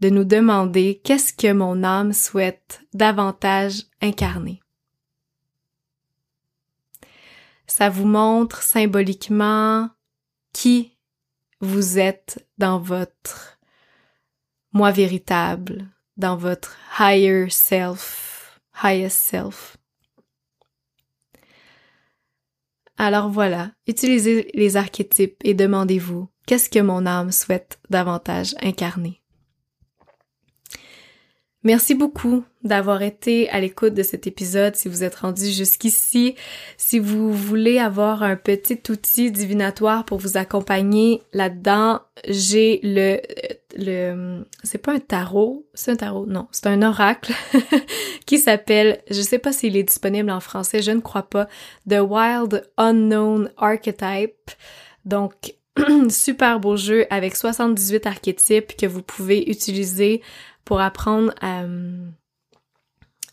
de 0.00 0.10
nous 0.10 0.24
demander 0.24 1.00
qu'est-ce 1.02 1.32
que 1.32 1.52
mon 1.52 1.82
âme 1.82 2.12
souhaite 2.12 2.80
davantage 2.92 3.84
incarner. 4.02 4.60
Ça 7.66 7.88
vous 7.88 8.06
montre 8.06 8.62
symboliquement 8.62 9.90
qui 10.52 10.96
vous 11.60 11.98
êtes 11.98 12.46
dans 12.58 12.78
votre 12.78 13.58
moi 14.72 14.90
véritable, 14.90 15.88
dans 16.16 16.36
votre 16.36 16.76
higher 17.00 17.48
self, 17.50 18.60
highest 18.82 19.18
self. 19.18 19.76
Alors 22.98 23.28
voilà, 23.28 23.72
utilisez 23.86 24.50
les 24.54 24.76
archétypes 24.76 25.40
et 25.44 25.54
demandez-vous 25.54 26.28
qu'est-ce 26.46 26.70
que 26.70 26.78
mon 26.78 27.04
âme 27.06 27.32
souhaite 27.32 27.78
davantage 27.90 28.54
incarner? 28.62 29.22
Merci 31.66 31.96
beaucoup 31.96 32.44
d'avoir 32.62 33.02
été 33.02 33.48
à 33.48 33.58
l'écoute 33.58 33.92
de 33.92 34.04
cet 34.04 34.28
épisode. 34.28 34.76
Si 34.76 34.88
vous 34.88 35.02
êtes 35.02 35.16
rendu 35.16 35.50
jusqu'ici, 35.50 36.36
si 36.76 37.00
vous 37.00 37.32
voulez 37.32 37.80
avoir 37.80 38.22
un 38.22 38.36
petit 38.36 38.80
outil 38.88 39.32
divinatoire 39.32 40.04
pour 40.04 40.18
vous 40.18 40.36
accompagner 40.36 41.24
là-dedans, 41.32 42.02
j'ai 42.28 42.78
le 42.84 43.20
le 43.76 44.44
c'est 44.62 44.78
pas 44.78 44.92
un 44.92 45.00
tarot, 45.00 45.66
c'est 45.74 45.90
un 45.90 45.96
tarot, 45.96 46.26
non, 46.26 46.46
c'est 46.52 46.68
un 46.68 46.82
oracle 46.82 47.32
qui 48.26 48.38
s'appelle, 48.38 49.00
je 49.10 49.20
sais 49.20 49.40
pas 49.40 49.50
s'il 49.50 49.76
est 49.76 49.82
disponible 49.82 50.30
en 50.30 50.38
français, 50.38 50.82
je 50.82 50.92
ne 50.92 51.00
crois 51.00 51.28
pas, 51.28 51.48
The 51.90 51.98
Wild 51.98 52.62
Unknown 52.76 53.50
Archetype. 53.56 54.52
Donc 55.04 55.56
super 56.10 56.60
beau 56.60 56.76
jeu 56.76 57.06
avec 57.10 57.34
78 57.34 58.06
archétypes 58.06 58.76
que 58.76 58.86
vous 58.86 59.02
pouvez 59.02 59.50
utiliser 59.50 60.22
pour 60.66 60.82
apprendre 60.82 61.32
à 61.40 61.62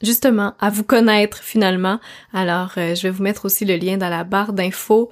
justement 0.04 0.54
à 0.60 0.70
vous 0.70 0.84
connaître 0.84 1.40
finalement. 1.40 2.00
Alors 2.34 2.74
euh, 2.78 2.94
je 2.94 3.04
vais 3.04 3.10
vous 3.10 3.24
mettre 3.24 3.46
aussi 3.46 3.66
le 3.66 3.76
lien 3.76 3.98
dans 3.98 4.10
la 4.10 4.24
barre 4.24 4.54
d'infos. 4.54 5.10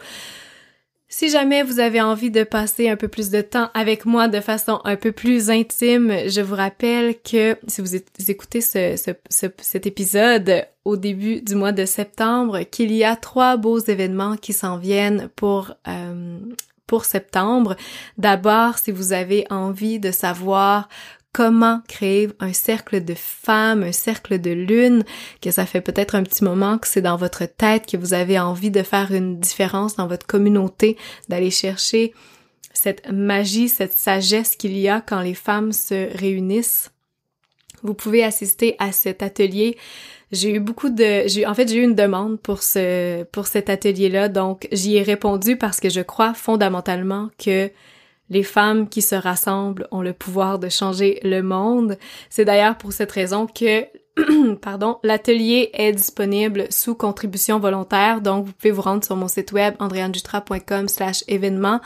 Si 1.08 1.30
jamais 1.30 1.64
vous 1.64 1.80
avez 1.80 2.00
envie 2.00 2.32
de 2.32 2.44
passer 2.44 2.88
un 2.88 2.96
peu 2.96 3.10
plus 3.10 3.32
de 3.32 3.42
temps 3.42 3.70
avec 3.74 4.06
moi 4.06 4.30
de 4.30 4.40
façon 4.40 4.80
un 4.86 4.96
peu 4.96 5.12
plus 5.12 5.50
intime, 5.50 6.14
je 6.28 6.40
vous 6.40 6.56
rappelle 6.56 7.16
que 7.22 7.58
si 7.68 7.82
vous 7.82 7.96
écoutez 8.30 8.62
ce, 8.62 8.96
cet 9.30 9.88
épisode 9.88 10.66
au 10.86 10.96
début 10.96 11.42
du 11.42 11.56
mois 11.56 11.74
de 11.74 11.86
septembre, 11.86 12.62
qu'il 12.64 12.94
y 12.94 13.04
a 13.04 13.18
trois 13.18 13.58
beaux 13.58 13.80
événements 13.80 14.38
qui 14.38 14.54
s'en 14.54 14.78
viennent 14.78 15.28
pour 15.36 15.74
euh, 15.88 16.40
pour 16.88 17.06
septembre. 17.06 17.78
D'abord, 18.18 18.78
si 18.78 18.92
vous 18.92 19.14
avez 19.14 19.46
envie 19.50 19.98
de 20.00 20.12
savoir 20.12 20.90
comment 21.34 21.82
créer 21.88 22.30
un 22.40 22.54
cercle 22.54 23.04
de 23.04 23.14
femmes, 23.16 23.84
un 23.84 23.92
cercle 23.92 24.40
de 24.40 24.52
lune, 24.52 25.04
que 25.42 25.52
ça 25.52 25.66
fait 25.66 25.82
peut-être 25.82 26.16
un 26.16 26.24
petit 26.24 26.44
moment 26.44 26.78
que 26.78 26.88
c'est 26.88 27.02
dans 27.02 27.16
votre 27.16 27.46
tête, 27.46 27.86
que 27.86 27.98
vous 27.98 28.14
avez 28.14 28.40
envie 28.40 28.72
de 28.72 28.84
faire 28.84 29.12
une 29.12 29.40
différence 29.40 29.96
dans 29.96 30.08
votre 30.08 30.28
communauté, 30.28 30.98
d'aller 31.30 31.52
chercher 31.52 32.14
cette 32.74 33.10
magie, 33.12 33.70
cette 33.70 33.94
sagesse 33.94 34.56
qu'il 34.56 34.78
y 34.78 34.90
a 34.90 35.02
quand 35.02 35.22
les 35.22 35.34
femmes 35.34 35.72
se 35.72 36.18
réunissent. 36.18 36.92
Vous 37.84 37.94
pouvez 37.94 38.24
assister 38.24 38.76
à 38.80 38.92
cet 38.92 39.24
atelier. 39.24 39.78
J'ai 40.32 40.54
eu 40.54 40.60
beaucoup 40.60 40.90
de, 40.90 41.28
j'ai, 41.28 41.46
en 41.46 41.54
fait, 41.54 41.68
j'ai 41.68 41.78
eu 41.78 41.84
une 41.84 41.96
demande 41.96 42.40
pour 42.40 42.62
ce, 42.62 43.24
pour 43.24 43.48
cet 43.48 43.70
atelier-là, 43.70 44.30
donc 44.30 44.68
j'y 44.72 44.98
ai 44.98 45.04
répondu 45.04 45.58
parce 45.58 45.80
que 45.80 45.90
je 45.90 46.02
crois 46.02 46.34
fondamentalement 46.34 47.30
que 47.38 47.72
les 48.32 48.44
femmes 48.44 48.88
qui 48.88 49.02
se 49.02 49.14
rassemblent 49.14 49.88
ont 49.92 50.02
le 50.02 50.14
pouvoir 50.14 50.58
de 50.58 50.70
changer 50.70 51.20
le 51.24 51.44
monde. 51.44 51.98
C'est 52.30 52.46
d'ailleurs 52.46 52.78
pour 52.78 52.94
cette 52.94 53.12
raison 53.12 53.46
que 53.46 53.86
pardon, 54.62 55.00
l'atelier 55.04 55.70
est 55.74 55.92
disponible 55.92 56.66
sous 56.70 56.96
contribution 56.96 57.60
volontaire, 57.60 58.22
donc 58.22 58.46
vous 58.46 58.54
pouvez 58.54 58.72
vous 58.72 58.82
rendre 58.82 59.04
sur 59.04 59.18
mon 59.18 59.28
site 59.28 59.52
web 59.52 59.76
andréandutra.com 59.80 60.88
slash 60.88 61.24
événement 61.28 61.82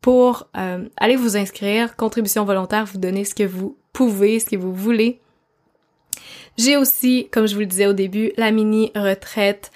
pour 0.00 0.48
euh, 0.56 0.84
aller 0.96 1.16
vous 1.16 1.36
inscrire, 1.36 1.96
contribution 1.96 2.44
volontaire, 2.44 2.84
vous 2.84 2.98
donner 2.98 3.24
ce 3.24 3.34
que 3.34 3.44
vous 3.44 3.76
pouvez, 3.92 4.40
ce 4.40 4.50
que 4.50 4.56
vous 4.56 4.74
voulez. 4.74 5.20
J'ai 6.58 6.76
aussi, 6.76 7.28
comme 7.32 7.46
je 7.46 7.54
vous 7.54 7.60
le 7.60 7.66
disais 7.66 7.86
au 7.86 7.92
début, 7.92 8.32
la 8.36 8.50
mini 8.50 8.90
retraite 8.96 9.70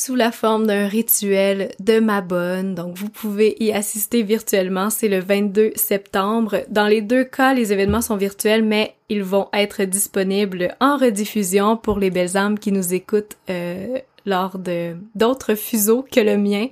sous 0.00 0.14
la 0.14 0.32
forme 0.32 0.66
d'un 0.66 0.88
rituel 0.88 1.72
de 1.78 2.00
ma 2.00 2.22
bonne. 2.22 2.74
Donc 2.74 2.96
vous 2.96 3.10
pouvez 3.10 3.54
y 3.60 3.70
assister 3.70 4.22
virtuellement, 4.22 4.88
c'est 4.88 5.08
le 5.08 5.20
22 5.20 5.72
septembre. 5.74 6.62
Dans 6.70 6.86
les 6.86 7.02
deux 7.02 7.24
cas, 7.24 7.52
les 7.52 7.74
événements 7.74 8.00
sont 8.00 8.16
virtuels, 8.16 8.64
mais 8.64 8.94
ils 9.10 9.22
vont 9.22 9.48
être 9.52 9.82
disponibles 9.82 10.74
en 10.80 10.96
rediffusion 10.96 11.76
pour 11.76 11.98
les 11.98 12.10
belles 12.10 12.38
âmes 12.38 12.58
qui 12.58 12.72
nous 12.72 12.94
écoutent 12.94 13.36
euh, 13.50 13.98
lors 14.24 14.58
de 14.58 14.96
d'autres 15.14 15.54
fuseaux 15.54 16.02
que 16.10 16.20
le 16.20 16.38
mien. 16.38 16.68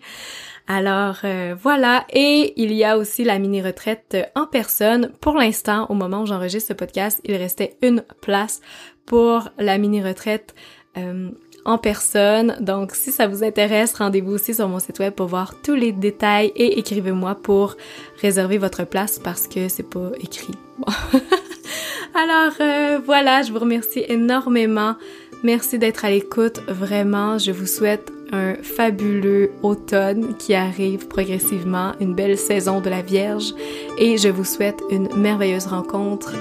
Alors 0.67 1.19
euh, 1.25 1.55
voilà, 1.61 2.07
et 2.11 2.55
il 2.57 2.73
y 2.73 2.83
a 2.83 2.97
aussi 2.97 3.25
la 3.25 3.39
mini-retraite 3.39 4.17
en 4.37 4.47
personne. 4.47 5.13
Pour 5.21 5.35
l'instant, 5.35 5.85
au 5.91 5.95
moment 5.95 6.23
où 6.23 6.27
j'enregistre 6.27 6.69
ce 6.69 6.73
podcast, 6.73 7.21
il 7.25 7.37
restait 7.37 7.77
une 7.83 8.05
place 8.23 8.63
pour 9.05 9.51
la 9.59 9.77
mini-retraite 9.77 10.55
euh, 10.97 11.31
en 11.69 11.77
personne. 11.77 12.57
Donc, 12.61 12.95
si 12.95 13.13
ça 13.13 13.29
vous 13.29 13.45
intéresse, 13.45 13.95
rendez-vous 13.95 14.33
aussi 14.33 14.55
sur 14.55 14.69
mon 14.69 14.79
site 14.79 14.99
web 14.99 15.13
pour 15.13 15.27
voir 15.27 15.55
tous 15.63 15.75
les 15.75 15.93
détails 15.93 16.51
et 16.57 16.79
écrivez-moi 16.79 17.35
pour 17.35 17.77
réserver 18.23 18.57
votre 18.57 18.85
place 18.85 19.19
parce 19.19 19.47
que 19.47 19.69
c'est 19.69 19.89
pas 19.89 20.11
écrit. 20.19 20.55
Alors, 22.15 22.55
euh, 22.61 22.99
voilà, 23.05 23.43
je 23.43 23.53
vous 23.53 23.59
remercie 23.59 24.03
énormément. 24.09 24.95
Merci 25.43 25.79
d'être 25.79 26.07
à 26.07 26.11
l'écoute. 26.11 26.61
Vraiment, 26.69 27.37
je 27.37 27.53
vous 27.53 27.67
souhaite 27.67 28.11
un 28.33 28.55
fabuleux 28.55 29.51
automne 29.63 30.37
qui 30.39 30.55
arrive 30.55 31.07
progressivement, 31.07 31.93
une 32.01 32.15
belle 32.15 32.39
saison 32.39 32.81
de 32.81 32.89
la 32.89 33.03
Vierge 33.03 33.55
et 33.99 34.17
je 34.17 34.29
vous 34.29 34.45
souhaite 34.45 34.83
une 34.91 35.09
merveilleuse 35.17 35.67
rencontre 35.67 36.33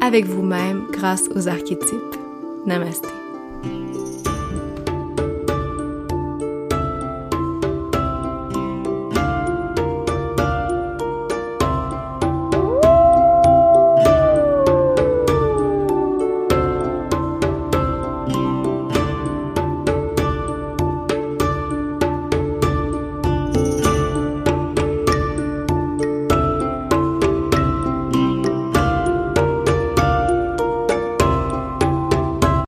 avec 0.00 0.26
vous-même 0.26 0.86
grâce 0.92 1.28
aux 1.34 1.48
archétypes. 1.48 2.16
Namaste. 2.66 3.19